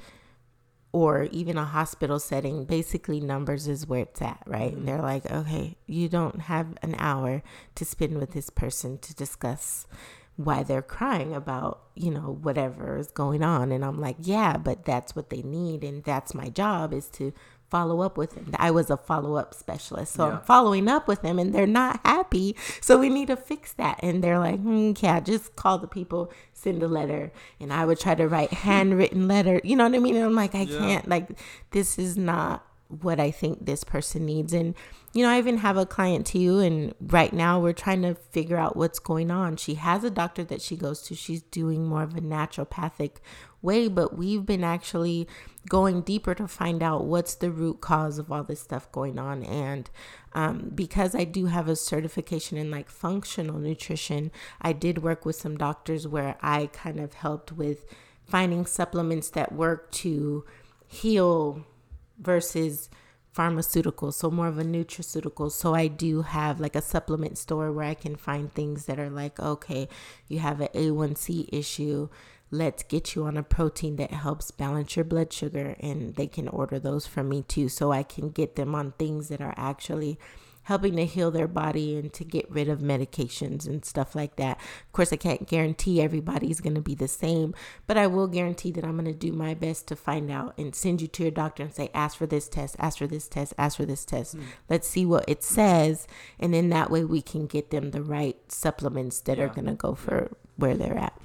or 0.93 1.23
even 1.31 1.57
a 1.57 1.65
hospital 1.65 2.17
setting, 2.17 2.65
basically 2.65 3.19
numbers 3.19 3.67
is 3.67 3.85
where 3.85 4.01
it's 4.01 4.21
at, 4.21 4.41
right? 4.47 4.73
And 4.73 4.87
they're 4.87 5.01
like, 5.01 5.29
okay, 5.29 5.75
you 5.85 6.07
don't 6.07 6.41
have 6.41 6.77
an 6.81 6.95
hour 6.97 7.43
to 7.75 7.85
spend 7.85 8.17
with 8.17 8.31
this 8.31 8.49
person 8.49 8.97
to 8.99 9.13
discuss 9.13 9.85
why 10.37 10.63
they're 10.63 10.81
crying 10.83 11.33
about, 11.35 11.81
you 11.95 12.11
know, 12.11 12.37
whatever 12.41 12.97
is 12.97 13.11
going 13.11 13.43
on. 13.43 13.71
And 13.71 13.83
I'm 13.83 13.99
like, 13.99 14.15
yeah, 14.19 14.57
but 14.57 14.85
that's 14.85 15.15
what 15.15 15.29
they 15.31 15.41
need. 15.41 15.83
And 15.83 16.03
that's 16.03 16.33
my 16.33 16.49
job 16.49 16.93
is 16.93 17.07
to 17.09 17.33
follow 17.69 17.99
up 18.01 18.17
with 18.17 18.35
them. 18.35 18.51
I 18.57 18.71
was 18.71 18.89
a 18.89 18.97
follow 18.97 19.35
up 19.35 19.53
specialist. 19.53 20.13
So 20.13 20.27
Yeah. 20.27 20.33
I'm 20.35 20.41
following 20.41 20.87
up 20.87 21.07
with 21.07 21.21
them 21.23 21.37
and 21.39 21.53
they're 21.53 21.67
not 21.67 21.99
happy. 22.05 22.55
So 22.81 22.97
we 22.99 23.09
need 23.09 23.27
to 23.27 23.35
fix 23.35 23.73
that. 23.73 23.99
And 24.03 24.23
they're 24.23 24.39
like, 24.39 24.59
hmm, 24.59 24.93
yeah, 24.99 25.19
just 25.19 25.55
call 25.55 25.79
the 25.79 25.87
people, 25.87 26.31
send 26.53 26.81
a 26.83 26.87
letter. 26.87 27.31
And 27.59 27.73
I 27.73 27.85
would 27.85 27.99
try 27.99 28.13
to 28.15 28.27
write 28.27 28.53
handwritten 28.67 29.27
letter. 29.27 29.59
You 29.63 29.75
know 29.75 29.85
what 29.85 29.95
I 29.95 29.99
mean? 29.99 30.15
And 30.15 30.23
I'm 30.25 30.35
like, 30.35 30.53
I 30.55 30.61
Yeah. 30.61 30.77
can't, 30.77 31.07
like, 31.09 31.29
this 31.71 31.97
is 31.99 32.15
not 32.15 32.63
what 32.89 33.19
I 33.19 33.31
think 33.31 33.65
this 33.65 33.83
person 33.83 34.25
needs. 34.25 34.53
And, 34.53 34.73
you 35.13 35.23
know, 35.23 35.29
I 35.29 35.37
even 35.37 35.57
have 35.57 35.77
a 35.77 35.85
client 35.85 36.25
too. 36.25 36.59
And 36.59 36.93
right 37.01 37.33
now 37.33 37.59
we're 37.59 37.73
trying 37.73 38.01
to 38.03 38.15
figure 38.15 38.57
out 38.57 38.77
what's 38.77 38.99
going 38.99 39.29
on. 39.31 39.57
She 39.57 39.75
has 39.75 40.03
a 40.03 40.09
doctor 40.09 40.43
that 40.45 40.61
she 40.61 40.75
goes 40.75 41.01
to. 41.03 41.15
She's 41.15 41.41
doing 41.41 41.85
more 41.85 42.03
of 42.03 42.15
a 42.15 42.21
naturopathic 42.21 43.17
way, 43.61 43.87
but 43.87 44.17
we've 44.17 44.45
been 44.45 44.63
actually 44.63 45.27
going 45.67 46.01
deeper 46.01 46.33
to 46.35 46.47
find 46.47 46.81
out 46.81 47.05
what's 47.05 47.35
the 47.35 47.51
root 47.51 47.81
cause 47.81 48.17
of 48.19 48.31
all 48.31 48.43
this 48.43 48.61
stuff 48.61 48.91
going 48.91 49.19
on. 49.19 49.43
And 49.43 49.89
um, 50.33 50.71
because 50.73 51.13
I 51.13 51.25
do 51.25 51.47
have 51.47 51.67
a 51.67 51.75
certification 51.75 52.57
in 52.57 52.71
like 52.71 52.89
functional 52.89 53.59
nutrition, 53.59 54.31
I 54.61 54.73
did 54.73 55.03
work 55.03 55.25
with 55.25 55.35
some 55.35 55.57
doctors 55.57 56.07
where 56.07 56.37
I 56.41 56.67
kind 56.67 56.99
of 56.99 57.15
helped 57.15 57.51
with 57.51 57.85
finding 58.25 58.65
supplements 58.65 59.29
that 59.31 59.51
work 59.51 59.91
to 59.91 60.45
heal 60.87 61.65
versus 62.19 62.89
pharmaceuticals 63.35 64.15
so 64.15 64.31
more 64.31 64.47
of 64.47 64.57
a 64.57 64.63
nutraceutical. 64.63 65.51
So 65.51 65.75
i 65.75 65.87
do 65.87 66.23
have 66.23 66.59
like 66.59 66.75
a 66.75 66.81
supplement 66.81 67.37
store 67.37 67.71
where 67.71 67.85
i 67.85 67.93
can 67.93 68.15
find 68.15 68.51
things 68.53 68.85
that 68.85 68.99
are 68.99 69.09
like 69.09 69.39
okay 69.39 69.87
you 70.27 70.39
have 70.39 70.59
an 70.59 70.69
a1c 70.73 71.49
issue 71.51 72.09
let's 72.49 72.83
get 72.83 73.13
you 73.13 73.25
on 73.25 73.37
a 73.37 73.43
protein 73.43 73.97
that 73.97 74.11
helps 74.11 74.51
balance 74.51 74.95
your 74.95 75.05
blood 75.05 75.33
sugar 75.33 75.75
and 75.81 76.15
they 76.15 76.27
can 76.27 76.47
order 76.47 76.79
those 76.79 77.05
from 77.05 77.29
me 77.29 77.43
too. 77.43 77.69
So 77.69 77.91
i 77.91 78.03
can 78.03 78.29
get 78.29 78.55
them 78.55 78.73
on 78.73 78.93
things 78.93 79.27
that 79.29 79.41
are 79.41 79.53
actually 79.57 80.17
helping 80.67 80.97
to 80.97 81.05
heal 81.05 81.31
their 81.31 81.47
body 81.47 81.95
and 81.95 82.11
to 82.11 82.25
get 82.25 82.51
rid 82.51 82.67
of 82.67 82.79
medications 82.79 83.65
and 83.65 83.85
stuff 83.85 84.13
like 84.13 84.35
that. 84.35 84.57
Of 84.57 84.91
course, 84.91 85.13
I 85.13 85.15
can't 85.15 85.47
guarantee 85.47 86.01
everybody's 86.01 86.59
going 86.59 86.75
to 86.75 86.81
be 86.81 86.93
the 86.93 87.07
same, 87.07 87.55
but 87.87 87.97
I 87.97 88.07
will 88.07 88.27
guarantee 88.27 88.71
that 88.71 88.83
I'm 88.83 88.97
going 88.97 89.05
to 89.05 89.13
do 89.13 89.31
my 89.31 89.53
best 89.53 89.87
to 89.87 89.95
find 89.95 90.29
out 90.29 90.53
and 90.57 90.75
send 90.75 91.01
you 91.01 91.07
to 91.07 91.23
your 91.23 91.31
doctor 91.31 91.63
and 91.63 91.73
say, 91.73 91.89
ask 91.93 92.17
for 92.17 92.25
this 92.25 92.49
test, 92.49 92.75
ask 92.79 92.97
for 92.97 93.07
this 93.07 93.29
test, 93.29 93.53
ask 93.57 93.77
for 93.77 93.85
this 93.85 94.03
test. 94.03 94.35
Mm. 94.35 94.43
Let's 94.67 94.89
see 94.89 95.05
what 95.05 95.23
it 95.25 95.41
says. 95.41 96.05
And 96.37 96.53
then 96.53 96.67
that 96.71 96.91
way 96.91 97.05
we 97.05 97.21
can 97.21 97.47
get 97.47 97.71
them 97.71 97.91
the 97.91 98.03
right 98.03 98.35
supplements 98.51 99.21
that 99.21 99.39
are 99.39 99.47
going 99.47 99.67
to 99.67 99.73
go 99.73 99.95
for 99.95 100.35
where 100.57 100.75
they're 100.75 100.97
at. 100.97 101.17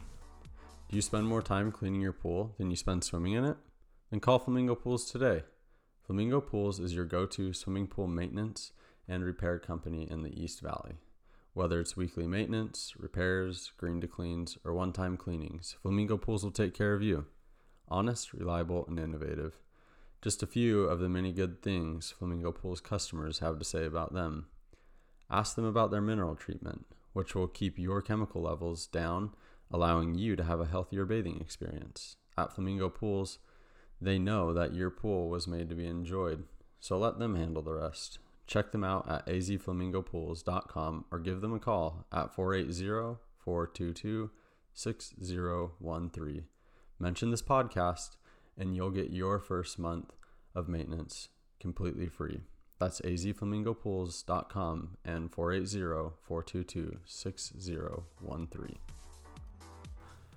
Do 0.89 0.95
you 0.95 1.03
spend 1.03 1.27
more 1.27 1.43
time 1.43 1.73
cleaning 1.73 2.01
your 2.01 2.13
pool 2.13 2.55
than 2.59 2.71
you 2.71 2.77
spend 2.77 3.03
swimming 3.03 3.33
in 3.33 3.45
it? 3.45 3.57
Then 4.13 4.21
call 4.21 4.39
Flamingo 4.39 4.77
Pools 4.77 5.11
today. 5.11 5.43
Flamingo 6.07 6.41
Pools 6.41 6.79
is 6.79 6.95
your 6.95 7.07
go 7.07 7.27
to 7.27 7.53
swimming 7.53 7.89
pool 7.89 8.07
maintenance 8.07 8.71
and 9.09 9.25
repair 9.25 9.59
company 9.59 10.09
in 10.11 10.23
the 10.23 10.43
East 10.43 10.61
Valley. 10.61 10.97
Whether 11.55 11.81
it's 11.81 11.97
weekly 11.97 12.27
maintenance, 12.27 12.95
repairs, 12.97 13.73
green 13.77 14.01
to 14.01 14.07
cleans, 14.07 14.57
or 14.65 14.73
one 14.73 14.93
time 14.93 15.17
cleanings, 15.17 15.77
Flamingo 15.83 16.17
Pools 16.17 16.43
will 16.43 16.51
take 16.51 16.73
care 16.73 16.95
of 16.95 17.03
you. 17.03 17.27
Honest, 17.89 18.33
reliable, 18.33 18.87
and 18.87 18.99
innovative. 18.99 19.59
Just 20.23 20.43
a 20.43 20.47
few 20.47 20.85
of 20.85 21.01
the 21.01 21.09
many 21.09 21.33
good 21.33 21.61
things 21.63 22.15
Flamingo 22.19 22.53
Pools 22.53 22.81
customers 22.81 23.41
have 23.41 23.59
to 23.59 23.65
say 23.65 23.85
about 23.85 24.15
them. 24.15 24.47
Ask 25.31 25.57
them 25.57 25.65
about 25.65 25.91
their 25.91 26.01
mineral 26.01 26.37
treatment, 26.37 26.87
which 27.13 27.35
will 27.35 27.49
keep 27.49 27.79
your 27.79 28.01
chemical 28.01 28.43
levels 28.43 28.87
down, 28.87 29.33
allowing 29.71 30.15
you 30.15 30.37
to 30.37 30.45
have 30.45 30.61
a 30.61 30.67
healthier 30.67 31.05
bathing 31.05 31.39
experience. 31.41 32.17
At 32.39 32.55
Flamingo 32.55 32.89
Pools, 32.89 33.39
they 34.01 34.19
know 34.19 34.55
that 34.55 34.75
your 34.75 34.91
pool 34.91 35.29
was 35.29 35.47
made 35.47 35.69
to 35.69 35.75
be 35.75 35.87
enjoyed, 35.87 36.45
so 36.81 36.99
let 36.99 37.19
them 37.19 37.35
handle 37.35 37.63
the 37.63 37.75
rest. 37.75 38.19
Check 38.47 38.73
them 38.73 38.85
out 38.85 39.09
at 39.09 39.27
azflamingopools.com 39.27 41.05
or 41.11 41.19
give 41.19 41.41
them 41.41 41.55
a 41.55 41.59
call 41.59 42.07
at 42.13 42.35
480 42.35 43.19
422 43.39 44.31
6013. 44.75 46.45
Mention 46.99 47.31
this 47.31 47.43
podcast 47.43 48.17
and 48.57 48.77
you'll 48.77 48.91
get 48.91 49.11
your 49.11 49.39
first 49.39 49.79
month 49.79 50.13
of 50.55 50.69
maintenance 50.69 51.29
completely 51.61 52.09
free. 52.09 52.41
That's 52.79 53.01
azflamingopools.com 53.01 54.97
and 55.05 55.33
480 55.33 56.17
422 56.23 56.99
6013. 57.05 58.79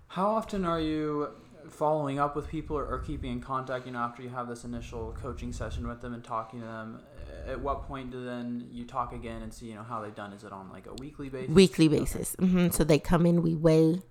How 0.07 0.27
often 0.27 0.63
are 0.63 0.79
you 0.79 1.29
following 1.69 2.19
up 2.19 2.35
with 2.35 2.47
people 2.47 2.77
or, 2.77 2.85
or 2.85 2.99
keeping 2.99 3.31
in 3.31 3.41
contact? 3.41 3.85
You 3.85 3.91
know, 3.93 3.99
after 3.99 4.21
you 4.21 4.29
have 4.29 4.47
this 4.47 4.63
initial 4.63 5.15
coaching 5.21 5.51
session 5.51 5.87
with 5.87 6.01
them 6.01 6.13
and 6.13 6.23
talking 6.23 6.59
to 6.61 6.65
them, 6.65 6.99
at 7.47 7.59
what 7.59 7.83
point 7.83 8.11
do 8.11 8.23
then 8.23 8.67
you 8.71 8.85
talk 8.85 9.13
again 9.13 9.41
and 9.41 9.53
see 9.53 9.67
you 9.67 9.75
know 9.75 9.83
how 9.83 10.01
they've 10.01 10.15
done? 10.15 10.33
Is 10.33 10.43
it 10.43 10.51
on 10.51 10.69
like 10.71 10.87
a 10.87 10.93
weekly 10.95 11.29
basis? 11.29 11.53
Weekly 11.53 11.87
basis. 11.87 12.35
hmm 12.39 12.69
So 12.69 12.83
they 12.83 12.99
come 12.99 13.25
in, 13.25 13.41
we 13.41 13.55
weigh, 13.55 14.01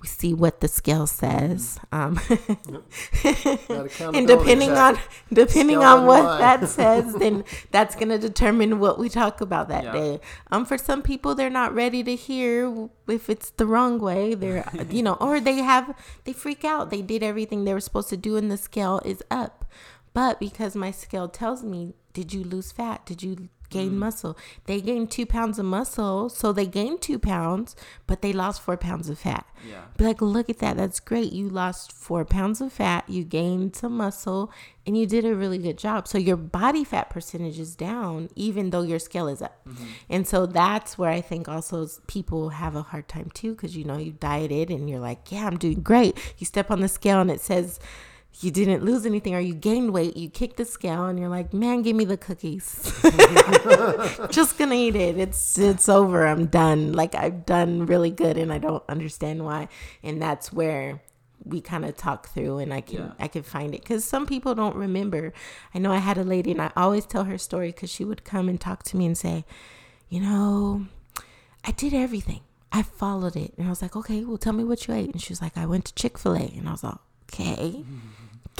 we 0.00 0.08
see 0.08 0.32
what 0.32 0.60
the 0.60 0.68
scale 0.68 1.06
says. 1.06 1.78
Um, 1.92 2.18
and 3.24 4.26
depending 4.26 4.70
on 4.70 4.98
depending 5.32 5.78
Scale 5.78 5.82
on 5.82 6.06
what 6.06 6.38
that 6.38 6.66
says 6.68 7.14
then 7.18 7.44
that's 7.70 7.94
going 7.94 8.08
to 8.08 8.18
determine 8.18 8.78
what 8.78 8.98
we 8.98 9.08
talk 9.08 9.40
about 9.40 9.68
that 9.68 9.84
Yeah. 9.84 9.92
day. 9.92 10.20
Um 10.50 10.64
for 10.64 10.78
some 10.78 11.02
people 11.02 11.34
they're 11.34 11.50
not 11.50 11.74
ready 11.74 12.02
to 12.04 12.16
hear 12.16 12.88
if 13.08 13.28
it's 13.28 13.50
the 13.50 13.66
wrong 13.66 13.98
way. 13.98 14.34
They're 14.34 14.64
you 14.90 15.02
know 15.02 15.14
or 15.20 15.40
they 15.40 15.56
have 15.56 15.94
they 16.24 16.32
freak 16.32 16.64
out. 16.64 16.90
They 16.90 17.02
did 17.02 17.22
everything 17.22 17.64
they 17.64 17.74
were 17.74 17.80
supposed 17.80 18.08
to 18.10 18.16
do 18.16 18.36
and 18.36 18.50
the 18.50 18.56
scale 18.56 19.00
is 19.04 19.22
up. 19.30 19.64
But 20.14 20.40
because 20.40 20.74
my 20.74 20.90
scale 20.90 21.28
tells 21.28 21.62
me 21.62 21.94
did 22.12 22.32
you 22.32 22.42
lose 22.42 22.72
fat? 22.72 23.04
Did 23.06 23.22
you 23.22 23.48
gain 23.70 23.92
mm. 23.92 23.98
muscle 23.98 24.36
they 24.66 24.80
gained 24.80 25.10
two 25.10 25.26
pounds 25.26 25.58
of 25.58 25.64
muscle 25.64 26.28
so 26.28 26.52
they 26.52 26.66
gained 26.66 27.00
two 27.00 27.18
pounds 27.18 27.74
but 28.06 28.22
they 28.22 28.32
lost 28.32 28.60
four 28.60 28.76
pounds 28.76 29.08
of 29.08 29.18
fat 29.18 29.46
Yeah. 29.68 29.82
be 29.96 30.04
like, 30.04 30.22
look 30.22 30.48
at 30.48 30.58
that. 30.58 30.76
That's 30.76 31.00
great. 31.00 31.32
You 31.32 31.48
lost 31.48 31.92
four 31.92 32.24
pounds 32.24 32.60
of 32.60 32.72
fat, 32.72 33.04
you 33.08 33.24
gained 33.24 33.76
some 33.76 33.96
muscle, 33.96 34.50
and 34.86 34.96
you 34.96 35.06
did 35.06 35.24
a 35.24 35.34
really 35.34 35.58
good 35.58 35.78
job. 35.78 36.08
So 36.08 36.18
your 36.18 36.36
body 36.36 36.82
fat 36.84 37.10
percentage 37.10 37.58
is 37.58 37.76
down, 37.76 38.30
even 38.34 38.70
though 38.70 38.82
your 38.82 38.98
scale 38.98 39.28
is 39.28 39.42
up. 39.42 39.60
Mm-hmm. 39.68 39.84
And 40.08 40.26
so 40.26 40.46
that's 40.46 40.96
where 40.98 41.10
I 41.10 41.20
think 41.20 41.48
also 41.48 41.86
people 42.06 42.48
have 42.50 42.74
a 42.74 42.82
hard 42.82 43.06
time 43.08 43.30
too, 43.34 43.54
because 43.54 43.76
you 43.76 43.84
know, 43.84 43.98
you 43.98 44.12
dieted 44.12 44.70
and 44.70 44.88
you're 44.88 44.98
like, 44.98 45.30
yeah, 45.30 45.46
I'm 45.46 45.58
doing 45.58 45.82
great. 45.82 46.16
You 46.38 46.46
step 46.46 46.70
on 46.70 46.80
the 46.80 46.88
scale 46.88 47.20
and 47.20 47.30
it 47.30 47.40
says, 47.40 47.78
you 48.40 48.50
didn't 48.50 48.84
lose 48.84 49.04
anything 49.04 49.34
or 49.34 49.40
you 49.40 49.54
gained 49.54 49.92
weight, 49.92 50.16
you 50.16 50.30
kick 50.30 50.56
the 50.56 50.64
scale 50.64 51.04
and 51.06 51.18
you're 51.18 51.28
like, 51.28 51.52
man, 51.52 51.82
give 51.82 51.94
me 51.96 52.04
the 52.04 52.16
cookies. 52.16 52.90
Just 54.30 54.56
gonna 54.56 54.74
eat 54.76 54.96
it. 54.96 55.18
It's 55.18 55.58
it's 55.58 55.88
over. 55.88 56.26
I'm 56.26 56.46
done. 56.46 56.92
Like 56.92 57.14
I've 57.14 57.44
done 57.44 57.86
really 57.86 58.10
good 58.10 58.38
and 58.38 58.52
I 58.52 58.58
don't 58.58 58.82
understand 58.88 59.44
why. 59.44 59.68
And 60.02 60.22
that's 60.22 60.52
where 60.52 61.02
we 61.44 61.60
kind 61.60 61.84
of 61.84 61.96
talk 61.96 62.28
through 62.28 62.58
and 62.58 62.72
I 62.72 62.80
can 62.82 62.96
Yeah. 62.96 63.12
I 63.18 63.28
can 63.28 63.42
find 63.42 63.74
it 63.74 63.84
cuz 63.84 64.04
some 64.04 64.26
people 64.26 64.54
don't 64.54 64.76
remember. 64.76 65.32
I 65.74 65.78
know 65.78 65.92
I 65.92 65.98
had 65.98 66.16
a 66.18 66.24
lady 66.24 66.50
and 66.52 66.62
I 66.62 66.70
always 66.76 67.06
tell 67.06 67.24
her 67.24 67.36
story 67.38 67.72
cuz 67.72 67.90
she 67.90 68.04
would 68.04 68.24
come 68.24 68.48
and 68.48 68.60
talk 68.60 68.82
to 68.84 68.96
me 68.96 69.06
and 69.06 69.18
say, 69.18 69.44
"You 70.08 70.20
know, 70.20 70.86
I 71.64 71.72
did 71.72 71.92
everything. 71.92 72.40
I 72.72 72.82
followed 72.82 73.36
it." 73.36 73.52
And 73.58 73.66
I 73.66 73.70
was 73.70 73.82
like, 73.82 73.96
"Okay, 73.96 74.24
well 74.24 74.38
tell 74.38 74.52
me 74.54 74.64
what 74.64 74.86
you 74.86 74.94
ate." 74.94 75.10
And 75.12 75.20
she 75.20 75.32
was 75.32 75.42
like, 75.42 75.56
"I 75.58 75.66
went 75.66 75.84
to 75.86 75.94
Chick-fil-A." 75.94 76.54
And 76.56 76.68
I 76.68 76.72
was 76.72 76.84
like, 76.84 76.98
"Okay." 77.32 77.84
Mm-hmm. 77.84 77.98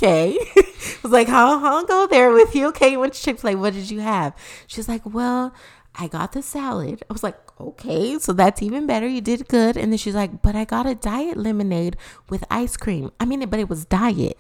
Okay. 0.01 0.39
I 0.57 0.63
was 1.03 1.13
like, 1.13 1.29
I'll, 1.29 1.65
I'll 1.65 1.85
go 1.85 2.07
there 2.07 2.33
with 2.33 2.55
you. 2.55 2.69
Okay, 2.69 2.97
went 2.97 3.15
to 3.15 3.23
Chick 3.23 3.39
fil 3.39 3.51
A. 3.51 3.55
What 3.55 3.75
did 3.75 3.91
you 3.91 4.01
have? 4.01 4.35
She's 4.67 4.89
like, 4.89 5.03
Well, 5.05 5.55
I 5.95 6.09
got 6.09 6.33
the 6.33 6.43
salad. 6.43 7.03
I 7.09 7.13
was 7.13 7.23
like, 7.23 7.39
Okay, 7.61 8.19
so 8.19 8.33
that's 8.33 8.63
even 8.63 8.87
better. 8.87 9.07
You 9.07 9.21
did 9.21 9.49
good. 9.49 9.77
And 9.77 9.93
then 9.93 9.99
she's 9.99 10.15
like, 10.15 10.43
But 10.43 10.57
I 10.57 10.65
got 10.65 10.87
a 10.87 10.95
diet 10.95 11.37
lemonade 11.37 11.97
with 12.29 12.45
ice 12.51 12.77
cream. 12.77 13.11
I 13.21 13.25
mean, 13.25 13.47
but 13.49 13.61
it 13.61 13.69
was 13.69 13.85
diet. 13.85 14.39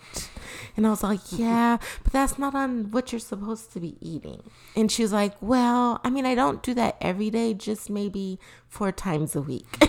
And 0.80 0.86
I 0.86 0.90
was 0.90 1.02
like, 1.02 1.20
Yeah, 1.30 1.76
but 2.02 2.10
that's 2.14 2.38
not 2.38 2.54
on 2.54 2.90
what 2.90 3.12
you're 3.12 3.18
supposed 3.20 3.70
to 3.74 3.80
be 3.80 3.98
eating. 4.00 4.42
And 4.74 4.90
she 4.90 5.02
was 5.02 5.12
like, 5.12 5.34
Well, 5.42 6.00
I 6.02 6.08
mean, 6.08 6.24
I 6.24 6.34
don't 6.34 6.62
do 6.62 6.72
that 6.72 6.96
every 7.02 7.28
day, 7.28 7.52
just 7.52 7.90
maybe 7.90 8.38
four 8.66 8.90
times 8.90 9.36
a 9.36 9.42
week. 9.42 9.66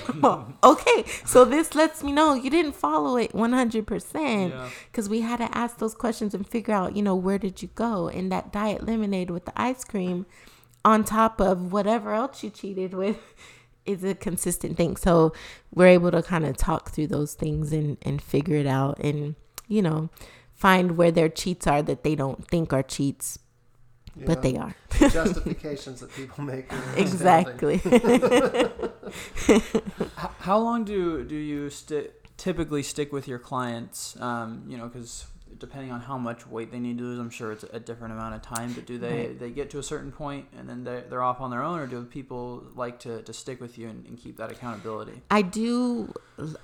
Okay, 0.64 1.06
so 1.26 1.46
this 1.46 1.74
lets 1.76 2.04
me 2.04 2.12
know 2.12 2.34
you 2.34 2.50
didn't 2.50 2.76
follow 2.76 3.16
it 3.16 3.32
100% 3.32 4.50
Yeah. 4.50 4.70
because 4.92 5.08
we 5.08 5.22
had 5.22 5.38
to 5.38 5.58
ask 5.58 5.78
those 5.78 5.96
questions 5.96 6.34
and 6.34 6.46
figure 6.46 6.74
out, 6.74 6.98
you 6.98 7.02
know, 7.02 7.16
where 7.16 7.38
did 7.38 7.62
you 7.62 7.70
go? 7.74 8.10
And 8.10 8.30
that 8.34 8.52
diet 8.52 8.86
lemonade 8.86 9.30
with 9.32 9.46
the 9.46 9.54
ice 9.56 9.86
cream 9.86 10.26
on 10.84 11.06
top 11.06 11.40
of 11.40 11.72
whatever 11.72 12.14
else 12.14 12.44
you 12.44 12.50
cheated 12.50 12.94
with 12.94 13.18
is 13.86 14.04
a 14.04 14.14
consistent 14.14 14.76
thing. 14.76 14.98
So 14.98 15.32
we're 15.74 15.88
able 15.88 16.12
to 16.12 16.22
kind 16.22 16.46
of 16.46 16.58
talk 16.58 16.92
through 16.92 17.08
those 17.08 17.34
things 17.34 17.72
and, 17.72 17.98
and 18.02 18.22
figure 18.22 18.58
it 18.58 18.68
out 18.68 19.00
and, 19.00 19.36
you 19.70 19.82
know, 19.82 20.10
find 20.62 20.98
where 20.98 21.12
their 21.12 21.30
cheats 21.30 21.66
are 21.68 21.82
that 21.90 22.04
they 22.04 22.16
don't 22.16 22.48
think 22.48 22.72
are 22.72 22.84
cheats, 22.84 23.40
but 24.30 24.42
they 24.46 24.56
are. 24.58 24.74
justifications 25.00 26.00
that 26.02 26.12
people 26.14 26.44
make. 26.44 26.66
Exactly. 27.06 27.82
H- 29.48 30.36
How 30.48 30.58
long 30.60 30.84
do 30.84 31.24
do 31.24 31.36
you 31.36 31.70
sti- 31.70 32.10
typically 32.38 32.84
stick 32.84 33.12
with 33.12 33.28
your 33.28 33.40
clients? 33.40 34.20
Um, 34.20 34.64
you 34.68 34.78
know, 34.78 34.88
because 34.88 35.26
depending 35.62 35.92
on 35.94 36.02
how 36.02 36.18
much 36.18 36.46
weight 36.46 36.70
they 36.72 36.80
need 36.80 36.98
to 36.98 37.06
lose, 37.06 37.20
I'm 37.20 37.30
sure 37.30 37.54
it's 37.54 37.64
a 37.72 37.80
different 37.80 38.14
amount 38.14 38.36
of 38.36 38.42
time. 38.42 38.74
But 38.74 38.86
do 38.86 38.98
they 38.98 39.28
Right. 39.28 39.40
they 39.40 39.50
get 39.52 39.70
to 39.70 39.80
a 39.80 39.84
certain 39.84 40.12
point 40.12 40.48
and 40.58 40.68
then 40.68 40.84
they're, 40.84 41.02
they're 41.10 41.22
off 41.24 41.40
on 41.40 41.50
their 41.52 41.64
own, 41.64 41.80
or 41.80 41.88
do 41.88 42.04
people 42.04 42.64
like 42.76 43.00
to, 43.00 43.22
to 43.22 43.32
stick 43.32 43.62
with 43.62 43.78
you 43.78 43.88
and, 43.88 44.06
and 44.06 44.18
keep 44.18 44.36
that 44.38 44.52
accountability? 44.52 45.22
I 45.32 45.42
do. 45.44 46.14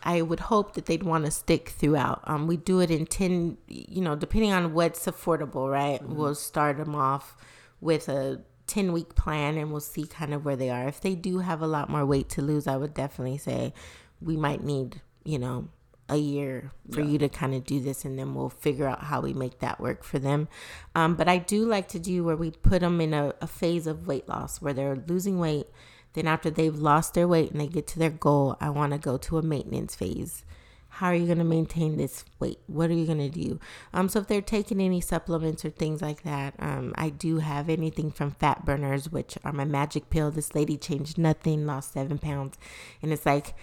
I 0.04 0.22
would 0.22 0.42
hope 0.42 0.74
that 0.74 0.88
they'd 0.88 1.04
want 1.04 1.24
to 1.26 1.32
stick 1.32 1.70
throughout. 1.70 2.22
Um, 2.26 2.48
we 2.48 2.58
do 2.58 2.80
it 2.82 2.92
in 2.92 3.06
ten. 3.06 3.58
You 3.70 4.02
know, 4.02 4.16
depending 4.16 4.52
on 4.52 4.74
what's 4.74 5.06
affordable, 5.06 5.72
right? 5.72 6.02
We'll 6.04 6.36
start 6.36 6.78
them 6.78 6.96
off 6.96 7.38
with 7.80 8.10
a 8.10 8.42
ten 8.66 8.92
week 8.92 9.16
plan, 9.16 9.56
and 9.58 9.72
we'll 9.72 9.80
see 9.80 10.06
kind 10.08 10.34
of 10.34 10.44
where 10.44 10.56
they 10.58 10.70
are. 10.70 10.88
If 10.88 11.00
they 11.00 11.16
do 11.16 11.40
have 11.40 11.62
a 11.62 11.68
lot 11.68 11.90
more 11.90 12.06
weight 12.06 12.28
to 12.30 12.42
lose, 12.42 12.68
I 12.68 12.76
would 12.76 12.94
definitely 12.94 13.38
say 13.38 13.74
we 14.20 14.36
might 14.36 14.64
need, 14.64 15.02
you 15.24 15.38
know, 15.38 15.68
a 16.10 16.18
year 16.18 16.72
for 16.92 17.02
Yeah. 17.02 17.08
you 17.08 17.18
to 17.20 17.30
kind 17.30 17.54
of 17.54 17.66
do 17.66 17.80
this, 17.80 18.06
and 18.06 18.18
then 18.18 18.34
we'll 18.34 18.50
figure 18.50 18.88
out 18.88 19.06
how 19.06 19.22
we 19.22 19.34
make 19.34 19.60
that 19.60 19.80
work 19.80 20.04
for 20.04 20.20
them. 20.20 20.48
Um, 20.96 21.16
but 21.16 21.28
I 21.28 21.38
do 21.38 21.66
like 21.66 21.88
to 21.90 22.00
do 22.00 22.24
where 22.24 22.38
we 22.38 22.52
put 22.52 22.80
them 22.82 23.02
in 23.02 23.14
a, 23.14 23.34
a 23.42 23.48
phase 23.48 23.88
of 23.88 24.08
weight 24.08 24.28
loss 24.30 24.62
where 24.62 24.74
they're 24.74 25.04
losing 25.08 25.40
weight. 25.40 25.68
Then 26.14 26.28
after 26.28 26.50
they've 26.50 26.76
lost 26.76 27.14
their 27.14 27.28
weight 27.28 27.52
and 27.52 27.60
they 27.62 27.68
get 27.68 27.88
to 27.88 28.00
their 28.00 28.10
goal, 28.10 28.56
I 28.60 28.70
want 28.70 28.94
to 28.94 28.98
go 28.98 29.18
to 29.18 29.38
a 29.38 29.42
maintenance 29.42 29.96
phase. 29.96 30.44
How 30.90 31.08
are 31.08 31.16
you 31.16 31.28
going 31.28 31.38
to 31.38 31.44
maintain 31.44 31.98
this 31.98 32.26
weight? 32.40 32.58
What 32.66 32.90
are 32.90 32.94
you 32.94 33.06
going 33.06 33.20
to 33.20 33.30
do? 33.30 33.60
Um, 33.94 34.10
so 34.10 34.20
if 34.20 34.28
they're 34.28 34.42
taking 34.42 34.82
any 34.82 35.00
supplements 35.00 35.64
or 35.64 35.70
things 35.70 36.02
like 36.02 36.24
that, 36.24 36.56
um, 36.58 36.92
I 36.98 37.10
do 37.10 37.38
have 37.38 37.70
anything 37.70 38.10
from 38.10 38.32
fat 38.32 38.66
burners, 38.66 39.12
which 39.12 39.38
are 39.44 39.54
my 39.54 39.66
magic 39.66 40.10
pill. 40.10 40.32
This 40.32 40.56
lady 40.56 40.76
changed 40.76 41.20
nothing, 41.20 41.68
lost 41.68 41.94
seven 41.94 42.18
pounds, 42.18 42.58
and 43.04 43.14
it's 43.14 43.28
like 43.28 43.54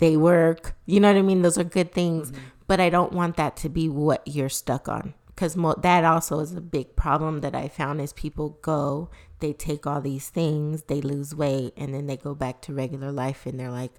they 0.00 0.16
work. 0.16 0.74
You 0.86 0.98
know 1.00 1.08
what 1.12 1.18
I 1.18 1.22
mean? 1.22 1.42
Those 1.42 1.58
are 1.58 1.64
good 1.64 1.92
things, 1.92 2.30
mm-hmm. 2.32 2.42
but 2.66 2.80
I 2.80 2.90
don't 2.90 3.12
want 3.12 3.36
that 3.36 3.56
to 3.58 3.68
be 3.68 3.88
what 3.88 4.26
you're 4.26 4.48
stuck 4.48 4.88
on 4.88 5.14
because 5.40 5.56
mo- 5.56 5.74
that 5.80 6.04
also 6.04 6.40
is 6.40 6.52
a 6.54 6.60
big 6.60 6.96
problem 6.96 7.40
that 7.40 7.54
I 7.54 7.68
found 7.68 7.98
is 8.02 8.12
people 8.12 8.58
go, 8.60 9.08
they 9.38 9.54
take 9.54 9.86
all 9.86 10.02
these 10.02 10.28
things, 10.28 10.82
they 10.82 11.00
lose 11.00 11.34
weight, 11.34 11.72
and 11.78 11.94
then 11.94 12.06
they 12.06 12.18
go 12.18 12.34
back 12.34 12.60
to 12.62 12.74
regular 12.74 13.10
life 13.10 13.46
and 13.46 13.58
they're 13.58 13.70
like, 13.70 13.92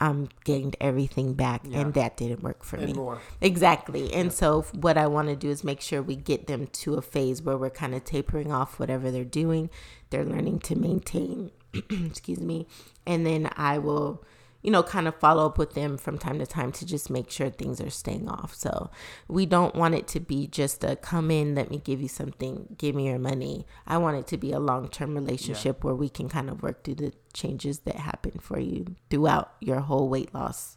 I'm 0.00 0.28
gained 0.44 0.74
everything 0.80 1.34
back, 1.34 1.62
Yeah. 1.64 1.82
and 1.82 1.94
that 1.94 2.16
didn't 2.16 2.42
work 2.42 2.64
for 2.64 2.74
and 2.76 2.86
me. 2.86 2.92
more. 2.92 3.20
Exactly. 3.40 4.12
And 4.12 4.32
so 4.32 4.62
f- 4.62 4.74
what 4.74 4.98
I 4.98 5.06
want 5.06 5.28
to 5.28 5.36
do 5.36 5.48
is 5.48 5.62
make 5.62 5.80
sure 5.80 6.02
we 6.02 6.16
get 6.16 6.48
them 6.48 6.66
to 6.66 6.94
a 6.94 7.02
phase 7.02 7.40
where 7.40 7.56
we're 7.56 7.70
kind 7.70 7.94
of 7.94 8.04
tapering 8.04 8.50
off 8.50 8.80
whatever 8.80 9.12
they're 9.12 9.22
doing. 9.24 9.70
They're 10.10 10.24
learning 10.24 10.58
to 10.60 10.74
maintain, 10.74 11.52
excuse 11.88 12.40
me, 12.40 12.66
and 13.06 13.24
then 13.24 13.48
I 13.56 13.78
will 13.78 14.24
you 14.62 14.70
know, 14.70 14.82
kind 14.82 15.08
of 15.08 15.14
follow 15.16 15.46
up 15.46 15.58
with 15.58 15.74
them 15.74 15.98
from 15.98 16.16
time 16.16 16.38
to 16.38 16.46
time 16.46 16.70
to 16.72 16.86
just 16.86 17.10
make 17.10 17.30
sure 17.30 17.50
things 17.50 17.80
are 17.80 17.90
staying 17.90 18.28
off. 18.28 18.54
So 18.54 18.90
we 19.28 19.44
don't 19.44 19.74
want 19.74 19.94
it 19.94 20.06
to 20.08 20.20
be 20.20 20.46
just 20.46 20.84
a 20.84 20.96
come 20.96 21.30
in, 21.30 21.54
let 21.54 21.70
me 21.70 21.78
give 21.78 22.00
you 22.00 22.08
something, 22.08 22.74
give 22.78 22.94
me 22.94 23.06
your 23.06 23.18
money. 23.18 23.66
I 23.86 23.98
want 23.98 24.18
it 24.18 24.26
to 24.28 24.36
be 24.36 24.52
a 24.52 24.60
long 24.60 24.88
term 24.88 25.14
relationship 25.14 25.82
where 25.82 25.94
we 25.94 26.08
can 26.08 26.28
kind 26.28 26.48
of 26.48 26.62
work 26.62 26.84
through 26.84 26.96
the 26.96 27.12
changes 27.32 27.80
that 27.80 27.96
happen 27.96 28.38
for 28.40 28.60
you 28.60 28.94
throughout 29.10 29.52
your 29.60 29.80
whole 29.80 30.08
weight 30.08 30.32
loss 30.32 30.76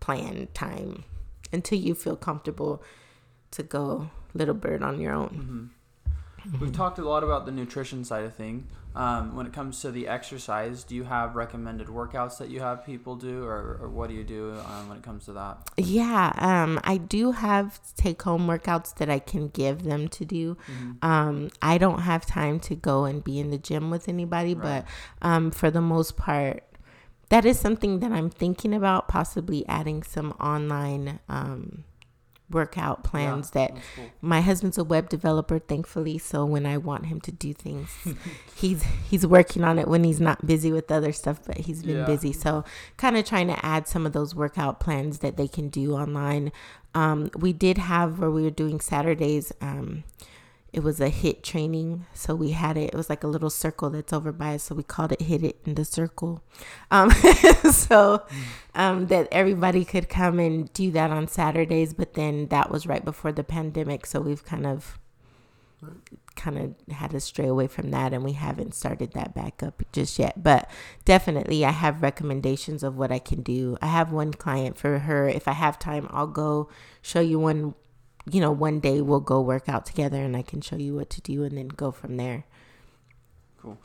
plan 0.00 0.48
time 0.52 1.04
until 1.52 1.78
you 1.78 1.94
feel 1.94 2.16
comfortable 2.16 2.82
to 3.52 3.62
go 3.62 4.10
little 4.34 4.54
bird 4.54 4.82
on 4.82 5.00
your 5.00 5.12
own. 5.12 5.28
Mm-hmm. 5.28 6.58
We've 6.58 6.72
talked 6.72 6.98
a 6.98 7.04
lot 7.04 7.22
about 7.22 7.46
the 7.46 7.52
nutrition 7.52 8.04
side 8.04 8.24
of 8.24 8.34
thing. 8.34 8.66
Um, 8.94 9.34
when 9.34 9.46
it 9.46 9.52
comes 9.52 9.80
to 9.82 9.90
the 9.90 10.06
exercise, 10.06 10.84
do 10.84 10.94
you 10.94 11.04
have 11.04 11.34
recommended 11.34 11.86
workouts 11.86 12.38
that 12.38 12.50
you 12.50 12.60
have 12.60 12.84
people 12.84 13.16
do, 13.16 13.42
or, 13.44 13.78
or 13.80 13.88
what 13.88 14.08
do 14.10 14.14
you 14.14 14.24
do 14.24 14.52
um, 14.66 14.88
when 14.88 14.98
it 14.98 15.02
comes 15.02 15.24
to 15.26 15.32
that? 15.32 15.70
Yeah, 15.78 16.32
um, 16.36 16.78
I 16.84 16.98
do 16.98 17.32
have 17.32 17.80
take 17.96 18.20
home 18.22 18.46
workouts 18.46 18.94
that 18.96 19.08
I 19.08 19.18
can 19.18 19.48
give 19.48 19.84
them 19.84 20.08
to 20.08 20.24
do. 20.24 20.56
Um, 21.00 21.50
I 21.62 21.78
don't 21.78 22.00
have 22.00 22.26
time 22.26 22.60
to 22.60 22.74
go 22.74 23.04
and 23.04 23.24
be 23.24 23.38
in 23.40 23.50
the 23.50 23.58
gym 23.58 23.90
with 23.90 24.08
anybody, 24.08 24.54
Right. 24.54 24.84
but 24.84 25.26
um, 25.26 25.50
for 25.50 25.70
the 25.70 25.80
most 25.80 26.16
part, 26.16 26.62
that 27.30 27.46
is 27.46 27.58
something 27.58 28.00
that 28.00 28.12
I'm 28.12 28.28
thinking 28.28 28.74
about 28.74 29.08
possibly 29.08 29.66
adding 29.66 30.02
some 30.02 30.32
online 30.32 31.18
um, 31.30 31.84
workout 32.52 33.02
plans 33.04 33.50
Yeah, 33.54 33.68
that 33.68 33.82
cool. 33.96 34.10
my 34.20 34.40
husband's 34.40 34.78
a 34.78 34.84
web 34.84 35.08
developer 35.08 35.58
thankfully 35.58 36.18
so 36.18 36.44
when 36.44 36.66
i 36.66 36.76
want 36.76 37.06
him 37.06 37.20
to 37.22 37.32
do 37.32 37.52
things 37.52 37.90
he's 38.54 38.82
he's 39.10 39.26
working 39.26 39.64
on 39.64 39.78
it 39.78 39.88
when 39.88 40.04
he's 40.04 40.20
not 40.20 40.46
busy 40.46 40.70
with 40.72 40.90
other 40.90 41.12
stuff 41.12 41.40
but 41.46 41.58
he's 41.58 41.82
been 41.82 41.98
Yeah. 41.98 42.04
busy 42.06 42.32
so 42.32 42.64
kind 42.96 43.16
of 43.16 43.24
trying 43.24 43.48
to 43.48 43.64
add 43.64 43.88
some 43.88 44.06
of 44.06 44.12
those 44.12 44.34
workout 44.34 44.80
plans 44.80 45.18
that 45.18 45.36
they 45.36 45.48
can 45.48 45.68
do 45.68 45.94
online 45.94 46.52
um, 46.94 47.30
we 47.36 47.52
did 47.54 47.78
have 47.78 48.18
where 48.18 48.30
we 48.30 48.42
were 48.42 48.50
doing 48.50 48.78
saturdays 48.80 49.52
um, 49.60 50.04
it 50.72 50.82
was 50.82 51.00
a 51.00 51.10
HIIT 51.10 51.42
training 51.42 52.06
so 52.14 52.34
we 52.34 52.50
had 52.50 52.76
it. 52.76 52.90
It 52.92 52.94
was 52.94 53.10
like 53.10 53.24
a 53.24 53.28
little 53.28 53.50
circle 53.50 53.90
that's 53.90 54.12
over 54.12 54.32
by 54.32 54.54
us 54.54 54.64
so 54.64 54.74
we 54.74 54.82
called 54.82 55.12
it 55.12 55.22
hit 55.22 55.42
it 55.42 55.58
in 55.64 55.74
the 55.74 55.84
circle. 55.84 56.42
Um, 56.90 57.10
so 57.70 58.22
um, 58.74 59.06
that 59.08 59.28
everybody 59.30 59.84
could 59.84 60.08
come 60.08 60.38
and 60.38 60.72
do 60.72 60.90
that 60.92 61.10
on 61.10 61.28
saturdays 61.28 61.92
but 61.92 62.14
then 62.14 62.48
that 62.48 62.70
was 62.70 62.86
right 62.86 63.04
before 63.04 63.32
the 63.32 63.44
pandemic 63.44 64.06
so 64.06 64.20
we've 64.20 64.44
kind 64.44 64.66
of 64.66 64.98
kind 66.34 66.58
of 66.58 66.94
had 66.94 67.10
to 67.10 67.20
stray 67.20 67.46
away 67.46 67.66
from 67.66 67.90
that 67.90 68.12
and 68.12 68.24
we 68.24 68.32
haven't 68.32 68.74
started 68.74 69.12
that 69.12 69.34
back 69.34 69.62
up 69.62 69.82
just 69.92 70.18
yet. 70.18 70.42
But 70.42 70.70
definitely 71.04 71.64
i 71.64 71.70
have 71.70 72.02
recommendations 72.02 72.82
of 72.82 72.96
what 72.96 73.12
i 73.12 73.18
can 73.18 73.42
do. 73.42 73.76
I 73.82 73.86
have 73.86 74.12
one 74.12 74.32
client 74.32 74.78
for 74.78 75.00
her. 75.00 75.28
If 75.28 75.46
i 75.48 75.52
have 75.52 75.78
time 75.78 76.08
i'll 76.10 76.26
go 76.26 76.68
show 77.02 77.20
you 77.20 77.38
one 77.38 77.74
you 78.30 78.40
know 78.40 78.50
one 78.50 78.80
day 78.80 79.00
we'll 79.00 79.20
go 79.20 79.40
work 79.40 79.68
out 79.68 79.84
together 79.84 80.22
and 80.22 80.36
i 80.36 80.42
can 80.42 80.60
show 80.60 80.76
you 80.76 80.94
what 80.94 81.10
to 81.10 81.20
do 81.20 81.44
and 81.44 81.56
then 81.56 81.68
go 81.68 81.90
from 81.90 82.16
there 82.16 82.44
Cool. 83.62 83.78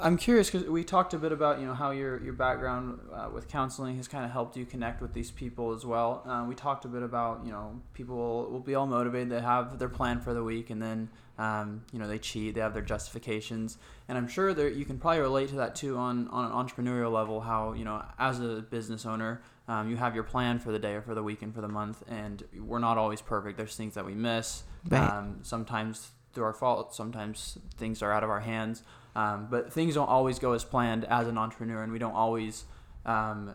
I'm 0.00 0.16
curious 0.16 0.48
because 0.48 0.68
we 0.68 0.84
talked 0.84 1.14
a 1.14 1.18
bit 1.18 1.32
about 1.32 1.58
you 1.58 1.66
know 1.66 1.74
how 1.74 1.90
your 1.90 2.22
your 2.22 2.32
background 2.32 3.00
uh, 3.12 3.28
with 3.34 3.48
counseling 3.48 3.96
has 3.96 4.06
kind 4.06 4.24
of 4.24 4.30
helped 4.30 4.56
you 4.56 4.64
connect 4.64 5.02
with 5.02 5.12
these 5.12 5.32
people 5.32 5.72
as 5.72 5.84
well. 5.84 6.22
Uh, 6.24 6.44
we 6.48 6.54
talked 6.54 6.84
a 6.84 6.88
bit 6.88 7.02
about 7.02 7.44
you 7.44 7.50
know 7.50 7.80
people 7.92 8.48
will, 8.48 8.60
be 8.60 8.76
all 8.76 8.86
motivated, 8.86 9.30
they 9.30 9.40
have 9.40 9.80
their 9.80 9.88
plan 9.88 10.20
for 10.20 10.32
the 10.32 10.44
week, 10.44 10.70
and 10.70 10.80
then 10.80 11.08
um, 11.38 11.82
you 11.92 11.98
know 11.98 12.06
they 12.06 12.18
cheat, 12.18 12.54
they 12.54 12.60
have 12.60 12.72
their 12.72 12.84
justifications, 12.84 13.78
and 14.06 14.16
I'm 14.16 14.28
sure 14.28 14.54
there 14.54 14.68
you 14.68 14.84
can 14.84 14.96
probably 14.96 15.22
relate 15.22 15.48
to 15.48 15.56
that 15.56 15.74
too 15.74 15.96
on 15.96 16.28
on 16.28 16.44
an 16.44 16.52
entrepreneurial 16.52 17.10
level. 17.10 17.40
How 17.40 17.72
you 17.72 17.84
know 17.84 18.04
as 18.16 18.38
a 18.38 18.64
business 18.70 19.04
owner. 19.04 19.42
Um, 19.70 19.88
you 19.88 19.96
have 19.96 20.16
your 20.16 20.24
plan 20.24 20.58
for 20.58 20.72
the 20.72 20.80
day 20.80 20.94
or 20.94 21.02
for 21.02 21.14
the 21.14 21.22
week 21.22 21.42
and 21.42 21.54
for 21.54 21.60
the 21.60 21.68
month, 21.68 22.02
and 22.08 22.42
we're 22.58 22.80
not 22.80 22.98
always 22.98 23.20
perfect. 23.20 23.56
There's 23.56 23.76
things 23.76 23.94
that 23.94 24.04
we 24.04 24.14
miss. 24.14 24.64
Right. 24.88 25.00
Um, 25.00 25.38
sometimes 25.42 26.10
through 26.32 26.42
our 26.44 26.52
fault. 26.52 26.92
Sometimes 26.92 27.56
things 27.76 28.02
are 28.02 28.12
out 28.12 28.24
of 28.24 28.30
our 28.30 28.40
hands. 28.40 28.82
Um, 29.14 29.46
but 29.48 29.72
things 29.72 29.94
don't 29.94 30.08
always 30.08 30.40
go 30.40 30.54
as 30.54 30.64
planned 30.64 31.04
as 31.04 31.28
an 31.28 31.38
entrepreneur, 31.38 31.84
and 31.84 31.92
we 31.92 32.00
don't 32.00 32.14
always 32.14 32.64
um, 33.06 33.54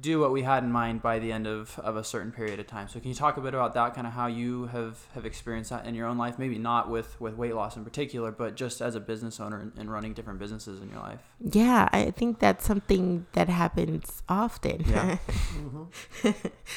do 0.00 0.18
what 0.20 0.32
we 0.32 0.42
had 0.42 0.64
in 0.64 0.72
mind 0.72 1.02
by 1.02 1.18
the 1.18 1.30
end 1.30 1.46
of, 1.46 1.78
of 1.78 1.96
a 1.96 2.02
certain 2.04 2.32
period 2.32 2.58
of 2.58 2.66
time. 2.66 2.88
So, 2.88 2.98
can 3.00 3.08
you 3.08 3.14
talk 3.14 3.36
a 3.36 3.40
bit 3.40 3.54
about 3.54 3.74
that, 3.74 3.94
kind 3.94 4.06
of 4.06 4.12
how 4.12 4.26
you 4.26 4.66
have, 4.66 5.06
have 5.14 5.24
experienced 5.24 5.70
that 5.70 5.86
in 5.86 5.94
your 5.94 6.06
own 6.06 6.18
life? 6.18 6.38
Maybe 6.38 6.58
not 6.58 6.90
with, 6.90 7.20
with 7.20 7.34
weight 7.34 7.54
loss 7.54 7.76
in 7.76 7.84
particular, 7.84 8.32
but 8.32 8.56
just 8.56 8.80
as 8.80 8.94
a 8.94 9.00
business 9.00 9.38
owner 9.40 9.58
and, 9.60 9.72
and 9.78 9.92
running 9.92 10.12
different 10.12 10.38
businesses 10.40 10.80
in 10.82 10.88
your 10.88 10.98
life. 11.00 11.20
yeah 11.40 11.88
i 11.92 12.10
think 12.10 12.38
that's 12.38 12.64
something 12.66 13.26
that 13.32 13.48
happens 13.48 14.22
often 14.28 14.82
Yeah. 14.86 15.18
Mm-hmm. 15.54 16.30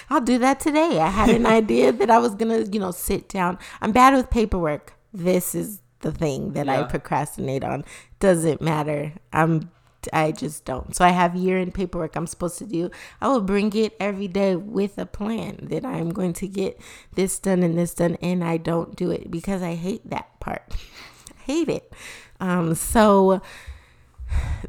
I'll 0.10 0.22
do 0.22 0.38
that 0.40 0.60
today. 0.60 1.00
I 1.00 1.10
had 1.10 1.30
an 1.30 1.46
idea 1.62 1.92
that 1.92 2.10
I 2.10 2.20
was 2.20 2.36
gonna, 2.36 2.60
you 2.72 2.80
know, 2.80 2.92
sit 2.92 3.28
down. 3.30 3.58
I'm 3.82 3.92
bad 3.92 4.14
with 4.14 4.30
paperwork. 4.30 4.94
This 5.14 5.56
is 5.56 5.82
the 6.02 6.12
thing 6.12 6.54
that 6.54 6.70
I 6.70 6.84
procrastinate 6.84 7.64
on. 7.64 7.84
Doesn't 8.20 8.62
matter. 8.62 9.14
I'm 9.34 9.72
I 10.14 10.32
just 10.32 10.66
don't. 10.66 10.96
So 10.96 11.06
I 11.06 11.10
have 11.10 11.36
year 11.36 11.58
end 11.58 11.74
paperwork 11.74 12.16
I'm 12.16 12.28
supposed 12.28 12.58
to 12.60 12.66
do. 12.66 12.90
I 13.22 13.28
will 13.28 13.42
bring 13.42 13.74
it 13.76 13.96
every 14.00 14.28
day 14.28 14.56
with 14.56 14.98
a 14.98 15.06
plan 15.06 15.60
that 15.64 15.86
I'm 15.86 16.10
going 16.10 16.34
to 16.34 16.48
get 16.48 16.80
this 17.14 17.40
done 17.40 17.64
and 17.64 17.78
this 17.78 17.94
done 17.94 18.16
and 18.22 18.44
I 18.44 18.58
don't 18.58 18.96
do 18.96 19.12
it 19.12 19.30
because 19.32 19.62
I 19.62 19.76
hate 19.76 20.10
that 20.10 20.40
part. 20.40 20.64
I 20.72 21.44
hate 21.44 21.70
it. 21.70 21.94
Um 22.40 22.76
so 22.76 23.42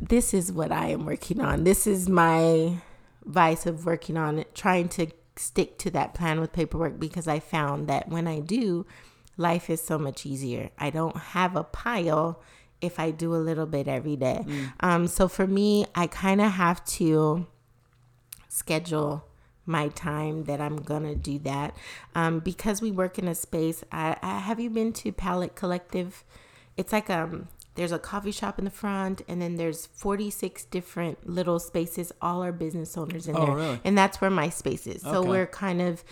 this 0.00 0.32
is 0.32 0.52
what 0.52 0.72
I 0.72 0.88
am 0.88 1.06
working 1.06 1.40
on. 1.40 1.64
This 1.64 1.86
is 1.86 2.08
my 2.08 2.78
vice 3.24 3.66
of 3.66 3.84
working 3.84 4.16
on 4.16 4.38
it, 4.38 4.54
trying 4.54 4.88
to 4.88 5.08
stick 5.36 5.78
to 5.78 5.90
that 5.90 6.14
plan 6.14 6.40
with 6.40 6.52
paperwork 6.52 6.98
because 6.98 7.28
I 7.28 7.40
found 7.40 7.88
that 7.88 8.08
when 8.08 8.26
I 8.26 8.40
do, 8.40 8.86
life 9.36 9.70
is 9.70 9.80
so 9.80 9.98
much 9.98 10.26
easier. 10.26 10.70
I 10.78 10.90
don't 10.90 11.16
have 11.16 11.56
a 11.56 11.64
pile 11.64 12.40
if 12.80 12.98
I 13.00 13.10
do 13.10 13.34
a 13.34 13.38
little 13.38 13.66
bit 13.66 13.88
every 13.88 14.16
day. 14.16 14.44
Um, 14.80 15.06
so 15.06 15.28
for 15.28 15.46
me, 15.46 15.86
I 15.94 16.06
kind 16.06 16.40
of 16.40 16.52
have 16.52 16.84
to 16.98 17.46
schedule 18.48 19.24
my 19.66 19.88
time 19.88 20.44
that 20.44 20.60
I'm 20.60 20.76
gonna 20.76 21.14
do 21.14 21.38
that 21.40 21.76
um, 22.14 22.40
because 22.40 22.80
we 22.80 22.90
work 22.90 23.18
in 23.18 23.28
a 23.28 23.34
space. 23.34 23.84
I, 23.92 24.16
I 24.22 24.38
have 24.38 24.58
you 24.58 24.70
been 24.70 24.92
to 24.94 25.12
Palette 25.12 25.54
Collective? 25.54 26.24
It's 26.76 26.92
like 26.92 27.10
um 27.10 27.48
there's 27.74 27.92
a 27.92 27.98
coffee 27.98 28.32
shop 28.32 28.58
in 28.58 28.64
the 28.64 28.70
front, 28.72 29.22
and 29.28 29.40
then 29.40 29.54
there's 29.56 29.86
46 29.86 30.64
different 30.64 31.28
little 31.28 31.60
spaces. 31.60 32.10
All 32.20 32.42
are 32.42 32.50
business 32.50 32.96
owners 32.96 33.28
in 33.28 33.36
Oh, 33.36 33.46
there, 33.46 33.54
really? 33.54 33.80
and 33.84 33.96
that's 33.96 34.20
where 34.20 34.30
my 34.30 34.48
space 34.48 34.86
is. 34.86 35.02
So 35.02 35.22
we're 35.22 35.46
kind 35.46 35.80
of 35.80 36.02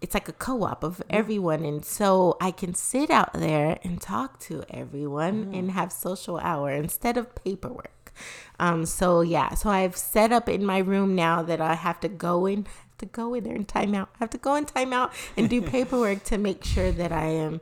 it's 0.00 0.14
like 0.14 0.28
a 0.28 0.32
co-op 0.32 0.84
of 0.84 1.02
everyone 1.10 1.64
and 1.64 1.84
so 1.84 2.36
i 2.40 2.50
can 2.50 2.74
sit 2.74 3.10
out 3.10 3.32
there 3.32 3.78
and 3.82 4.00
talk 4.00 4.38
to 4.38 4.62
everyone 4.70 5.50
and 5.52 5.72
have 5.72 5.92
social 5.92 6.38
hour 6.38 6.70
instead 6.70 7.16
of 7.16 7.34
paperwork. 7.34 8.12
Um 8.58 8.86
so 8.86 9.20
yeah 9.20 9.54
so 9.54 9.70
i've 9.70 9.96
set 9.96 10.32
up 10.32 10.48
in 10.48 10.64
my 10.64 10.78
room 10.78 11.14
now 11.14 11.42
that 11.42 11.60
i 11.60 11.74
have 11.74 12.00
to 12.00 12.08
go 12.08 12.46
in 12.46 12.64
have 12.64 12.98
to 12.98 13.06
go 13.06 13.34
in 13.34 13.44
there 13.44 13.54
and 13.54 13.68
time 13.68 13.94
out 13.94 14.08
I 14.14 14.18
have 14.18 14.30
to 14.30 14.38
go 14.38 14.56
in 14.56 14.64
time 14.64 14.92
out 14.92 15.12
and 15.36 15.48
do 15.48 15.62
paperwork 15.76 16.24
to 16.24 16.38
make 16.38 16.64
sure 16.64 16.90
that 16.90 17.12
i 17.12 17.26
am 17.26 17.60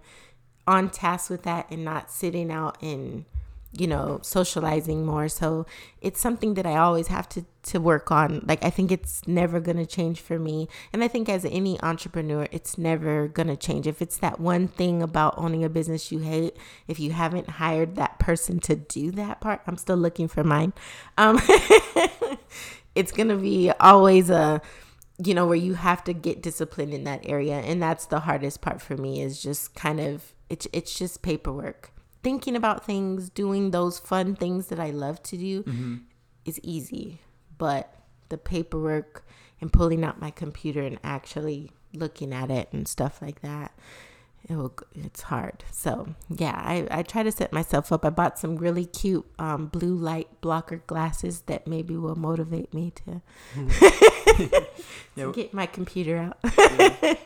on 0.66 0.90
task 0.90 1.30
with 1.30 1.42
that 1.42 1.70
and 1.70 1.84
not 1.84 2.10
sitting 2.10 2.50
out 2.50 2.82
and 2.82 3.26
you 3.78 3.86
know 3.86 4.18
socializing 4.22 5.04
more. 5.04 5.28
So 5.28 5.66
it's 6.00 6.20
something 6.20 6.54
that 6.54 6.66
i 6.66 6.76
always 6.76 7.08
have 7.08 7.28
to 7.30 7.44
to 7.64 7.80
work 7.80 8.10
on. 8.10 8.44
Like 8.46 8.64
i 8.64 8.70
think 8.70 8.90
it's 8.92 9.26
never 9.26 9.60
going 9.60 9.76
to 9.76 9.86
change 9.86 10.20
for 10.20 10.38
me. 10.38 10.68
And 10.92 11.02
i 11.04 11.08
think 11.08 11.28
as 11.28 11.44
any 11.44 11.80
entrepreneur 11.82 12.48
it's 12.50 12.78
never 12.78 13.28
going 13.28 13.48
to 13.48 13.56
change. 13.56 13.86
If 13.86 14.00
it's 14.00 14.18
that 14.18 14.40
one 14.40 14.68
thing 14.68 15.02
about 15.02 15.34
owning 15.36 15.64
a 15.64 15.68
business 15.68 16.10
you 16.12 16.20
hate 16.20 16.56
if 16.88 16.98
you 16.98 17.12
haven't 17.12 17.50
hired 17.50 17.96
that 17.96 18.18
person 18.18 18.60
to 18.60 18.76
do 18.76 19.10
that 19.12 19.40
part 19.40 19.60
i'm 19.66 19.76
still 19.76 19.96
looking 19.96 20.28
for 20.28 20.44
mine. 20.44 20.72
Um 21.18 21.40
it's 22.94 23.12
going 23.12 23.28
to 23.28 23.36
be 23.36 23.70
always 23.78 24.30
a 24.30 24.60
you 25.24 25.34
know 25.34 25.46
where 25.46 25.56
you 25.56 25.74
have 25.74 26.04
to 26.04 26.12
get 26.12 26.42
disciplined 26.42 26.92
in 26.92 27.04
that 27.04 27.20
area. 27.24 27.58
And 27.60 27.82
that's 27.82 28.06
the 28.06 28.20
hardest 28.20 28.60
part 28.60 28.82
for 28.82 28.96
me 28.96 29.22
is 29.22 29.42
just 29.42 29.74
kind 29.74 30.00
of 30.00 30.34
it's 30.48 30.66
it's 30.72 30.96
just 30.98 31.22
paperwork 31.22 31.92
thinking 32.26 32.56
about 32.56 32.84
things 32.84 33.30
doing 33.30 33.70
those 33.70 33.98
fun 34.00 34.34
things 34.34 34.66
that 34.66 34.80
i 34.80 34.90
love 34.90 35.22
to 35.22 35.36
do 35.36 35.54
is 36.44 36.58
easy. 36.62 37.20
But 37.58 37.84
the 38.28 38.38
paperwork 38.38 39.12
and 39.60 39.72
pulling 39.72 40.04
out 40.04 40.20
my 40.20 40.30
computer 40.30 40.82
and 40.82 40.98
actually 41.02 41.70
looking 42.02 42.32
at 42.32 42.50
it 42.50 42.68
and 42.72 42.86
stuff 42.86 43.22
like 43.22 43.40
that 43.42 43.70
it 44.48 44.54
will, 44.54 44.74
it's 44.94 45.22
hard. 45.22 45.64
So 45.72 45.90
yeah 46.28 46.54
I, 46.72 46.86
I 46.98 47.02
try 47.02 47.22
to 47.24 47.32
set 47.32 47.52
myself 47.52 47.90
up. 47.90 48.04
I 48.04 48.10
bought 48.10 48.38
some 48.38 48.56
really 48.56 48.84
cute 48.86 49.26
um, 49.40 49.66
blue 49.66 49.96
light 49.96 50.28
blocker 50.40 50.82
glasses 50.86 51.42
that 51.50 51.66
maybe 51.66 51.96
will 51.96 52.14
motivate 52.28 52.72
me 52.74 52.92
to 53.00 53.22
Yeah. 55.16 55.24
to 55.26 55.32
get 55.32 55.54
my 55.54 55.66
computer 55.66 56.16
out. 56.18 56.38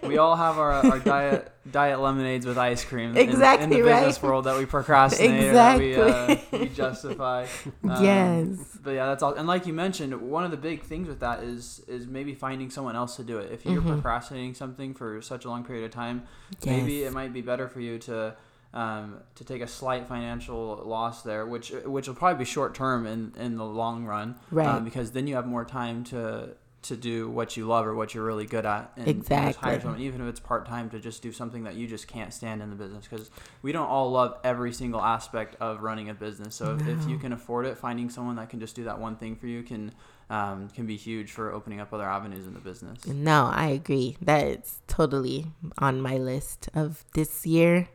we 0.08 0.16
all 0.16 0.36
have 0.36 0.58
our, 0.58 0.72
our 0.72 0.98
diet 1.00 1.52
diet 1.72 2.00
lemonades 2.00 2.44
with 2.46 2.58
ice 2.58 2.84
cream 2.84 3.16
Exactly 3.16 3.22
in- 3.22 3.28
in, 3.28 3.32
Exactly, 3.34 3.76
the 3.82 3.82
business 3.88 4.22
world 4.22 4.44
that 4.44 4.58
we 4.58 4.66
procrastinate 4.66 5.44
or 5.50 5.52
that 5.52 5.78
we, 5.78 5.94
uh, 5.96 6.06
Exactly. 6.28 6.58
we 6.60 6.68
justify. 6.68 7.46
Um, 7.88 8.04
Yes. 8.04 8.78
But 8.82 8.90
yeah, 8.92 9.06
that's 9.06 9.22
all. 9.22 9.34
And 9.34 9.46
like 9.46 9.66
you 9.66 9.72
mentioned, 9.72 10.14
one 10.20 10.44
of 10.44 10.50
the 10.50 10.56
big 10.56 10.82
things 10.82 11.08
with 11.08 11.20
that 11.20 11.42
is 11.42 11.82
is 11.88 12.06
maybe 12.06 12.34
finding 12.34 12.70
someone 12.70 12.96
else 12.96 13.16
to 13.16 13.24
do 13.24 13.38
it. 13.38 13.52
If 13.52 13.64
you're 13.64 13.82
Mhm. 13.82 13.92
procrastinating 13.92 14.54
something 14.54 14.94
for 14.94 15.20
such 15.22 15.44
a 15.44 15.48
long 15.48 15.64
period 15.64 15.84
of 15.84 15.90
time, 15.90 16.22
maybe 16.64 17.02
it 17.04 17.12
might 17.12 17.32
be 17.32 17.42
better 17.42 17.68
for 17.68 17.80
you 17.80 17.98
to 18.00 18.34
um, 18.72 19.16
to 19.34 19.42
take 19.44 19.62
a 19.62 19.66
slight 19.66 20.06
financial 20.06 20.80
loss 20.86 21.22
there, 21.22 21.44
which 21.44 21.72
which 21.84 22.06
will 22.06 22.14
probably 22.14 22.38
be 22.38 22.44
short 22.44 22.72
term 22.74 23.04
in 23.06 23.32
in 23.36 23.56
the 23.56 23.64
long 23.64 24.04
run, 24.04 24.36
Right. 24.52 24.66
Um, 24.68 24.84
because 24.84 25.10
then 25.10 25.26
you 25.26 25.34
have 25.34 25.46
more 25.46 25.64
time 25.64 26.04
to 26.04 26.50
to 26.82 26.96
do 26.96 27.28
what 27.28 27.56
you 27.56 27.66
love 27.66 27.86
or 27.86 27.94
what 27.94 28.14
you're 28.14 28.24
really 28.24 28.46
good 28.46 28.64
at, 28.64 28.92
and, 28.96 29.06
just 29.06 29.28
hire 29.28 29.48
Exactly. 29.48 29.80
someone, 29.80 30.00
even 30.00 30.20
if 30.22 30.28
it's 30.28 30.40
part 30.40 30.66
time, 30.66 30.88
to 30.90 30.98
just 30.98 31.22
do 31.22 31.30
something 31.30 31.64
that 31.64 31.74
you 31.74 31.86
just 31.86 32.08
can't 32.08 32.32
stand 32.32 32.62
in 32.62 32.70
the 32.70 32.76
business. 32.76 33.06
Because 33.06 33.30
we 33.62 33.72
don't 33.72 33.88
all 33.88 34.10
love 34.10 34.38
every 34.44 34.72
single 34.72 35.00
aspect 35.00 35.56
of 35.60 35.82
running 35.82 36.08
a 36.08 36.14
business. 36.14 36.54
So 36.54 36.76
if, 36.76 36.86
if 36.86 37.08
you 37.08 37.18
can 37.18 37.32
afford 37.32 37.66
it, 37.66 37.76
finding 37.76 38.08
someone 38.08 38.36
that 38.36 38.48
can 38.48 38.60
just 38.60 38.74
do 38.74 38.84
that 38.84 38.98
one 38.98 39.16
thing 39.16 39.36
for 39.36 39.46
you 39.46 39.62
can 39.62 39.92
um, 40.30 40.68
can 40.68 40.86
be 40.86 40.96
huge 40.96 41.32
for 41.32 41.52
opening 41.52 41.80
up 41.80 41.92
other 41.92 42.08
avenues 42.08 42.46
in 42.46 42.54
the 42.54 42.60
business. 42.60 43.04
No, 43.06 43.50
I 43.52 43.66
agree. 43.66 44.16
That's 44.22 44.80
totally 44.86 45.46
on 45.78 46.00
my 46.00 46.16
list 46.18 46.68
of 46.72 47.04
this 47.14 47.44
year. 47.44 47.88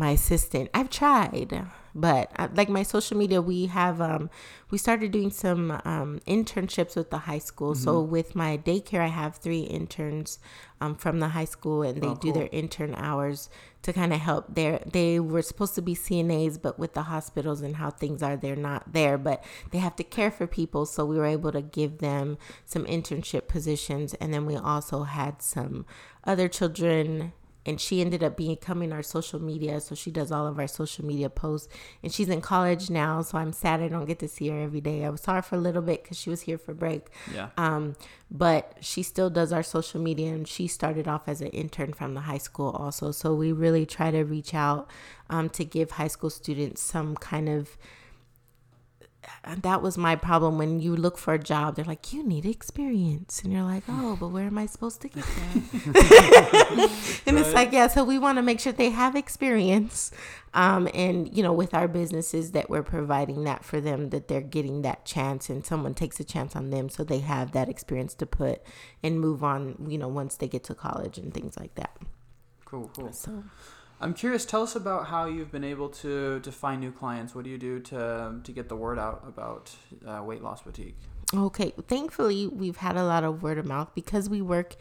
My 0.00 0.10
assistant, 0.10 0.70
I've 0.72 0.90
tried, 0.90 1.66
but 1.92 2.30
uh, 2.36 2.46
like 2.54 2.68
my 2.68 2.84
social 2.84 3.16
media, 3.16 3.42
we 3.42 3.66
have 3.66 4.00
um, 4.00 4.30
we 4.70 4.78
started 4.78 5.10
doing 5.10 5.30
some 5.32 5.72
um, 5.84 6.20
internships 6.24 6.94
with 6.94 7.10
the 7.10 7.18
high 7.18 7.40
school. 7.40 7.74
So 7.74 8.00
Mm-hmm. 8.00 8.10
with 8.12 8.36
my 8.36 8.58
daycare, 8.58 9.00
I 9.00 9.08
have 9.08 9.36
three 9.38 9.62
interns 9.62 10.38
um, 10.80 10.94
from 10.94 11.18
the 11.18 11.28
high 11.30 11.46
school, 11.46 11.82
and 11.82 12.00
they 12.00 12.06
Oh, 12.06 12.14
do 12.14 12.28
cool. 12.28 12.32
their 12.32 12.48
intern 12.52 12.94
hours 12.94 13.50
to 13.82 13.92
kind 13.92 14.12
of 14.12 14.20
help. 14.20 14.54
There, 14.54 14.80
they 14.86 15.18
were 15.18 15.42
supposed 15.42 15.74
to 15.74 15.82
be 15.82 15.96
CNAs, 15.96 16.62
but 16.62 16.78
with 16.78 16.94
the 16.94 17.02
hospitals 17.02 17.60
and 17.60 17.74
how 17.76 17.90
things 17.90 18.22
are, 18.22 18.36
they're 18.36 18.54
not 18.54 18.92
there. 18.92 19.18
But 19.18 19.42
they 19.72 19.78
have 19.78 19.96
to 19.96 20.04
care 20.04 20.30
for 20.30 20.46
people, 20.46 20.86
so 20.86 21.04
we 21.04 21.16
were 21.16 21.26
able 21.26 21.50
to 21.50 21.62
give 21.62 21.98
them 21.98 22.38
some 22.64 22.84
internship 22.84 23.48
positions, 23.48 24.14
and 24.14 24.32
then 24.32 24.46
we 24.46 24.54
also 24.54 25.02
had 25.02 25.42
some 25.42 25.86
other 26.22 26.46
children. 26.46 27.32
And 27.68 27.78
she 27.80 28.00
ended 28.00 28.22
up 28.24 28.34
becoming 28.36 28.92
our 28.92 29.02
social 29.02 29.40
media, 29.40 29.80
so 29.80 29.94
she 29.94 30.10
does 30.10 30.30
all 30.32 30.46
of 30.46 30.58
our 30.58 30.66
social 30.66 31.04
media 31.04 31.28
posts. 31.28 31.68
And 32.02 32.10
she's 32.14 32.30
in 32.30 32.40
college 32.40 32.88
now, 32.88 33.20
so 33.22 33.36
I'm 33.38 33.52
sad 33.52 33.80
I 33.82 33.88
don't 33.88 34.06
get 34.06 34.18
to 34.20 34.28
see 34.28 34.48
her 34.48 34.58
every 34.68 34.80
day. 34.80 35.04
I 35.04 35.10
was 35.10 35.20
sorry 35.20 35.42
for 35.42 35.56
a 35.56 35.58
little 35.60 35.82
bit 35.82 36.02
because 36.02 36.18
she 36.18 36.30
was 36.30 36.42
here 36.48 36.58
for 36.58 36.72
break, 36.72 37.02
Yeah. 37.34 37.48
um, 37.58 37.94
but 38.30 38.62
she 38.80 39.02
still 39.02 39.30
does 39.30 39.52
our 39.52 39.62
social 39.62 40.00
media, 40.00 40.32
and 40.32 40.48
she 40.48 40.66
started 40.66 41.06
off 41.06 41.28
as 41.28 41.40
an 41.42 41.48
intern 41.48 41.92
from 41.92 42.14
the 42.14 42.22
high 42.22 42.38
school 42.48 42.70
also. 42.70 43.12
So 43.12 43.34
we 43.34 43.52
really 43.52 43.84
try 43.84 44.10
to 44.10 44.22
reach 44.24 44.54
out 44.54 44.88
um, 45.28 45.50
to 45.50 45.64
give 45.64 45.92
high 45.92 46.08
school 46.16 46.30
students 46.30 46.80
some 46.80 47.14
kind 47.16 47.48
of. 47.48 47.76
That 49.62 49.82
was 49.82 49.96
my 49.96 50.16
problem 50.16 50.58
when 50.58 50.80
you 50.80 50.94
look 50.94 51.18
for 51.18 51.34
a 51.34 51.38
job. 51.38 51.76
They're 51.76 51.84
like, 51.84 52.12
"You 52.12 52.22
need 52.22 52.44
experience," 52.44 53.42
and 53.42 53.52
you're 53.52 53.62
like, 53.62 53.84
"Oh, 53.88 54.16
but 54.18 54.28
where 54.28 54.46
am 54.46 54.58
I 54.58 54.66
supposed 54.66 55.00
to 55.02 55.08
get 55.08 55.24
that?" 55.24 57.22
and 57.26 57.38
it's 57.38 57.52
like, 57.54 57.72
yeah. 57.72 57.88
So 57.88 58.04
we 58.04 58.18
want 58.18 58.36
to 58.38 58.42
make 58.42 58.60
sure 58.60 58.72
they 58.72 58.90
have 58.90 59.16
experience, 59.16 60.10
um, 60.54 60.88
and 60.94 61.34
you 61.36 61.42
know, 61.42 61.52
with 61.52 61.74
our 61.74 61.88
businesses 61.88 62.52
that 62.52 62.68
we're 62.68 62.82
providing 62.82 63.44
that 63.44 63.64
for 63.64 63.80
them, 63.80 64.10
that 64.10 64.28
they're 64.28 64.40
getting 64.40 64.82
that 64.82 65.04
chance, 65.04 65.48
and 65.48 65.64
someone 65.64 65.94
takes 65.94 66.20
a 66.20 66.24
chance 66.24 66.54
on 66.54 66.70
them, 66.70 66.88
so 66.88 67.04
they 67.04 67.20
have 67.20 67.52
that 67.52 67.68
experience 67.68 68.14
to 68.14 68.26
put 68.26 68.62
and 69.02 69.20
move 69.20 69.42
on. 69.42 69.86
You 69.88 69.98
know, 69.98 70.08
once 70.08 70.36
they 70.36 70.48
get 70.48 70.64
to 70.64 70.74
college 70.74 71.18
and 71.18 71.32
things 71.32 71.56
like 71.56 71.74
that. 71.76 71.96
Cool. 72.64 72.90
Cool. 72.94 73.12
So. 73.12 73.44
I'm 74.00 74.14
curious. 74.14 74.44
Tell 74.44 74.62
us 74.62 74.76
about 74.76 75.06
how 75.06 75.26
you've 75.26 75.50
been 75.50 75.64
able 75.64 75.88
to 75.88 76.40
to 76.40 76.52
find 76.52 76.80
new 76.80 76.92
clients. 76.92 77.34
What 77.34 77.44
do 77.44 77.50
you 77.50 77.58
do 77.58 77.80
to 77.80 78.40
to 78.42 78.52
get 78.52 78.68
the 78.68 78.76
word 78.76 78.98
out 78.98 79.24
about 79.26 79.74
uh, 80.06 80.22
Weight 80.22 80.42
Loss 80.42 80.62
Boutique? 80.62 80.96
Okay, 81.34 81.72
thankfully 81.88 82.46
we've 82.46 82.78
had 82.78 82.96
a 82.96 83.04
lot 83.04 83.24
of 83.24 83.42
word 83.42 83.58
of 83.58 83.66
mouth 83.66 83.90
because 83.94 84.30
we 84.30 84.40
work 84.40 84.76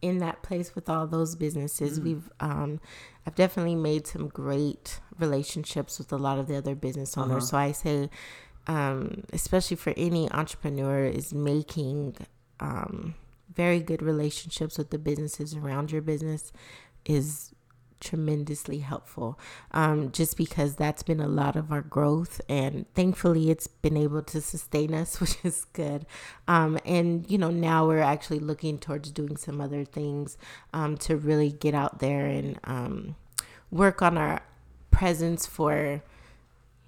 in 0.00 0.18
that 0.18 0.42
place 0.42 0.74
with 0.74 0.88
all 0.88 1.06
those 1.06 1.36
businesses. 1.36 2.00
We've 2.00 2.28
um 2.40 2.80
I've 3.26 3.34
definitely 3.34 3.76
made 3.76 4.06
some 4.06 4.28
great 4.28 5.00
relationships 5.18 5.98
with 5.98 6.12
a 6.12 6.16
lot 6.16 6.38
of 6.38 6.48
the 6.48 6.56
other 6.56 6.74
business 6.74 7.16
owners. 7.16 7.50
So 7.50 7.56
I 7.56 7.72
say 7.72 8.10
um 8.66 9.24
especially 9.32 9.76
for 9.76 9.92
any 9.96 10.30
entrepreneur 10.32 11.04
is 11.04 11.32
making 11.32 12.16
um 12.58 13.14
very 13.54 13.80
good 13.80 14.02
relationships 14.02 14.78
with 14.78 14.90
the 14.90 14.98
businesses 14.98 15.54
around 15.54 15.92
your 15.92 16.02
business 16.02 16.52
is 17.04 17.50
tremendously 18.02 18.80
helpful 18.80 19.38
um, 19.70 20.10
just 20.10 20.36
because 20.36 20.74
that's 20.76 21.02
been 21.02 21.20
a 21.20 21.28
lot 21.28 21.56
of 21.56 21.70
our 21.70 21.80
growth 21.80 22.40
and 22.48 22.84
thankfully 22.94 23.50
it's 23.50 23.66
been 23.66 23.96
able 23.96 24.22
to 24.22 24.40
sustain 24.40 24.92
us 24.92 25.20
which 25.20 25.36
is 25.44 25.66
good. 25.72 26.04
Um, 26.48 26.78
and 26.84 27.30
you 27.30 27.38
know 27.38 27.50
now 27.50 27.86
we're 27.86 28.00
actually 28.00 28.40
looking 28.40 28.78
towards 28.78 29.10
doing 29.10 29.36
some 29.36 29.60
other 29.60 29.84
things 29.84 30.36
um, 30.74 30.96
to 30.98 31.16
really 31.16 31.50
get 31.52 31.74
out 31.74 32.00
there 32.00 32.26
and 32.26 32.58
um, 32.64 33.16
work 33.70 34.02
on 34.02 34.18
our 34.18 34.42
presence 34.90 35.46
for 35.46 36.02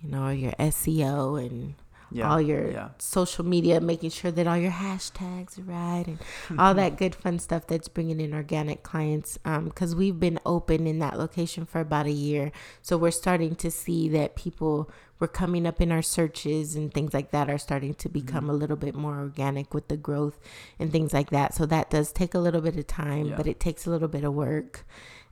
you 0.03 0.11
know 0.11 0.29
your 0.29 0.53
seo 0.53 1.43
and 1.43 1.75
Yeah. 2.11 2.31
all 2.31 2.41
your 2.41 2.71
yeah. 2.71 2.89
social 2.99 3.45
media, 3.45 3.81
making 3.81 4.11
sure 4.11 4.31
that 4.31 4.47
all 4.47 4.57
your 4.57 4.71
hashtags 4.71 5.59
are 5.59 5.63
right 5.63 6.05
and 6.07 6.19
all 6.51 6.75
mm-hmm. 6.75 6.77
that 6.79 6.97
good 6.97 7.15
fun 7.15 7.39
stuff 7.39 7.67
that's 7.67 7.89
bringing 7.89 8.21
in 8.21 8.33
organic 8.33 8.83
clients. 8.83 9.39
Um, 9.45 9.65
because 9.67 9.95
we've 9.95 10.21
been 10.21 10.39
open 10.47 10.87
in 10.87 10.99
that 11.01 11.19
location 11.19 11.67
for 11.67 11.81
about 11.81 12.07
a 12.07 12.13
year, 12.13 12.53
so 12.83 12.97
we're 12.97 13.11
starting 13.11 13.57
to 13.57 13.71
see 13.71 14.09
that 14.11 14.37
people 14.37 14.91
were 15.19 15.29
coming 15.29 15.67
up 15.67 15.81
in 15.81 15.91
our 15.91 16.03
searches 16.03 16.75
and 16.75 16.93
things 16.93 17.15
like 17.15 17.31
that 17.31 17.49
are 17.49 17.59
starting 17.59 17.95
to 17.95 18.09
mm-hmm. 18.09 18.27
become 18.27 18.51
a 18.51 18.53
little 18.53 18.77
bit 18.77 18.95
more 18.95 19.19
organic 19.19 19.73
with 19.73 19.89
the 19.89 19.97
growth 19.97 20.39
and 20.79 20.93
things 20.93 21.13
like 21.13 21.31
that. 21.31 21.55
So 21.55 21.67
that 21.67 21.91
does 21.91 22.13
take 22.13 22.35
a 22.35 22.39
little 22.39 22.61
bit 22.61 22.77
of 22.77 22.87
time, 22.87 23.27
Yeah. 23.27 23.37
but 23.37 23.47
it 23.47 23.61
takes 23.61 23.87
a 23.87 23.91
little 23.91 24.09
bit 24.09 24.25
of 24.25 24.35
work, 24.35 24.87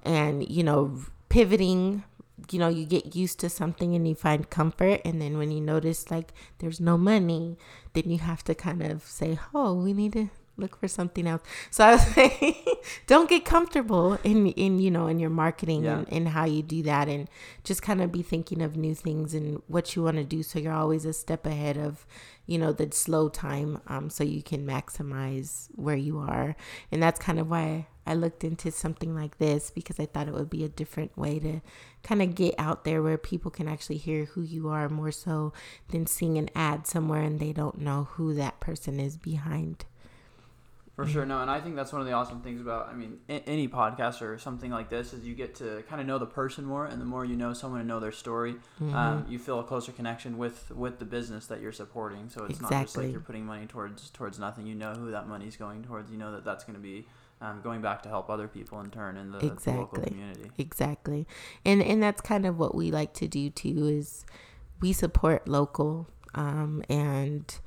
and 0.04 0.48
you 0.48 0.62
know, 0.62 0.98
pivoting 1.28 2.04
you 2.50 2.58
know 2.58 2.68
you 2.68 2.84
get 2.84 3.14
used 3.14 3.38
to 3.40 3.48
something 3.48 3.94
and 3.94 4.06
you 4.08 4.14
find 4.14 4.50
comfort 4.50 5.00
and 5.04 5.20
then 5.20 5.38
when 5.38 5.50
you 5.50 5.60
notice 5.60 6.10
like 6.10 6.32
there's 6.58 6.80
no 6.80 6.96
money 6.96 7.56
then 7.92 8.04
you 8.06 8.18
have 8.18 8.42
to 8.42 8.54
kind 8.54 8.82
of 8.82 9.04
say 9.04 9.38
oh 9.54 9.74
we 9.74 9.92
need 9.92 10.12
to 10.12 10.30
look 10.56 10.76
for 10.76 10.86
something 10.88 11.26
else. 11.26 11.42
So 11.70 11.84
I 11.84 11.92
was 11.92 12.02
saying, 12.14 12.54
don't 13.06 13.28
get 13.28 13.44
comfortable 13.44 14.18
in 14.24 14.48
in 14.48 14.78
you 14.78 14.90
know 14.90 15.06
in 15.06 15.18
your 15.18 15.30
marketing 15.30 15.84
Yeah. 15.84 15.98
and, 15.98 16.12
and 16.12 16.28
how 16.28 16.44
you 16.44 16.62
do 16.62 16.82
that, 16.84 17.08
and 17.08 17.28
just 17.64 17.82
kind 17.82 18.00
of 18.02 18.12
be 18.12 18.22
thinking 18.22 18.60
of 18.62 18.76
new 18.76 18.94
things 18.94 19.34
and 19.34 19.62
what 19.68 19.94
you 19.96 20.02
want 20.02 20.16
to 20.18 20.24
do, 20.24 20.42
so 20.42 20.58
you're 20.58 20.72
always 20.72 21.04
a 21.04 21.12
step 21.12 21.46
ahead 21.46 21.76
of 21.76 22.06
you 22.46 22.58
know 22.58 22.72
the 22.72 22.90
slow 22.92 23.28
time, 23.28 23.80
um, 23.86 24.10
so 24.10 24.24
you 24.24 24.42
can 24.42 24.66
maximize 24.66 25.68
where 25.74 25.96
you 25.96 26.18
are, 26.18 26.54
and 26.90 27.02
that's 27.02 27.20
kind 27.20 27.38
of 27.38 27.48
why. 27.50 27.86
I 28.04 28.14
looked 28.14 28.42
into 28.42 28.72
something 28.72 29.14
like 29.14 29.38
this 29.38 29.70
because 29.70 30.00
I 30.00 30.06
thought 30.06 30.26
it 30.26 30.34
would 30.34 30.50
be 30.50 30.64
a 30.64 30.68
different 30.68 31.16
way 31.16 31.38
to 31.38 31.60
kind 32.02 32.20
of 32.20 32.34
get 32.34 32.56
out 32.58 32.82
there 32.82 33.00
where 33.00 33.16
people 33.16 33.48
can 33.52 33.68
actually 33.68 33.98
hear 33.98 34.24
who 34.24 34.42
you 34.42 34.68
are 34.70 34.88
more 34.88 35.12
so 35.12 35.52
than 35.90 36.08
seeing 36.08 36.36
an 36.36 36.50
ad 36.52 36.84
somewhere 36.88 37.22
and 37.22 37.38
they 37.38 37.52
don't 37.52 37.78
know 37.80 38.08
who 38.14 38.34
that 38.34 38.58
person 38.58 38.98
is 38.98 39.16
behind. 39.16 39.84
For 40.94 41.06
sure, 41.06 41.24
no, 41.24 41.40
and 41.40 41.50
I 41.50 41.58
think 41.58 41.74
that's 41.74 41.90
one 41.90 42.02
of 42.02 42.06
the 42.06 42.12
awesome 42.12 42.42
things 42.42 42.60
about, 42.60 42.88
I 42.88 42.92
mean, 42.94 43.18
a- 43.26 43.42
any 43.48 43.66
podcast 43.66 44.20
or 44.20 44.36
something 44.38 44.70
like 44.70 44.90
this 44.90 45.14
is 45.14 45.24
you 45.24 45.34
get 45.34 45.54
to 45.54 45.82
kind 45.88 46.02
of 46.02 46.06
know 46.06 46.18
the 46.18 46.26
person 46.26 46.66
more, 46.66 46.84
and 46.84 47.00
the 47.00 47.06
more 47.06 47.24
you 47.24 47.34
know 47.34 47.54
someone 47.54 47.80
and 47.80 47.88
know 47.88 47.98
their 47.98 48.12
story, 48.12 48.56
Mm-hmm. 48.78 48.94
um, 48.94 49.24
you 49.26 49.38
feel 49.38 49.58
a 49.58 49.64
closer 49.64 49.90
connection 49.90 50.36
with 50.36 50.70
with 50.70 50.98
the 50.98 51.06
business 51.06 51.46
that 51.46 51.62
you're 51.62 51.72
supporting. 51.72 52.28
So 52.28 52.44
it's 52.44 52.60
not 52.60 52.70
just 52.70 52.96
like 52.98 53.10
you're 53.10 53.20
putting 53.20 53.46
money 53.46 53.66
towards 53.66 54.10
towards 54.10 54.38
nothing. 54.38 54.66
You 54.66 54.74
know 54.74 54.92
who 54.92 55.10
that 55.12 55.26
money's 55.28 55.56
going 55.56 55.82
towards. 55.82 56.10
You 56.10 56.18
know 56.18 56.30
that 56.32 56.44
that's 56.44 56.64
going 56.64 56.76
to 56.76 56.82
be 56.82 57.06
um, 57.40 57.62
going 57.62 57.80
back 57.80 58.02
to 58.02 58.10
help 58.10 58.28
other 58.28 58.46
people 58.46 58.78
in 58.80 58.90
turn 58.90 59.16
in 59.16 59.30
the, 59.32 59.38
the 59.38 59.72
local 59.72 60.02
community. 60.02 60.50
Exactly. 60.58 61.26
And 61.64 61.82
and 61.82 62.02
that's 62.02 62.20
kind 62.20 62.44
of 62.44 62.58
what 62.58 62.74
we 62.74 62.90
like 62.90 63.14
to 63.14 63.26
do 63.26 63.48
too 63.48 63.86
is 63.86 64.26
we 64.82 64.92
support 64.92 65.48
local 65.48 66.08
um, 66.34 66.82
and 66.90 67.58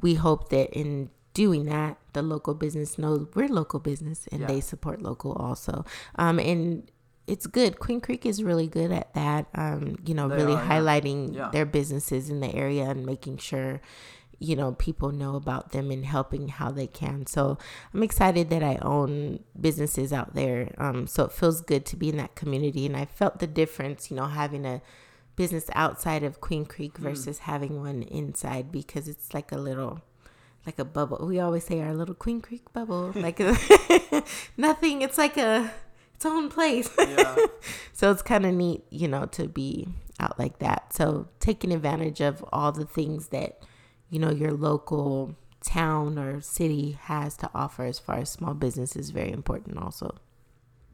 we 0.00 0.14
hope 0.14 0.48
that 0.48 0.70
in 0.70 1.10
doing 1.34 1.64
that 1.66 1.96
the 2.12 2.22
local 2.22 2.54
business 2.54 2.98
knows 2.98 3.26
we're 3.34 3.48
local 3.48 3.80
business 3.80 4.28
and 4.30 4.42
Yeah. 4.42 4.46
they 4.48 4.60
support 4.60 5.00
local 5.02 5.32
also. 5.32 5.84
Um, 6.16 6.38
and 6.38 6.90
it's 7.26 7.46
good. 7.46 7.78
Queen 7.78 8.00
Creek 8.00 8.26
is 8.26 8.42
really 8.42 8.66
good 8.66 8.90
at 8.92 9.14
that. 9.14 9.46
Um, 9.54 9.96
you 10.04 10.12
know, 10.12 10.28
They 10.28 10.36
really 10.36 10.54
are, 10.54 10.64
highlighting 10.66 11.34
Yeah. 11.34 11.48
their 11.50 11.64
businesses 11.64 12.28
in 12.28 12.40
the 12.40 12.54
area 12.54 12.84
and 12.90 13.06
making 13.06 13.38
sure 13.38 13.80
you 14.38 14.56
know 14.56 14.72
people 14.72 15.12
know 15.12 15.36
about 15.36 15.70
them 15.70 15.92
and 15.92 16.04
helping 16.04 16.48
how 16.48 16.68
they 16.72 16.88
can 16.88 17.24
so 17.26 17.56
i'm 17.94 18.02
excited 18.02 18.50
that 18.50 18.60
i 18.60 18.76
own 18.82 19.38
businesses 19.60 20.12
out 20.12 20.34
there 20.34 20.74
um, 20.78 21.06
so 21.06 21.22
it 21.26 21.30
feels 21.30 21.60
good 21.60 21.86
to 21.86 21.94
be 21.96 22.08
in 22.08 22.16
that 22.16 22.34
community 22.34 22.84
and 22.84 22.96
i 22.96 23.04
felt 23.04 23.38
the 23.38 23.46
difference 23.46 24.10
you 24.10 24.16
know 24.16 24.26
having 24.26 24.66
a 24.66 24.82
business 25.36 25.66
outside 25.74 26.24
of 26.24 26.40
queen 26.40 26.64
creek 26.66 26.98
versus 26.98 27.38
having 27.40 27.78
one 27.80 28.02
inside 28.02 28.72
because 28.72 29.06
it's 29.06 29.32
like 29.32 29.52
a 29.52 29.56
little 29.58 30.00
like 30.66 30.78
a 30.78 30.84
bubble 30.84 31.26
we 31.26 31.40
always 31.40 31.64
say 31.64 31.80
our 31.80 31.94
little 31.94 32.14
queen 32.14 32.40
creek 32.40 32.72
bubble 32.72 33.12
like 33.16 33.40
a, 33.40 33.56
nothing 34.56 35.02
it's 35.02 35.18
like 35.18 35.36
a 35.36 35.72
its 36.22 36.26
own 36.26 36.48
place 36.48 36.88
Yeah. 36.98 37.36
so 37.92 38.12
it's 38.12 38.22
kind 38.22 38.46
of 38.46 38.54
neat, 38.54 38.84
you 38.90 39.08
know, 39.08 39.26
to 39.26 39.48
be 39.48 39.88
out 40.20 40.38
like 40.38 40.60
that. 40.60 40.92
So 40.92 41.28
taking 41.40 41.72
advantage 41.72 42.20
of 42.20 42.44
all 42.52 42.70
the 42.70 42.84
things 42.84 43.28
that, 43.28 43.60
you 44.08 44.20
know, 44.20 44.30
your 44.30 44.52
local 44.52 45.34
town 45.64 46.18
or 46.18 46.40
city 46.40 46.92
has 47.02 47.36
to 47.38 47.50
offer 47.54 47.84
as 47.84 47.98
far 47.98 48.18
as 48.18 48.30
small 48.30 48.54
business 48.54 48.94
is 48.94 49.10
very 49.10 49.32
important 49.32 49.76
also. 49.78 50.14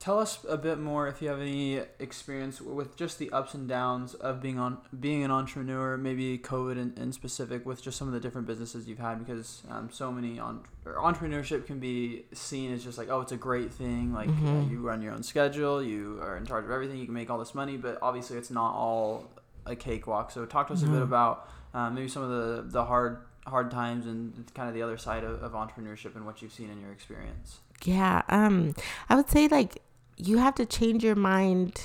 Tell 0.01 0.21
us 0.21 0.39
a 0.49 0.57
bit 0.57 0.79
more 0.79 1.09
if 1.09 1.21
you 1.21 1.29
have 1.29 1.41
any 1.41 1.81
experience 1.99 2.61
with 2.61 2.95
just 2.97 3.19
the 3.19 3.31
ups 3.33 3.55
and 3.55 3.69
downs 3.69 4.15
of 4.15 4.41
being 4.41 4.59
on 4.59 4.79
being 5.01 5.25
an 5.25 5.33
entrepreneur, 5.33 5.97
maybe 5.97 6.39
COVID 6.39 6.79
in, 6.79 6.95
in 6.97 7.13
specific, 7.13 7.67
with 7.67 7.83
just 7.83 7.99
some 7.99 8.07
of 8.07 8.15
the 8.15 8.21
different 8.21 8.47
businesses 8.47 8.87
you've 8.87 9.01
had, 9.01 9.19
because 9.19 9.63
um, 9.69 9.91
so 9.91 10.13
many 10.13 10.39
on 10.39 10.61
entrepreneurship 10.87 11.67
can 11.67 11.81
be 11.81 12.25
seen 12.33 12.73
as 12.73 12.85
just 12.85 12.97
like 12.97 13.09
oh 13.11 13.21
it's 13.23 13.33
a 13.33 13.37
great 13.37 13.73
thing, 13.73 14.15
like 14.15 14.29
uh, 14.29 14.71
you 14.71 14.79
run 14.81 15.03
your 15.03 15.13
own 15.13 15.25
schedule, 15.25 15.83
you 15.83 16.21
are 16.23 16.37
in 16.37 16.47
charge 16.47 16.65
of 16.65 16.71
everything, 16.71 16.99
you 16.99 17.05
can 17.05 17.15
make 17.15 17.29
all 17.29 17.39
this 17.39 17.55
money, 17.55 17.77
but 17.77 17.99
obviously 18.01 18.39
it's 18.39 18.51
not 18.51 18.75
all 18.75 19.29
a 19.67 19.75
cakewalk. 19.75 20.31
So 20.31 20.47
talk 20.47 20.69
to 20.69 20.75
us 20.75 20.83
a 20.85 20.87
bit 20.87 21.03
about 21.03 21.51
um, 21.75 21.97
maybe 21.97 22.09
some 22.09 22.23
of 22.23 22.31
the 22.31 22.63
the 22.71 22.85
hard 22.85 23.19
hard 23.47 23.71
times 23.71 24.07
and 24.07 24.49
kind 24.55 24.69
of 24.69 24.75
the 24.75 24.83
other 24.83 24.97
side 24.97 25.25
of, 25.25 25.43
of 25.43 25.53
entrepreneurship 25.53 26.15
and 26.15 26.25
what 26.25 26.41
you've 26.41 26.53
seen 26.53 26.71
in 26.71 26.81
your 26.81 26.93
experience. 26.93 27.59
Yeah, 27.85 28.23
um 28.29 28.75
I 29.09 29.17
would 29.17 29.29
say 29.29 29.49
like 29.49 29.83
you 30.19 30.39
have 30.39 30.55
to 30.57 30.67
change 30.67 31.05
your 31.05 31.15
mind 31.15 31.81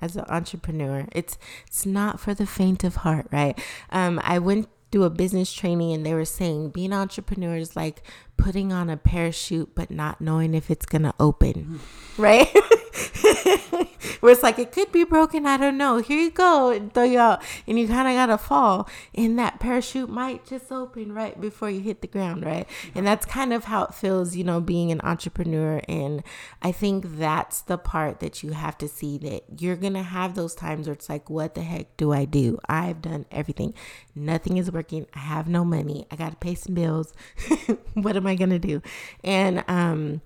as 0.00 0.16
an 0.16 0.24
entrepreneur. 0.28 1.06
It's 1.12 1.38
it's 1.66 1.86
not 1.86 2.20
for 2.20 2.34
the 2.34 2.46
faint 2.46 2.84
of 2.84 2.96
heart, 2.96 3.26
right? 3.32 3.58
Um 3.90 4.20
I 4.22 4.38
went 4.38 4.68
through 4.90 5.04
a 5.04 5.10
business 5.10 5.52
training 5.52 5.92
and 5.92 6.06
they 6.06 6.14
were 6.14 6.24
saying 6.24 6.70
being 6.70 6.92
entrepreneurs 6.92 7.74
like 7.74 8.02
putting 8.36 8.72
on 8.72 8.90
a 8.90 8.96
parachute 8.96 9.74
but 9.74 9.90
not 9.90 10.20
knowing 10.20 10.54
if 10.54 10.70
it's 10.70 10.86
going 10.86 11.02
to 11.02 11.14
open. 11.18 11.80
Right? 12.16 12.48
Where 14.20 14.32
it's 14.32 14.42
like 14.42 14.58
it 14.58 14.72
could 14.72 14.92
be 14.92 15.04
broken, 15.04 15.46
I 15.46 15.56
don't 15.56 15.76
know. 15.76 15.98
Here 15.98 16.18
you 16.18 16.30
go, 16.30 16.70
and 16.70 16.92
throw 16.94 17.02
you 17.02 17.18
out, 17.18 17.42
and 17.66 17.78
you 17.78 17.88
kind 17.88 18.06
of 18.06 18.14
gotta 18.14 18.38
fall, 18.38 18.88
and 19.14 19.38
that 19.38 19.58
parachute 19.60 20.08
might 20.08 20.46
just 20.46 20.70
open 20.70 21.12
right 21.12 21.38
before 21.40 21.68
you 21.70 21.80
hit 21.80 22.02
the 22.02 22.06
ground, 22.06 22.44
right? 22.44 22.68
And 22.94 23.06
that's 23.06 23.26
kind 23.26 23.52
of 23.52 23.64
how 23.64 23.84
it 23.84 23.94
feels, 23.94 24.36
you 24.36 24.44
know, 24.44 24.60
being 24.60 24.92
an 24.92 25.00
entrepreneur. 25.02 25.80
And 25.88 26.22
I 26.62 26.72
think 26.72 27.18
that's 27.18 27.62
the 27.62 27.78
part 27.78 28.20
that 28.20 28.42
you 28.42 28.52
have 28.52 28.78
to 28.78 28.88
see 28.88 29.18
that 29.18 29.60
you're 29.60 29.76
gonna 29.76 30.02
have 30.02 30.34
those 30.34 30.54
times 30.54 30.86
where 30.86 30.94
it's 30.94 31.08
like, 31.08 31.28
what 31.28 31.54
the 31.54 31.62
heck 31.62 31.96
do 31.96 32.12
I 32.12 32.24
do? 32.26 32.58
I've 32.68 33.02
done 33.02 33.26
everything, 33.32 33.74
nothing 34.14 34.56
is 34.56 34.70
working. 34.70 35.06
I 35.14 35.20
have 35.20 35.48
no 35.48 35.64
money. 35.64 36.06
I 36.10 36.16
gotta 36.16 36.36
pay 36.36 36.54
some 36.54 36.74
bills. 36.74 37.12
what 37.94 38.16
am 38.16 38.26
I 38.26 38.34
gonna 38.34 38.58
do? 38.58 38.82
And 39.22 39.64
um 39.68 40.22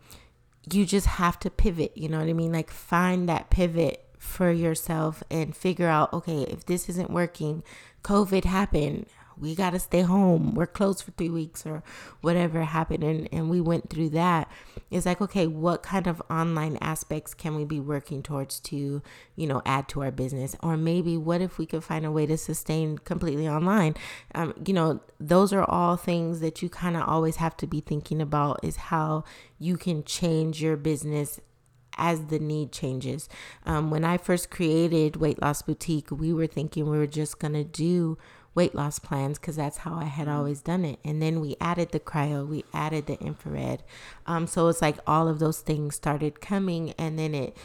you 0.73 0.85
just 0.85 1.07
have 1.07 1.39
to 1.41 1.51
pivot, 1.51 1.97
you 1.97 2.09
know 2.09 2.19
what 2.19 2.29
I 2.29 2.33
mean? 2.33 2.53
Like 2.53 2.71
find 2.71 3.29
that 3.29 3.51
pivot 3.51 4.05
for 4.19 4.51
yourself 4.51 5.23
and 5.31 5.57
figure 5.57 5.89
out, 5.89 6.13
okay, 6.13 6.43
if 6.43 6.67
this 6.67 6.89
isn't 6.89 7.11
working, 7.11 7.63
COVID 8.03 8.45
happened. 8.45 9.07
We 9.41 9.55
got 9.55 9.71
to 9.71 9.79
stay 9.79 10.03
home. 10.03 10.55
We're 10.55 10.67
closed 10.67 11.03
for 11.03 11.13
three 11.13 11.31
weeks 11.31 11.67
or 11.67 11.83
whatever 12.21 12.65
happened. 12.65 13.05
And, 13.05 13.29
and 13.33 13.51
we 13.51 13.61
went 13.61 13.91
through 13.91 14.11
that. 14.11 14.51
It's 14.91 15.07
like, 15.07 15.21
okay, 15.21 15.47
what 15.47 15.83
kind 15.83 16.07
of 16.07 16.23
online 16.31 16.79
aspects 16.81 17.35
can 17.35 17.55
we 17.55 17.65
be 17.65 17.81
working 17.81 18.23
towards 18.23 18.61
to, 18.61 19.03
you 19.37 19.47
know, 19.47 19.63
add 19.67 19.89
to 19.89 20.03
our 20.03 20.11
business? 20.11 20.57
Or 20.63 20.77
maybe 20.77 21.17
what 21.17 21.41
if 21.41 21.59
we 21.59 21.67
could 21.67 21.85
find 21.85 22.05
a 22.05 22.11
way 22.11 22.27
to 22.27 22.37
sustain 22.37 22.99
completely 22.99 23.49
online? 23.49 23.95
Um, 24.35 24.55
you 24.65 24.75
know, 24.75 25.01
those 25.21 25.53
are 25.53 25.65
all 25.65 25.97
things 25.97 26.41
that 26.41 26.63
you 26.63 26.69
kind 26.69 26.97
of 26.97 27.09
always 27.09 27.37
have 27.37 27.57
to 27.59 27.67
be 27.67 27.81
thinking 27.81 28.21
about 28.21 28.61
is 28.63 28.77
how 28.77 29.25
you 29.59 29.77
can 29.77 30.05
change 30.05 30.63
your 30.63 30.77
business 30.77 31.41
as 31.99 32.27
the 32.27 32.39
need 32.39 32.73
changes. 32.73 33.29
Um, 33.67 33.91
when 33.91 34.05
I 34.05 34.17
first 34.17 34.51
created 34.51 35.17
Weight 35.17 35.43
Loss 35.43 35.63
Boutique, 35.63 36.11
we 36.11 36.33
were 36.33 36.47
thinking 36.47 36.89
we 36.89 36.97
were 36.97 37.07
just 37.07 37.39
going 37.39 37.55
to 37.55 37.65
do 37.65 38.17
weight 38.55 38.75
loss 38.75 38.99
plans 38.99 39.39
because 39.39 39.57
that's 39.57 39.79
how 39.79 39.95
I 39.95 40.05
had 40.05 40.29
always 40.29 40.61
done 40.61 40.85
it. 40.85 40.99
And 41.05 41.23
then 41.23 41.41
we 41.41 41.57
added 41.61 41.91
the 41.93 42.01
cryo, 42.01 42.47
we 42.47 42.65
added 42.73 43.07
the 43.07 43.19
infrared. 43.21 43.83
Um, 44.27 44.47
so 44.47 44.69
it's 44.69 44.83
like 44.83 44.99
all 45.07 45.29
of 45.29 45.39
those 45.39 45.61
things 45.61 45.95
started 45.95 46.41
coming, 46.41 46.93
and 46.93 47.19
then 47.19 47.35
it. 47.35 47.57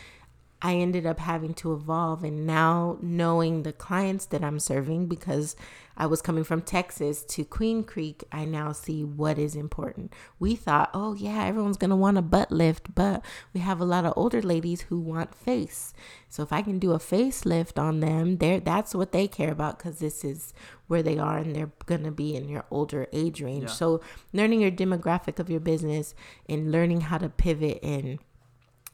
I 0.66 0.76
ended 0.76 1.06
up 1.06 1.20
having 1.20 1.54
to 1.56 1.74
evolve 1.74 2.24
and 2.24 2.48
now 2.48 2.98
knowing 3.02 3.64
the 3.64 3.74
clients 3.74 4.26
that 4.28 4.42
I'm 4.42 4.62
serving 4.62 5.08
because 5.08 5.58
I 5.98 6.06
was 6.06 6.22
coming 6.22 6.46
from 6.46 6.62
Texas 6.62 7.22
to 7.26 7.44
Queen 7.44 7.84
Creek, 7.84 8.24
I 8.32 8.46
now 8.46 8.72
see 8.72 9.04
what 9.04 9.38
is 9.38 9.58
important. 9.58 10.14
We 10.40 10.56
thought, 10.56 10.90
oh 10.94 11.16
yeah, 11.16 11.44
everyone's 11.44 11.76
going 11.76 11.90
to 11.90 11.98
want 11.98 12.18
a 12.18 12.22
butt 12.22 12.50
lift, 12.50 12.96
but 12.96 13.24
we 13.54 13.60
have 13.60 13.82
a 13.82 13.86
lot 13.86 14.06
of 14.06 14.14
older 14.16 14.42
ladies 14.42 14.84
who 14.84 15.00
want 15.00 15.36
face. 15.36 15.94
So 16.30 16.44
if 16.44 16.54
I 16.54 16.62
can 16.62 16.80
do 16.80 16.94
a 16.94 16.98
facelift 16.98 17.78
on 17.78 18.00
them, 18.00 18.38
there 18.38 18.62
that's 18.62 18.96
what 18.96 19.12
they 19.12 19.28
care 19.28 19.52
about 19.52 19.80
cuz 19.80 20.00
this 20.00 20.24
is 20.24 20.54
where 20.88 21.04
they 21.04 21.20
are 21.20 21.40
and 21.40 21.54
they're 21.54 21.74
going 21.86 22.04
to 22.04 22.12
be 22.12 22.38
in 22.38 22.48
your 22.48 22.64
older 22.72 23.08
age 23.12 23.42
range. 23.42 23.64
Yeah. 23.64 23.70
So 23.70 24.02
learning 24.32 24.62
your 24.62 24.72
demographic 24.72 25.40
of 25.40 25.50
your 25.50 25.60
business 25.60 26.16
and 26.48 26.72
learning 26.72 27.02
how 27.02 27.18
to 27.18 27.28
pivot 27.28 27.80
and 27.84 28.20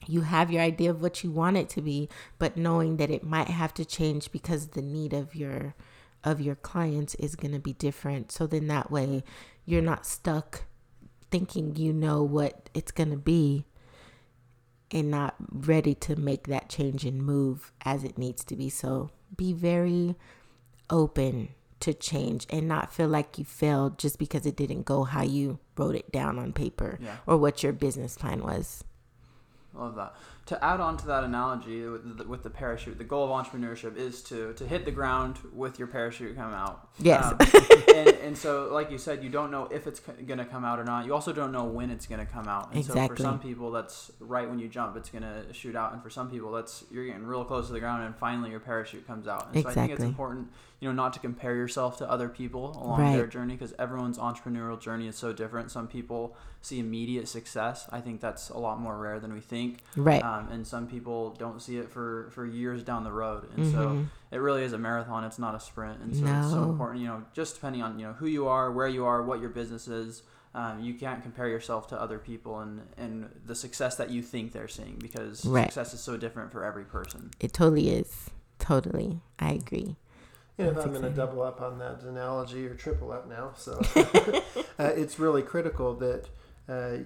you 0.10 0.22
have 0.22 0.52
your 0.52 0.62
idea 0.62 0.90
of 0.90 1.02
what 1.02 1.24
you 1.24 1.30
want 1.32 1.56
it 1.58 1.70
to 1.70 1.82
be 1.82 2.10
but 2.40 2.58
knowing 2.58 2.98
that 2.98 3.12
it 3.12 3.24
might 3.24 3.48
have 3.48 3.74
to 3.74 3.86
change 3.86 4.32
because 4.32 4.70
the 4.70 4.82
need 4.82 5.14
of 5.14 5.36
your 5.36 5.76
of 6.24 6.42
your 6.42 6.56
clients 6.56 7.16
is 7.16 7.36
going 7.38 7.54
to 7.54 7.60
be 7.60 7.72
different. 7.72 8.30
So 8.30 8.46
then 8.46 8.68
that 8.68 8.92
way 8.92 9.24
you're 9.66 9.82
not 9.82 10.06
stuck 10.06 10.64
thinking 11.32 11.76
you 11.78 11.94
know 11.94 12.24
what 12.24 12.70
it's 12.74 12.92
going 12.92 13.12
to 13.12 13.18
be 13.18 13.66
and 14.92 15.10
not 15.12 15.36
ready 15.50 15.94
to 15.96 16.16
make 16.16 16.48
that 16.48 16.68
change 16.68 17.06
and 17.06 17.24
move 17.24 17.72
as 17.86 18.04
it 18.04 18.18
needs 18.18 18.44
to 18.46 18.56
be. 18.56 18.70
So 18.70 19.12
be 19.38 19.54
very 19.54 20.16
open 20.90 21.50
to 21.82 21.94
change 21.94 22.46
and 22.50 22.68
not 22.68 22.92
feel 22.92 23.08
like 23.08 23.38
you 23.38 23.46
failed 23.46 23.98
just 23.98 24.20
because 24.20 24.46
it 24.46 24.58
didn't 24.58 24.84
go 24.84 25.04
how 25.06 25.24
you 25.24 25.60
wrote 25.78 25.96
it 25.96 26.12
down 26.12 26.38
on 26.38 26.52
paper 26.52 27.00
Yeah. 27.02 27.16
or 27.26 27.38
what 27.38 27.64
your 27.64 27.72
business 27.72 28.18
plan 28.18 28.44
was 28.44 28.84
Love 29.74 29.96
that. 29.96 30.16
to 30.48 30.64
add 30.66 30.80
on 30.80 30.98
to 30.98 31.06
that 31.08 31.24
analogy 31.24 31.86
with 31.86 32.18
the, 32.18 32.24
with 32.24 32.42
the 32.42 32.50
parachute, 32.50 32.98
the 32.98 33.04
goal 33.04 33.32
of 33.32 33.46
entrepreneurship 33.46 33.96
is 33.96 34.22
to 34.24 34.54
to 34.54 34.68
hit 34.68 34.84
the 34.84 34.92
ground 34.92 35.38
with 35.54 35.78
your 35.78 35.88
parachute 35.88 36.36
come 36.36 36.54
out. 36.54 36.90
Yes. 36.98 37.24
Um, 37.24 37.38
and, 37.96 38.08
and 38.10 38.38
so, 38.38 38.70
like 38.72 38.90
you 38.90 38.98
said, 38.98 39.24
you 39.24 39.30
don't 39.30 39.52
know 39.52 39.68
if 39.72 39.86
it's 39.86 40.00
going 40.00 40.40
to 40.40 40.46
come 40.46 40.66
out 40.66 40.80
or 40.80 40.84
not. 40.84 41.06
You 41.06 41.14
also 41.14 41.32
don't 41.32 41.52
know 41.52 41.66
when 41.66 41.92
it's 41.92 42.08
going 42.08 42.20
to 42.26 42.32
come 42.32 42.48
out. 42.48 42.74
And 42.74 42.84
so, 42.84 42.94
for 43.08 43.16
some 43.16 43.40
people, 43.40 43.72
that's 43.72 44.12
right 44.20 44.50
when 44.50 44.58
you 44.58 44.68
jump, 44.68 44.98
it's 44.98 45.10
going 45.10 45.24
to 45.24 45.54
shoot 45.54 45.76
out, 45.76 45.94
and 45.94 46.02
for 46.02 46.10
some 46.10 46.32
people, 46.32 46.52
that's 46.52 46.84
you're 46.92 47.06
getting 47.06 47.26
real 47.26 47.46
close 47.46 47.68
to 47.68 47.74
the 47.74 47.80
ground, 47.80 48.04
and 48.04 48.16
finally 48.16 48.50
your 48.50 48.60
parachute 48.60 49.06
comes 49.06 49.28
out. 49.28 49.54
And 49.54 49.64
so, 49.64 49.70
I 49.70 49.74
think 49.74 49.92
it's 49.92 50.00
Exactly. 50.00 50.08
important, 50.08 50.48
you 50.80 50.88
know, 50.88 50.94
not 50.94 51.12
to 51.14 51.20
compare 51.20 51.56
yourself 51.56 51.98
to 51.98 52.10
other 52.10 52.30
people 52.30 52.80
along 52.82 53.00
Right. 53.00 53.16
their 53.16 53.28
journey 53.28 53.56
because 53.56 53.74
everyone's 53.78 54.18
entrepreneurial 54.18 54.80
journey 54.80 55.08
is 55.08 55.16
so 55.18 55.34
different. 55.34 55.72
Some 55.72 55.88
people 55.88 56.36
see 56.62 56.80
immediate 56.80 57.28
success. 57.28 57.86
I 57.92 58.00
think 58.02 58.22
that's 58.22 58.50
a 58.50 58.58
lot 58.58 58.80
more 58.80 58.98
rare 58.98 59.20
than 59.20 59.34
we 59.34 59.42
think 59.42 59.84
Right. 59.98 60.24
um, 60.24 60.48
and 60.50 60.66
some 60.66 60.88
people 60.88 61.32
don't 61.38 61.62
see 61.62 61.78
it 61.78 61.90
for 61.90 62.30
for 62.32 62.46
years 62.46 62.84
down 62.84 63.04
the 63.04 63.12
road 63.12 63.48
and 63.56 63.66
so 63.66 63.80
Mhm. 63.90 64.08
it 64.32 64.38
really 64.38 64.64
is 64.64 64.74
a 64.74 64.78
marathon 64.78 65.24
it's 65.24 65.40
not 65.40 65.56
a 65.56 65.60
sprint 65.60 66.00
and 66.02 66.16
so 66.16 66.26
it's 66.26 66.52
so 66.52 66.64
important 66.64 67.02
you 67.02 67.08
know 67.08 67.24
just 67.34 67.56
depending 67.56 67.82
on 67.82 67.98
you 68.00 68.06
know 68.08 68.14
who 68.14 68.28
you 68.28 68.48
are 68.48 68.72
where 68.72 68.88
you 68.88 69.06
are 69.06 69.22
what 69.24 69.40
your 69.40 69.50
business 69.50 69.88
is 69.88 70.24
um, 70.54 70.80
you 70.82 70.94
can't 70.96 71.22
compare 71.24 71.48
yourself 71.48 71.88
to 71.88 72.02
other 72.02 72.20
people 72.20 72.60
and 72.60 72.82
and 72.98 73.30
the 73.46 73.56
success 73.56 73.96
that 73.98 74.10
you 74.10 74.22
think 74.22 74.52
they're 74.52 74.68
seeing 74.68 74.98
because 75.00 75.46
Right. 75.46 75.66
success 75.72 75.94
is 75.94 76.00
so 76.02 76.18
different 76.18 76.52
for 76.52 76.64
every 76.66 76.84
person 76.86 77.32
It 77.40 77.54
totally 77.54 77.90
is. 77.90 78.30
Totally. 78.60 79.22
I 79.40 79.52
agree. 79.54 79.96
You 80.60 80.66
know, 80.66 80.72
if 80.72 80.76
That's 80.76 80.88
I'm 80.88 80.92
going 80.94 81.04
to 81.06 81.10
double 81.12 81.42
up 81.42 81.62
on 81.62 81.80
that 81.80 82.02
analogy 82.04 82.68
or 82.68 82.76
triple 82.76 83.14
up 83.14 83.30
now, 83.30 83.54
so 83.56 83.80
uh, 84.78 84.92
it's 84.96 85.18
really 85.18 85.42
critical 85.42 85.96
that 85.96 86.26
uh, 86.68 86.98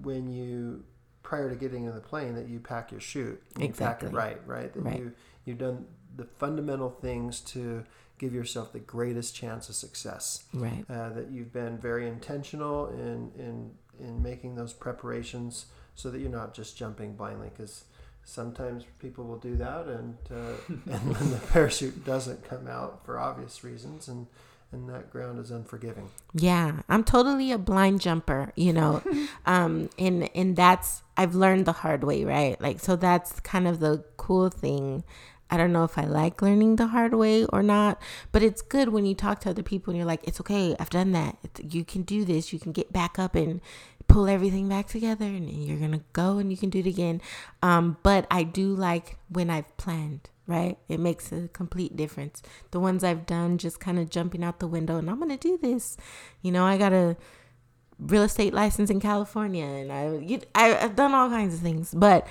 when 0.00 0.32
you 0.32 0.82
prior 1.22 1.50
to 1.50 1.54
getting 1.54 1.84
in 1.84 1.94
the 1.94 2.00
plane 2.00 2.34
that 2.34 2.48
you 2.48 2.58
pack 2.58 2.90
your 2.90 3.00
chute, 3.00 3.42
you 3.58 3.60
pack 3.60 3.68
Exactly. 3.68 4.08
it 4.08 4.14
right, 4.14 4.40
right. 4.46 4.72
That 4.72 4.80
Right. 4.82 4.98
you 4.98 5.12
you've 5.44 5.58
done 5.58 5.84
the 6.16 6.24
fundamental 6.24 6.88
things 6.90 7.40
to 7.40 7.84
give 8.18 8.32
yourself 8.34 8.72
the 8.72 8.78
greatest 8.80 9.34
chance 9.34 9.68
of 9.68 9.74
success. 9.74 10.44
Right. 10.54 10.84
Uh, 10.88 11.10
that 11.10 11.30
you've 11.30 11.52
been 11.52 11.76
very 11.76 12.08
intentional 12.08 12.88
in 12.88 13.30
in 13.38 13.72
in 14.00 14.22
making 14.22 14.54
those 14.54 14.72
preparations 14.72 15.66
so 15.94 16.10
that 16.10 16.18
you're 16.20 16.30
not 16.30 16.54
just 16.54 16.78
jumping 16.78 17.14
blindly 17.14 17.50
because. 17.54 17.84
Sometimes 18.24 18.84
people 19.00 19.24
will 19.24 19.38
do 19.38 19.56
that, 19.56 19.86
and 19.86 20.16
uh, 20.30 20.54
and 20.68 21.14
then 21.14 21.30
the 21.30 21.40
parachute 21.52 22.04
doesn't 22.04 22.48
come 22.48 22.66
out 22.68 23.04
for 23.04 23.18
obvious 23.18 23.64
reasons, 23.64 24.08
and 24.08 24.26
and 24.72 24.88
that 24.88 25.10
ground 25.10 25.38
is 25.38 25.50
unforgiving. 25.50 26.08
Yeah, 26.32 26.80
I'm 26.88 27.04
totally 27.04 27.52
a 27.52 27.58
blind 27.58 28.00
jumper, 28.00 28.52
you 28.56 28.72
know. 28.72 29.02
um 29.46 29.90
and 29.98 30.30
and 30.34 30.56
that's 30.56 31.02
I've 31.16 31.34
learned 31.34 31.66
the 31.66 31.72
hard 31.72 32.04
way, 32.04 32.24
right? 32.24 32.60
Like 32.60 32.80
so 32.80 32.96
that's 32.96 33.38
kind 33.40 33.68
of 33.68 33.80
the 33.80 34.04
cool 34.16 34.48
thing. 34.48 35.04
I 35.50 35.58
don't 35.58 35.72
know 35.72 35.84
if 35.84 35.98
I 35.98 36.04
like 36.04 36.40
learning 36.40 36.76
the 36.76 36.86
hard 36.86 37.12
way 37.12 37.44
or 37.44 37.62
not, 37.62 38.00
but 38.32 38.42
it's 38.42 38.62
good 38.62 38.88
when 38.88 39.04
you 39.04 39.14
talk 39.14 39.40
to 39.40 39.50
other 39.50 39.62
people 39.62 39.90
and 39.90 39.98
you're 39.98 40.06
like, 40.06 40.26
"It's 40.26 40.40
okay. 40.40 40.74
I've 40.80 40.88
done 40.88 41.12
that. 41.12 41.36
It's, 41.42 41.74
you 41.74 41.84
can 41.84 42.02
do 42.02 42.24
this. 42.24 42.54
You 42.54 42.58
can 42.58 42.72
get 42.72 42.90
back 42.90 43.18
up 43.18 43.34
and 43.34 43.60
pull 44.12 44.28
everything 44.28 44.68
back 44.68 44.86
together 44.88 45.24
and 45.24 45.50
you're 45.50 45.78
to 45.90 46.04
go 46.12 46.38
and 46.38 46.50
you 46.50 46.56
can 46.56 46.70
do 46.70 46.80
it 46.80 46.86
again." 46.86 47.20
Um 47.62 47.96
but 48.02 48.26
I 48.30 48.42
do 48.42 48.74
like 48.74 49.16
when 49.28 49.50
I've 49.50 49.76
planned 49.76 50.28
right? 50.46 50.78
It 50.88 51.00
makes 51.00 51.32
a 51.32 51.48
complete 51.52 51.96
difference. 51.96 52.42
The 52.72 52.80
ones 52.80 53.04
I've 53.04 53.26
done, 53.26 53.58
just 53.58 53.80
kind 53.80 53.98
of 53.98 54.10
jumping 54.10 54.42
out 54.44 54.58
the 54.58 54.66
window, 54.66 54.96
and 54.96 55.08
I'm 55.08 55.18
gonna 55.18 55.36
do 55.36 55.58
this. 55.60 55.96
You 56.42 56.52
know, 56.52 56.64
I 56.64 56.76
got 56.78 56.92
a 56.92 57.16
real 57.98 58.22
estate 58.22 58.52
license 58.52 58.90
in 58.90 59.00
California, 59.00 59.64
and 59.64 59.92
I, 59.92 60.16
you, 60.18 60.40
I 60.54 60.76
I've 60.76 60.96
done 60.96 61.14
all 61.14 61.28
kinds 61.28 61.54
of 61.54 61.60
things, 61.60 61.94
but 61.96 62.26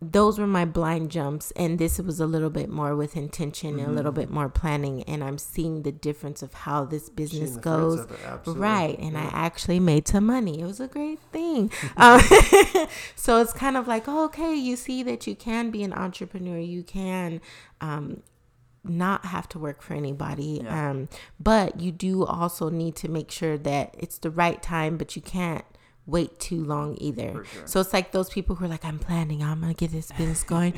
those 0.00 0.38
were 0.38 0.46
my 0.46 0.64
blind 0.64 1.10
jumps, 1.10 1.50
and 1.56 1.78
this 1.78 1.98
was 1.98 2.20
a 2.20 2.26
little 2.26 2.50
bit 2.50 2.68
more 2.68 2.94
with 2.94 3.16
intention 3.16 3.80
and 3.80 3.88
a 3.88 3.90
little 3.90 4.12
bit 4.12 4.30
more 4.30 4.48
planning, 4.48 5.02
and 5.04 5.24
I'm 5.24 5.38
seeing 5.38 5.82
the 5.82 5.90
difference 5.90 6.40
of 6.40 6.54
how 6.54 6.84
this 6.84 7.08
business 7.08 7.50
Seeing 7.50 7.60
the 7.60 7.62
fruits 7.62 7.96
goes. 7.96 8.00
of 8.00 8.10
it, 8.12 8.18
absolutely. 8.24 8.62
Right, 8.62 8.98
and 9.00 9.18
I 9.18 9.24
actually 9.32 9.80
made 9.80 10.06
some 10.06 10.26
money. 10.26 10.60
It 10.60 10.64
was 10.66 10.78
a 10.78 10.86
great 10.86 11.18
thing. 11.32 11.72
um, 11.96 12.20
so 13.16 13.40
it's 13.40 13.52
kind 13.52 13.76
of 13.76 13.88
like, 13.88 14.06
oh, 14.06 14.24
okay, 14.26 14.54
you 14.54 14.76
see 14.76 15.02
that 15.02 15.26
you 15.26 15.34
can 15.34 15.72
be 15.72 15.82
an 15.82 15.92
entrepreneur. 15.92 16.58
You 16.58 16.84
can 16.84 17.40
um, 17.80 18.22
not 18.84 19.26
have 19.26 19.48
to 19.50 19.58
work 19.58 19.82
for 19.82 19.94
anybody. 19.94 20.60
Yeah. 20.62 20.90
Um, 20.90 21.08
but 21.40 21.80
you 21.80 21.90
do 21.90 22.24
also 22.24 22.68
need 22.68 22.94
to 22.96 23.08
make 23.08 23.32
sure 23.32 23.58
that 23.58 23.96
it's 23.98 24.18
the 24.18 24.30
right 24.30 24.62
time, 24.62 24.96
but 24.96 25.16
you 25.16 25.22
can't 25.22 25.64
wait 26.08 26.40
too 26.40 26.64
long 26.64 26.96
either. 27.00 27.44
Sure. 27.44 27.66
So 27.66 27.80
it's 27.80 27.92
like 27.92 28.10
those 28.12 28.28
people 28.30 28.56
who 28.56 28.64
are 28.64 28.68
like, 28.68 28.84
I'm 28.84 28.98
planning, 28.98 29.42
I'm 29.42 29.60
gonna 29.60 29.74
get 29.74 29.92
this 29.92 30.10
business 30.10 30.42
going. 30.42 30.72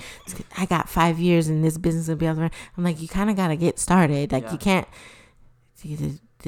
I 0.58 0.66
got 0.66 0.88
five 0.88 1.18
years 1.18 1.48
and 1.48 1.64
this 1.64 1.78
business 1.78 2.08
will 2.08 2.16
be 2.16 2.26
able 2.26 2.48
to. 2.48 2.50
I'm 2.76 2.84
like, 2.84 3.00
you 3.00 3.08
kind 3.08 3.30
of 3.30 3.36
gotta 3.36 3.56
get 3.56 3.78
started. 3.78 4.32
Like 4.32 4.44
Yeah. 4.44 4.52
you 4.52 4.58
can't. 4.58 4.88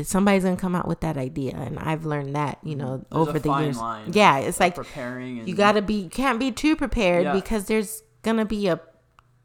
Somebody's 0.02 0.42
gonna 0.44 0.56
come 0.56 0.74
out 0.74 0.88
with 0.88 1.00
that 1.00 1.16
idea, 1.18 1.52
and 1.54 1.78
I've 1.78 2.04
learned 2.06 2.34
that 2.34 2.58
you 2.62 2.74
know. 2.76 3.04
There's 3.10 3.28
over 3.28 3.38
the 3.38 3.52
years. 3.60 3.78
line 3.78 4.10
Yeah, 4.12 4.38
it's 4.38 4.58
like 4.58 4.74
preparing 4.74 5.38
and 5.40 5.48
you 5.48 5.54
gotta 5.54 5.82
be 5.82 5.94
you 6.04 6.08
can't 6.10 6.38
be 6.40 6.50
too 6.50 6.76
prepared 6.76 7.24
Yeah. 7.24 7.32
because 7.34 7.66
there's 7.66 8.02
gonna 8.22 8.44
be 8.46 8.68
a 8.68 8.80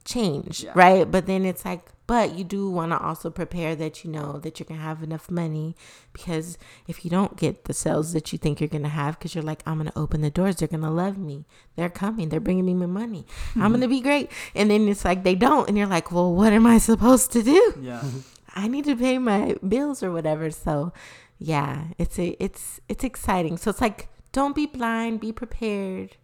change 0.05 0.63
Yeah. 0.63 0.71
right 0.73 1.09
but 1.11 1.25
then 1.25 1.43
it's 1.45 1.65
like 1.65 1.85
but 2.07 2.35
you 2.35 2.43
do 2.43 2.69
want 2.69 2.91
to 2.91 2.99
also 2.99 3.29
prepare 3.29 3.75
that 3.75 4.03
you 4.03 4.09
know 4.09 4.39
that 4.39 4.59
you're 4.59 4.65
gonna 4.65 4.81
have 4.81 5.03
enough 5.03 5.29
money 5.29 5.75
because 6.13 6.57
if 6.87 7.05
you 7.05 7.11
don't 7.11 7.37
get 7.37 7.65
the 7.65 7.73
sales 7.73 8.13
that 8.13 8.31
you 8.31 8.39
think 8.39 8.59
you're 8.59 8.67
gonna 8.67 8.89
have 8.89 9.19
because 9.19 9.35
you're 9.35 9.43
like 9.43 9.61
i'm 9.65 9.77
gonna 9.77 9.91
open 9.95 10.21
the 10.21 10.29
doors 10.29 10.55
they're 10.55 10.67
gonna 10.67 10.91
love 10.91 11.17
me 11.17 11.45
they're 11.75 11.89
coming 11.89 12.29
they're 12.29 12.39
bringing 12.39 12.65
me 12.65 12.73
my 12.73 12.85
money 12.85 13.25
i'm 13.55 13.71
gonna 13.71 13.87
be 13.87 14.01
great 14.01 14.31
and 14.55 14.71
then 14.71 14.87
it's 14.87 15.05
like 15.05 15.23
they 15.23 15.35
don't 15.35 15.67
and 15.67 15.77
you're 15.77 15.87
like 15.87 16.11
well 16.11 16.33
what 16.33 16.53
am 16.53 16.65
i 16.65 16.77
supposed 16.77 17.31
to 17.31 17.43
do 17.43 17.73
yeah 17.81 18.03
I 18.57 18.67
need 18.67 18.85
to 18.85 18.95
pay 18.95 19.19
my 19.19 19.55
bills 19.65 20.01
or 20.01 20.11
whatever. 20.11 20.49
So, 20.49 20.91
yeah, 21.37 21.89
it's 21.99 22.17
a, 22.17 22.35
it's 22.43 22.81
it's 22.89 23.03
exciting. 23.03 23.57
So 23.57 23.69
it's 23.69 23.81
like 23.81 24.09
don't 24.31 24.55
be 24.55 24.65
blind, 24.65 25.19
be 25.19 25.31
prepared, 25.31 26.17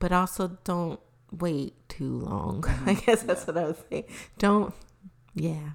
but 0.00 0.10
also 0.10 0.58
don't 0.64 0.98
wait 1.30 1.74
too 1.88 2.18
long. 2.18 2.64
I 2.86 2.94
guess 2.94 3.22
that's 3.22 3.46
what 3.46 3.56
I 3.56 3.64
was 3.64 3.76
saying. 3.88 4.04
Don't, 4.38 4.74
yeah, 5.38 5.70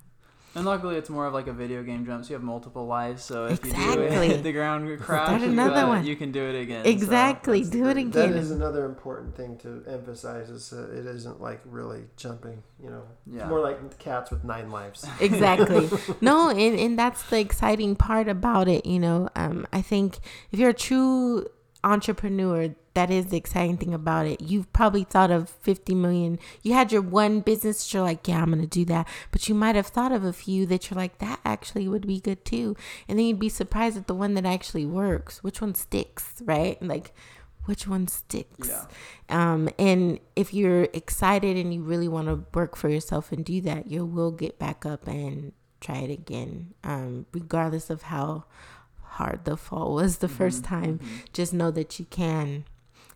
And 0.56 0.66
luckily, 0.66 0.96
it's 0.98 1.10
more 1.10 1.26
of 1.26 1.34
like 1.34 1.48
a 1.48 1.54
video 1.54 1.82
game 1.82 2.06
jump, 2.06 2.24
so 2.26 2.30
you 2.30 2.36
have 2.36 2.44
multiple 2.44 2.86
lives. 2.86 3.24
So 3.24 3.46
if 3.48 3.64
you 3.66 3.72
do 3.72 3.78
Exactly. 3.80 4.28
hit 4.34 4.44
the 4.44 4.52
ground 4.52 5.00
crash, 5.00 5.28
Start 5.28 5.42
you, 5.42 5.48
another 5.48 5.82
uh, 5.86 5.88
one. 5.88 6.06
you 6.06 6.16
can 6.16 6.32
do 6.32 6.44
it 6.44 6.56
again. 6.62 6.86
Exactly. 6.86 7.60
that's 7.62 7.72
the 7.72 7.78
Do 7.78 7.90
it 7.90 7.94
great- 7.94 8.08
again. 8.08 8.32
That 8.32 8.38
is 8.40 8.52
another 8.52 8.86
important 8.86 9.36
thing 9.36 9.58
to 9.60 9.84
emphasize 9.88 10.50
is 10.50 10.70
that 10.70 10.92
it 10.92 11.06
isn't 11.08 11.42
like 11.42 11.62
really 11.66 12.04
jumping, 12.18 12.62
you 12.84 12.90
know. 12.92 13.04
Yeah. 13.26 13.40
It's 13.42 13.50
more 13.50 13.62
like 13.62 13.98
cats 13.98 14.30
with 14.30 14.44
nine 14.44 14.70
lives. 14.70 15.06
exactly 15.20 15.90
no 16.22 16.50
and, 16.52 16.78
and 16.80 17.00
that's 17.00 17.24
the 17.32 17.40
exciting 17.40 17.96
part 17.96 18.28
about 18.28 18.68
it 18.68 18.86
you 18.86 19.00
know 19.00 19.30
um 19.36 19.66
i 19.74 19.82
think 19.82 20.18
if 20.52 20.60
you're 20.60 20.70
a 20.70 20.74
true 20.74 21.46
entrepreneur 21.84 22.74
that 22.94 23.10
is 23.10 23.28
the 23.28 23.38
exciting 23.38 23.78
thing 23.78 23.94
about 23.94 24.26
it. 24.28 24.42
You've 24.42 24.72
probably 24.74 25.04
thought 25.04 25.32
of 25.32 25.50
50 25.50 25.96
million. 25.96 26.40
You 26.62 26.74
had 26.74 26.92
your 26.92 27.02
one 27.02 27.40
business 27.42 27.94
you're 27.94 28.04
like 28.04 28.28
yeah 28.28 28.42
i'm 28.42 28.50
gonna 28.50 28.68
do 28.68 28.86
that. 28.86 29.08
But 29.32 29.48
you 29.50 29.56
might 29.56 29.76
have 29.76 29.88
thought 29.88 30.12
of 30.12 30.24
a 30.24 30.34
few 30.34 30.66
that 30.68 30.90
you're 30.90 30.98
like 30.98 31.18
that 31.20 31.40
actually 31.46 31.88
would 31.88 32.08
be 32.08 32.20
good 32.20 32.46
too. 32.46 32.76
And 33.08 33.18
then 33.18 33.26
you'd 33.26 33.40
be 33.40 33.50
surprised 33.50 33.98
at 33.98 34.08
the 34.08 34.16
one 34.16 34.34
that 34.36 34.46
actually 34.46 34.86
works. 34.86 35.44
Which 35.44 35.62
one 35.62 35.76
sticks 35.76 36.42
right? 36.46 36.82
Like 36.82 37.14
which 37.66 37.88
one 37.88 38.08
sticks? 38.08 38.68
Yeah. 38.70 38.86
um, 39.30 39.70
and 39.80 40.20
if 40.36 40.54
you're 40.54 40.84
excited 40.94 41.56
and 41.58 41.74
you 41.74 41.82
really 41.82 42.08
want 42.10 42.28
to 42.28 42.44
work 42.54 42.76
for 42.76 42.90
yourself 42.90 43.32
and 43.32 43.46
do 43.46 43.62
that, 43.62 43.88
you 43.88 44.06
will 44.06 44.32
get 44.32 44.60
back 44.60 44.86
up 44.86 45.08
and 45.08 45.54
try 45.80 46.00
it 46.00 46.12
again, 46.12 46.74
um, 46.84 47.26
regardless 47.32 47.90
of 47.90 48.04
how 48.04 48.46
hard 49.02 49.46
the 49.46 49.56
fall 49.56 49.94
was 49.94 50.18
the 50.18 50.28
first 50.28 50.64
time. 50.64 51.00
Just 51.32 51.54
know 51.54 51.72
that 51.72 52.00
you 52.00 52.06
can, 52.06 52.66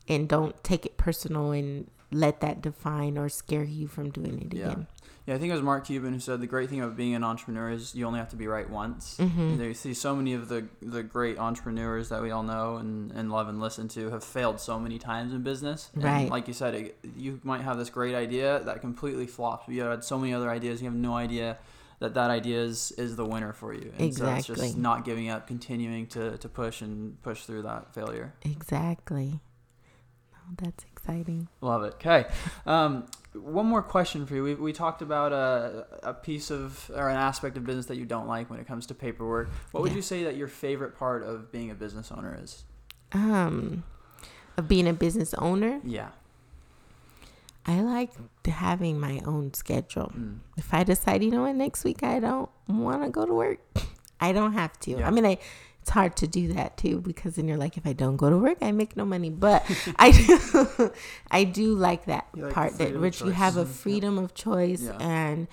and 0.08 0.28
don't 0.30 0.62
take 0.64 0.86
it 0.86 0.98
personal 0.98 1.52
and 1.52 1.90
let 2.12 2.40
that 2.42 2.62
define 2.62 3.18
or 3.18 3.28
scare 3.30 3.64
you 3.64 3.88
from 3.88 4.10
doing 4.10 4.42
it 4.42 4.54
Yeah. 4.54 4.66
again. 4.72 4.88
Yeah, 5.26 5.36
I 5.36 5.40
think 5.40 5.50
it 5.52 5.56
was 5.56 5.62
Mark 5.62 5.86
Cuban 5.88 6.14
who 6.14 6.20
said 6.22 6.40
the 6.40 6.48
great 6.48 6.70
thing 6.70 6.80
about 6.80 6.96
being 6.96 7.14
an 7.14 7.22
entrepreneur 7.22 7.70
is 7.70 7.94
you 7.94 8.06
only 8.08 8.18
have 8.18 8.30
to 8.30 8.38
be 8.38 8.48
right 8.48 8.70
once. 8.70 9.18
Mhm. 9.20 9.60
You 9.62 9.74
see 9.74 9.94
so 9.94 10.16
many 10.16 10.34
of 10.34 10.48
the 10.48 10.68
the 10.82 11.04
great 11.04 11.38
entrepreneurs 11.38 12.08
that 12.08 12.22
we 12.22 12.32
all 12.32 12.44
know 12.44 12.78
and, 12.78 13.12
and 13.12 13.30
love 13.30 13.50
and 13.50 13.60
listen 13.60 13.90
to 13.90 14.10
have 14.12 14.24
failed 14.24 14.62
so 14.62 14.80
many 14.80 14.98
times 14.98 15.34
in 15.34 15.44
business. 15.44 15.90
And 15.96 16.04
Right. 16.06 16.30
like 16.30 16.48
you 16.48 16.54
said, 16.54 16.76
it, 16.76 16.98
you 17.18 17.42
might 17.44 17.60
have 17.60 17.78
this 17.78 17.90
great 17.90 18.16
idea 18.16 18.62
that 18.64 18.80
completely 18.80 19.28
flops. 19.28 19.66
But 19.66 19.76
you 19.76 19.82
had 19.84 20.06
so 20.06 20.18
many 20.18 20.34
other 20.34 20.50
ideas. 20.50 20.82
You 20.82 20.88
have 20.88 20.98
no 20.98 21.16
idea 21.18 21.58
that 22.00 22.14
that 22.14 22.30
idea 22.30 22.62
is, 22.62 22.92
is 22.92 23.18
the 23.18 23.26
winner 23.26 23.52
for 23.52 23.74
you. 23.74 23.92
And 24.00 24.16
so 24.16 24.28
it's 24.34 24.48
just 24.48 24.78
not 24.78 25.04
giving 25.04 25.28
up, 25.30 25.46
continuing 25.48 26.08
to, 26.08 26.38
to 26.38 26.48
push 26.48 26.82
and 26.82 27.22
push 27.24 27.44
through 27.44 27.64
that 27.64 27.94
failure. 27.94 28.34
Exactly. 28.44 29.42
That's 30.62 30.84
exciting. 30.92 31.48
Love 31.62 31.84
it. 31.84 31.94
Okay. 31.96 32.26
Um, 32.66 33.06
one 33.34 33.66
more 33.66 33.82
question 33.84 34.26
for 34.26 34.36
you. 34.36 34.44
We, 34.44 34.56
we 34.56 34.74
talked 34.74 35.02
about 35.02 35.32
a, 35.34 35.86
a 36.04 36.14
piece 36.14 36.50
of 36.50 36.90
or 36.96 37.10
an 37.10 37.18
aspect 37.18 37.58
of 37.58 37.66
business 37.66 37.86
that 37.88 37.98
you 37.98 38.06
don't 38.06 38.28
like 38.28 38.50
when 38.50 38.60
it 38.60 38.68
comes 38.68 38.86
to 38.88 38.96
paperwork. 38.96 39.50
What 39.72 39.82
would 39.84 39.92
Yeah. 39.92 39.98
you 39.98 40.02
say 40.02 40.24
that 40.24 40.36
your 40.36 40.48
favorite 40.48 40.98
part 40.98 41.24
of 41.24 41.52
being 41.52 41.70
a 41.72 41.76
business 41.76 42.12
owner 42.12 42.38
is? 42.42 42.64
Um, 43.14 43.84
of 44.58 44.68
being 44.68 44.88
a 44.88 44.94
business 44.94 45.34
owner. 45.36 45.80
Yeah. 45.84 46.10
I 47.66 47.82
like 47.82 48.12
having 48.48 49.00
my 49.00 49.20
own 49.26 49.54
schedule. 49.54 50.12
Mm. 50.18 50.40
If 50.58 50.74
I 50.74 50.84
decide, 50.86 51.22
you 51.24 51.32
know 51.32 51.42
what, 51.44 51.56
next 51.56 51.84
week 51.84 52.02
I 52.02 52.20
don't 52.20 52.50
want 52.68 53.04
to 53.04 53.10
go 53.10 53.26
to 53.26 53.34
work, 53.34 53.60
I 54.22 54.32
don't 54.32 54.54
have 54.54 54.80
to. 54.82 54.92
Yeah. 54.92 55.08
I 55.08 55.12
mean, 55.12 55.26
I, 55.26 55.38
it's 55.88 55.94
hard 55.94 56.18
to 56.18 56.28
do 56.28 56.52
that 56.52 56.76
too 56.76 57.00
because 57.00 57.36
then 57.36 57.48
you're 57.48 57.56
like, 57.56 57.78
if 57.78 57.88
I 57.88 57.94
don't 57.94 58.18
go 58.18 58.30
to 58.30 58.38
work, 58.38 58.58
I 58.62 58.74
make 58.74 58.98
no 58.98 59.06
money. 59.06 59.30
But 59.30 59.64
I 59.98 60.12
do, 60.12 60.92
I 61.32 61.46
do 61.46 61.76
like 61.76 62.06
that 62.08 62.28
You 62.36 62.44
like 62.44 62.54
part 62.54 62.78
that 62.78 63.00
which 63.00 63.22
you 63.22 63.32
have 63.32 63.56
a 63.56 63.64
Mhm. 63.64 63.68
Yep. 63.68 63.76
freedom 63.76 64.18
of 64.18 64.34
choice 64.34 64.82
Yeah. 64.82 64.98
and 65.00 65.48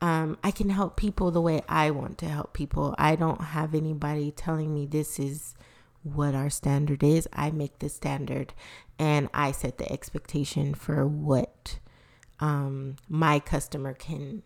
um, 0.00 0.38
I 0.42 0.50
can 0.52 0.70
help 0.70 0.96
people 0.96 1.30
the 1.30 1.40
way 1.42 1.60
I 1.68 1.90
want 1.90 2.16
to 2.18 2.28
help 2.28 2.54
people. 2.54 2.94
I 2.98 3.14
don't 3.14 3.40
have 3.42 3.74
anybody 3.74 4.30
telling 4.30 4.72
me 4.72 4.86
this 4.86 5.18
is 5.18 5.54
what 6.02 6.34
our 6.34 6.48
standard 6.50 7.02
is. 7.02 7.28
I 7.32 7.50
make 7.50 7.78
the 7.80 7.88
standard 7.90 8.54
and 8.98 9.28
I 9.34 9.52
set 9.52 9.76
the 9.76 9.90
expectation 9.92 10.72
for 10.74 11.06
what 11.06 11.78
um, 12.40 12.96
my 13.08 13.38
customer 13.38 13.92
can 13.92 14.42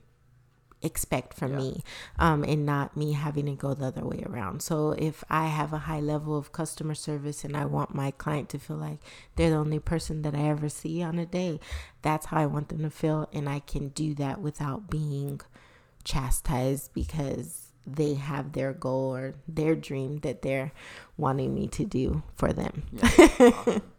expect 0.82 1.34
from 1.34 1.52
Yeah. 1.52 1.58
me 1.58 1.82
um, 2.18 2.44
and 2.44 2.64
not 2.64 2.96
me 2.96 3.12
having 3.12 3.46
to 3.46 3.52
go 3.54 3.74
the 3.74 3.86
other 3.86 4.04
way 4.04 4.22
around. 4.26 4.62
So 4.62 4.92
if 4.92 5.24
I 5.28 5.46
have 5.46 5.72
a 5.72 5.78
high 5.78 6.00
level 6.00 6.36
of 6.36 6.52
customer 6.52 6.94
service 6.94 7.44
and 7.44 7.56
I 7.56 7.64
want 7.64 7.94
my 7.94 8.10
client 8.12 8.48
to 8.50 8.58
feel 8.58 8.76
like 8.76 8.98
they're 9.36 9.50
the 9.50 9.56
only 9.56 9.80
person 9.80 10.22
that 10.22 10.34
I 10.34 10.48
ever 10.48 10.68
see 10.68 11.02
on 11.02 11.18
a 11.18 11.26
day, 11.26 11.58
that's 12.02 12.26
how 12.26 12.38
I 12.38 12.46
want 12.46 12.68
them 12.68 12.82
to 12.82 12.90
feel. 12.90 13.28
And 13.32 13.48
I 13.48 13.58
can 13.60 13.88
do 13.88 14.14
that 14.14 14.40
without 14.40 14.88
being 14.88 15.40
chastised 16.04 16.92
because 16.94 17.72
they 17.86 18.14
have 18.14 18.52
their 18.52 18.72
goal 18.72 19.14
or 19.16 19.34
their 19.48 19.74
dream 19.74 20.18
that 20.18 20.42
they're 20.42 20.72
wanting 21.16 21.54
me 21.54 21.66
to 21.68 21.84
do 21.84 22.22
for 22.36 22.52
them. 22.52 22.82
Yeah. 22.92 23.78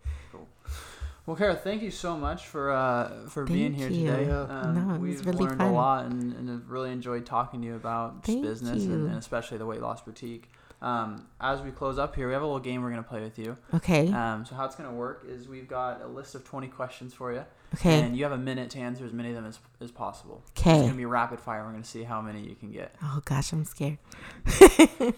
awesome. 1.32 1.38
Cool. 1.38 1.48
Well, 1.48 1.54
Kara, 1.54 1.56
thank 1.56 1.82
you 1.82 1.92
so 1.92 2.18
much 2.18 2.48
for 2.48 2.72
uh, 2.72 3.28
for 3.28 3.46
being 3.46 3.74
here 3.74 3.90
you. 3.90 4.08
today. 4.08 4.26
Yeah. 4.28 4.42
Um, 4.42 4.76
No, 4.76 4.96
it 4.96 5.00
was 5.00 5.00
we've 5.02 5.26
really 5.26 5.46
learned 5.46 5.58
fun. 5.60 5.68
a 5.70 5.74
lot 5.74 6.06
and, 6.06 6.34
and 6.34 6.50
have 6.50 6.70
really 6.70 6.92
enjoyed 6.92 7.26
talking 7.26 7.62
to 7.62 7.68
you 7.68 7.76
about 7.76 8.16
just 8.24 8.26
Thank 8.28 8.42
business 8.44 8.84
you. 8.84 8.94
and, 8.94 9.08
and 9.10 9.18
especially 9.18 9.58
the 9.58 9.66
weight 9.66 9.82
loss 9.82 10.02
boutique. 10.02 10.50
Um, 10.82 11.28
as 11.42 11.62
we 11.62 11.72
close 11.72 12.00
up 12.00 12.16
here, 12.16 12.28
we 12.28 12.34
have 12.34 12.42
a 12.42 12.46
little 12.46 12.62
game 12.62 12.82
we're 12.82 12.90
gonna 12.90 13.04
play 13.04 13.22
with 13.22 13.38
you. 13.38 13.58
Okay. 13.74 14.10
Um, 14.14 14.46
so 14.46 14.56
how 14.56 14.64
it's 14.66 14.76
gonna 14.76 14.94
work 14.94 15.26
is 15.28 15.46
we've 15.48 15.68
got 15.68 16.02
a 16.02 16.08
list 16.08 16.36
of 16.36 16.46
20 16.46 16.70
questions 16.70 17.14
for 17.14 17.34
you, 17.34 17.44
Okay. 17.76 18.00
and 18.02 18.16
you 18.16 18.24
have 18.24 18.32
a 18.32 18.38
minute 18.38 18.70
to 18.72 18.80
answer 18.80 19.04
as 19.04 19.12
many 19.12 19.28
of 19.28 19.36
them 19.36 19.46
as, 19.46 19.60
as 19.82 19.92
possible. 19.92 20.42
Okay. 20.58 20.70
It's 20.72 20.80
gonna 20.80 20.86
Okay. 20.92 20.98
be 20.98 21.06
rapid 21.06 21.42
fire. 21.42 21.66
We're 21.66 21.72
gonna 21.74 21.84
see 21.84 22.04
how 22.04 22.22
many 22.22 22.40
you 22.48 22.56
can 22.56 22.72
get. 22.72 22.96
Oh 23.04 23.22
gosh, 23.26 23.52
I'm 23.52 23.66
scared. 23.66 23.98
All 24.62 24.62
right, 24.80 25.00
you 25.02 25.14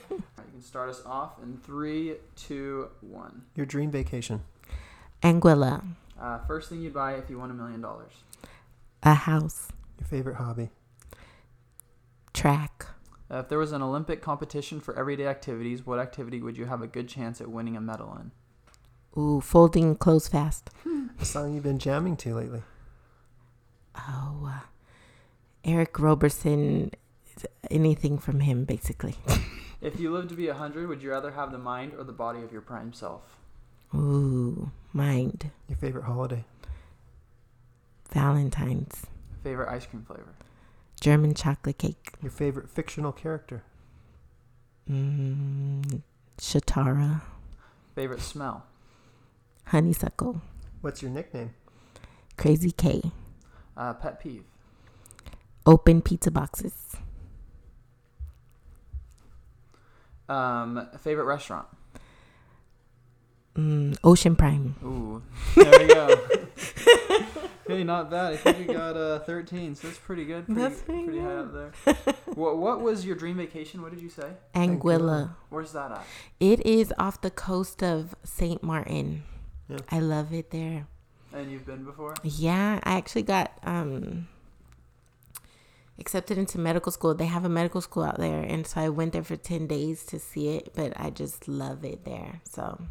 can 0.51 0.62
start 0.64 0.89
us 0.89 1.03
off 1.05 1.34
in 1.43 1.57
three, 1.57 2.16
two, 2.36 2.89
one. 3.01 3.43
Your 3.55 3.68
dream 3.68 3.91
vacation. 3.91 4.41
Anguilla, 5.22 5.84
Uh, 6.22 6.38
first 6.46 6.70
thing 6.70 6.82
you'd 6.82 6.94
buy 6.94 7.14
if 7.16 7.30
you 7.30 7.40
won 7.40 7.50
a 7.50 7.54
million 7.54 7.82
dollars. 7.82 8.12
a 9.04 9.14
house, 9.16 9.70
Your 10.00 10.08
favorite 10.08 10.36
hobby. 10.36 10.70
track, 12.34 12.86
Uh, 13.32 13.38
if 13.38 13.50
there 13.50 13.58
was 13.58 13.72
an 13.72 13.82
Olympic 13.82 14.22
competition 14.22 14.80
for 14.80 14.96
everyday 14.98 15.26
activities, 15.28 15.86
what 15.86 16.00
activity 16.00 16.42
would 16.42 16.58
you 16.58 16.66
have 16.66 16.82
a 16.82 16.88
good 16.88 17.08
chance 17.08 17.42
at 17.42 17.50
winning 17.50 17.76
a 17.76 17.82
medal 17.82 18.16
in? 18.20 18.32
ooh, 19.20 19.42
folding 19.42 19.96
clothes 19.96 20.28
fast. 20.28 20.70
A 21.20 21.26
song 21.26 21.54
you've 21.54 21.64
been 21.64 21.80
jamming 21.80 22.16
to 22.18 22.34
lately. 22.36 22.64
Oh, 23.96 24.46
uh, 24.48 24.60
Eric 25.64 26.00
Roberson, 26.00 26.92
anything 27.70 28.18
from 28.18 28.40
him, 28.42 28.66
basically. 28.66 29.16
If 29.82 30.00
you 30.00 30.12
lived 30.12 30.30
to 30.30 30.36
be 30.36 30.48
a 30.48 30.52
100, 30.54 30.88
would 30.88 31.02
you 31.02 31.10
rather 31.10 31.32
have 31.32 31.52
the 31.52 31.58
mind 31.58 31.94
or 31.98 32.04
the 32.04 32.14
body 32.14 32.44
of 32.44 32.52
your 32.52 32.62
prime 32.62 32.94
self? 32.94 33.38
Ooh, 33.94 34.72
mind, 34.94 35.52
Your 35.68 35.78
favorite 35.78 36.06
holiday. 36.06 36.46
Valentine's, 38.14 39.06
Favorite 39.44 39.70
ice 39.70 39.86
cream 39.86 40.04
flavor? 40.04 40.34
German 41.00 41.34
chocolate 41.34 41.78
cake, 41.78 42.12
Your 42.22 42.32
favorite 42.32 42.70
fictional 42.70 43.12
character. 43.12 43.64
mm, 44.89 46.02
Shatara, 46.38 47.22
Favorite 47.96 48.22
smell? 48.22 48.66
honeysuckle, 49.66 50.42
What's 50.82 51.02
your 51.02 51.12
nickname? 51.12 51.54
Crazy 52.38 52.72
K, 52.72 53.02
Uh, 53.78 53.94
pet 53.94 54.20
peeve? 54.20 54.44
open 55.66 56.02
pizza 56.02 56.32
boxes, 56.32 56.74
Um, 60.30 60.88
favorite 61.00 61.26
restaurant? 61.26 61.68
Mm, 63.58 63.97
Ocean 64.04 64.36
Prime. 64.36 64.76
Ooh, 64.84 65.22
there 65.56 65.80
we 65.80 65.88
go. 65.88 66.08
okay, 67.70 67.84
not 67.84 68.10
bad. 68.10 68.34
I 68.34 68.38
think 68.38 68.68
we 68.68 68.74
got 68.74 68.97
uh, 68.97 69.20
13, 69.20 69.76
so 69.76 69.88
that's 69.88 69.99
pretty 69.99 70.26
good. 70.26 70.45
Pretty, 70.45 70.62
That's 70.62 70.82
pretty 70.82 71.04
pretty 71.04 71.20
high 71.20 71.36
up 71.36 71.54
there. 71.54 71.95
what, 72.36 72.58
what 72.58 72.82
was 72.82 73.06
your 73.06 73.16
dream 73.16 73.38
vacation? 73.38 73.82
What 73.82 73.91
did 73.91 74.02
you 74.02 74.10
say? 74.10 74.32
Anguilla. 74.56 75.36
Where's 75.49 75.72
that 75.74 75.91
at? 75.91 76.06
It 76.39 76.66
is 76.66 76.93
off 76.97 77.22
the 77.22 77.32
coast 77.32 77.82
of 77.84 78.16
St. 78.24 78.62
Martin. 78.64 79.24
Yeah. 79.68 79.78
I 79.89 79.99
love 79.99 80.34
it 80.34 80.52
there. 80.52 80.88
And 81.34 81.49
you've 81.52 81.66
been 81.66 81.86
before? 81.86 82.14
Yeah, 82.24 82.80
I 82.84 82.97
actually 82.97 83.24
got 83.24 83.58
um 83.64 84.28
accepted 85.97 86.38
into 86.38 86.58
medical 86.58 86.91
school. 86.91 87.14
They 87.14 87.28
have 87.28 87.45
a 87.45 87.49
medical 87.49 87.80
school 87.80 88.04
out 88.04 88.18
there, 88.20 88.41
and 88.41 88.68
so 88.68 88.82
I 88.82 88.89
went 88.89 89.14
there 89.14 89.24
for 89.24 89.38
10 89.38 89.68
days 89.68 90.04
to 90.08 90.20
see 90.20 90.49
it, 90.49 90.74
but 90.76 90.91
I 90.99 91.10
just 91.12 91.47
love 91.47 91.86
it 91.86 92.04
there. 92.04 92.41
So, 92.49 92.82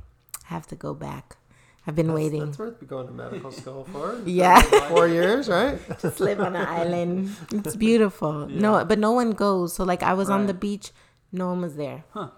have 0.53 0.67
to 0.69 0.77
go 0.77 0.93
back. 0.95 1.37
I've 1.87 1.97
been 1.97 2.09
That's, 2.09 2.21
waiting. 2.21 2.45
That's 2.47 2.59
worth 2.59 2.87
going 2.87 3.07
to 3.07 3.13
medical 3.13 3.51
school 3.51 3.85
for. 3.93 4.21
Yeah. 4.27 4.61
Four 4.93 5.09
years, 5.09 5.49
right? 5.49 5.79
just 6.03 6.21
live 6.21 6.41
on 6.41 6.55
an 6.55 6.67
island. 6.81 7.31
It's 7.53 7.75
beautiful. 7.77 8.47
No, 8.49 8.85
but 8.85 8.99
no 8.99 9.13
one 9.13 9.31
goes. 9.33 9.73
So 9.75 9.85
like 9.85 10.03
I 10.03 10.13
was 10.13 10.29
on 10.29 10.47
the 10.47 10.55
beach, 10.55 10.91
no 11.33 11.47
one 11.49 11.61
was 11.63 11.77
there. 11.77 12.05
Huh. 12.13 12.31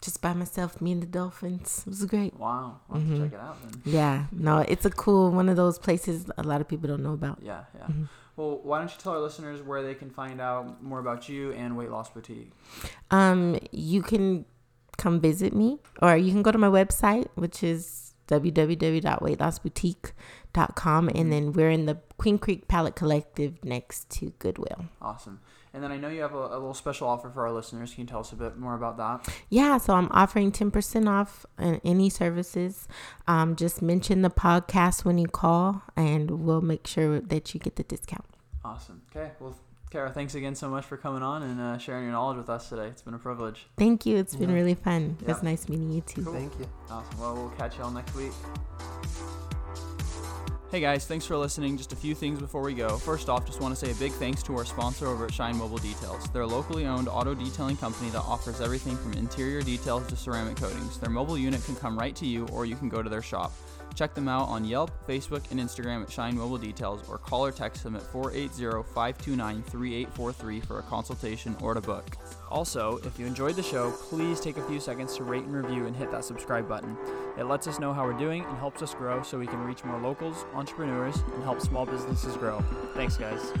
Just 0.00 0.22
by 0.22 0.32
myself, 0.32 0.80
me 0.80 0.92
and 0.92 1.02
the 1.02 1.06
dolphins. 1.20 1.82
It 1.86 1.90
was 1.90 2.04
great. 2.06 2.32
Wow. 2.40 2.80
I'll 2.88 2.96
Mm-hmm. 3.00 3.22
check 3.24 3.32
it 3.34 3.40
out 3.48 3.56
then. 3.62 3.82
Yeah, 3.84 4.16
no, 4.32 4.58
it's 4.72 4.86
a 4.86 4.90
cool 5.04 5.30
one 5.30 5.48
of 5.50 5.56
those 5.56 5.78
places 5.78 6.24
a 6.38 6.42
lot 6.42 6.62
of 6.62 6.66
people 6.72 6.88
don't 6.88 7.02
know 7.02 7.12
about. 7.12 7.38
Yeah, 7.42 7.64
yeah. 7.76 7.84
Mm-hmm. 7.84 8.04
Well, 8.36 8.60
why 8.62 8.78
don't 8.78 8.88
you 8.90 8.96
tell 8.98 9.12
our 9.12 9.20
listeners 9.28 9.60
where 9.60 9.82
they 9.82 9.94
can 9.94 10.08
find 10.08 10.40
out 10.40 10.82
more 10.82 11.00
about 11.00 11.28
you 11.28 11.52
and 11.52 11.76
Weight 11.76 11.90
Loss 11.90 12.08
Boutique? 12.16 12.52
Um, 13.10 13.58
you 13.72 14.00
can 14.00 14.46
come 15.00 15.20
visit 15.20 15.52
me, 15.54 15.78
or 16.00 16.16
you 16.16 16.30
can 16.30 16.42
go 16.42 16.52
to 16.52 16.58
my 16.58 16.68
website, 16.68 17.26
which 17.34 17.64
is 17.64 18.14
www.weightlossboutique.com, 18.28 21.10
and 21.14 21.32
then 21.32 21.52
we're 21.52 21.70
in 21.70 21.86
the 21.86 21.98
Queen 22.18 22.38
Creek 22.38 22.68
Palette 22.68 22.94
Collective 22.94 23.64
next 23.64 24.08
to 24.10 24.32
Goodwill. 24.38 24.84
Awesome. 25.02 25.40
And 25.72 25.82
then 25.84 25.92
I 25.92 25.96
know 25.96 26.08
you 26.08 26.20
have 26.22 26.34
a, 26.34 26.48
a 26.48 26.58
little 26.58 26.74
special 26.74 27.06
offer 27.08 27.30
for 27.30 27.46
our 27.46 27.52
listeners. 27.52 27.94
Can 27.94 28.02
you 28.02 28.06
tell 28.06 28.20
us 28.20 28.32
a 28.32 28.36
bit 28.36 28.58
more 28.58 28.74
about 28.74 28.96
that? 28.96 29.28
Yeah, 29.48 29.78
so 29.78 29.94
I'm 29.94 30.08
offering 30.10 30.50
10% 30.52 31.08
off 31.08 31.46
on 31.58 31.80
any 31.84 32.10
services. 32.10 32.88
Um, 33.28 33.54
just 33.56 33.80
mention 33.80 34.22
the 34.22 34.30
podcast 34.30 35.04
when 35.04 35.18
you 35.18 35.28
call, 35.28 35.82
and 35.96 36.44
we'll 36.44 36.60
make 36.60 36.86
sure 36.86 37.20
that 37.20 37.54
you 37.54 37.60
get 37.60 37.76
the 37.76 37.84
discount. 37.84 38.24
Awesome. 38.64 39.02
Okay. 39.14 39.30
Well, 39.38 39.54
Kara, 39.90 40.08
thanks 40.12 40.36
again 40.36 40.54
so 40.54 40.68
much 40.68 40.84
for 40.84 40.96
coming 40.96 41.22
on 41.22 41.42
and 41.42 41.60
uh, 41.60 41.76
sharing 41.76 42.04
your 42.04 42.12
knowledge 42.12 42.36
with 42.36 42.48
us 42.48 42.68
today. 42.68 42.86
It's 42.86 43.02
been 43.02 43.14
a 43.14 43.18
privilege. 43.18 43.66
Thank 43.76 44.06
you. 44.06 44.16
It's 44.18 44.36
been 44.36 44.50
Yeah. 44.50 44.54
really 44.54 44.74
fun. 44.74 45.16
It 45.20 45.26
was 45.26 45.42
nice 45.42 45.68
meeting 45.68 45.90
you 45.90 46.00
too. 46.02 46.22
Thank 46.22 46.56
you. 46.60 46.68
Awesome. 46.88 47.18
Well, 47.18 47.34
we'll 47.34 47.50
catch 47.50 47.76
you 47.76 47.82
all 47.82 47.90
next 47.90 48.14
week. 48.14 48.30
Hey 50.70 50.78
guys, 50.80 51.04
thanks 51.04 51.26
for 51.26 51.36
listening. 51.36 51.76
Just 51.76 51.92
a 51.92 51.96
few 51.96 52.14
things 52.14 52.38
before 52.38 52.62
we 52.62 52.74
go. 52.74 52.96
First 52.98 53.28
off, 53.28 53.44
just 53.44 53.60
want 53.60 53.76
to 53.76 53.84
say 53.84 53.90
a 53.90 53.94
big 53.96 54.12
thanks 54.12 54.40
to 54.44 54.56
our 54.56 54.64
sponsor 54.64 55.08
over 55.08 55.24
at 55.24 55.34
Shine 55.34 55.56
Mobile 55.56 55.78
Details. 55.78 56.28
They're 56.32 56.42
a 56.42 56.46
locally 56.46 56.86
owned 56.86 57.08
auto 57.08 57.34
detailing 57.34 57.76
company 57.76 58.10
that 58.10 58.20
offers 58.20 58.60
everything 58.60 58.96
from 58.96 59.14
interior 59.14 59.60
details 59.62 60.06
to 60.06 60.14
ceramic 60.14 60.56
coatings. 60.58 60.98
Their 61.00 61.10
mobile 61.10 61.36
unit 61.36 61.64
can 61.64 61.74
come 61.74 61.98
right 61.98 62.14
to 62.14 62.24
you 62.26 62.46
or 62.52 62.64
you 62.66 62.76
can 62.76 62.88
go 62.88 63.02
to 63.02 63.10
their 63.10 63.22
shop. 63.22 63.52
Check 63.94 64.14
them 64.14 64.28
out 64.28 64.48
on 64.48 64.64
Yelp, 64.64 64.90
Facebook, 65.06 65.50
and 65.50 65.60
Instagram 65.60 66.02
at 66.02 66.10
Shine 66.10 66.36
Mobile 66.36 66.58
Details 66.58 67.06
or 67.08 67.18
call 67.18 67.44
or 67.44 67.52
text 67.52 67.84
them 67.84 67.96
at 67.96 68.02
480-529-3843 68.02 70.64
for 70.64 70.78
a 70.78 70.82
consultation 70.82 71.56
or 71.60 71.74
to 71.74 71.80
book. 71.80 72.16
Also, 72.50 72.98
if 73.04 73.18
you 73.18 73.26
enjoyed 73.26 73.56
the 73.56 73.62
show, 73.62 73.90
please 73.90 74.40
take 74.40 74.56
a 74.56 74.62
few 74.62 74.80
seconds 74.80 75.16
to 75.16 75.24
rate 75.24 75.44
and 75.44 75.54
review 75.54 75.86
and 75.86 75.94
hit 75.94 76.10
that 76.10 76.24
subscribe 76.24 76.68
button. 76.68 76.96
It 77.38 77.44
lets 77.44 77.66
us 77.66 77.78
know 77.78 77.92
how 77.92 78.04
we're 78.04 78.18
doing 78.18 78.44
and 78.44 78.58
helps 78.58 78.82
us 78.82 78.94
grow 78.94 79.22
so 79.22 79.38
we 79.38 79.46
can 79.46 79.62
reach 79.64 79.84
more 79.84 80.00
locals, 80.00 80.44
entrepreneurs, 80.54 81.16
and 81.34 81.42
help 81.42 81.60
small 81.60 81.86
businesses 81.86 82.36
grow. 82.36 82.60
Thanks, 82.94 83.16
guys. 83.16 83.52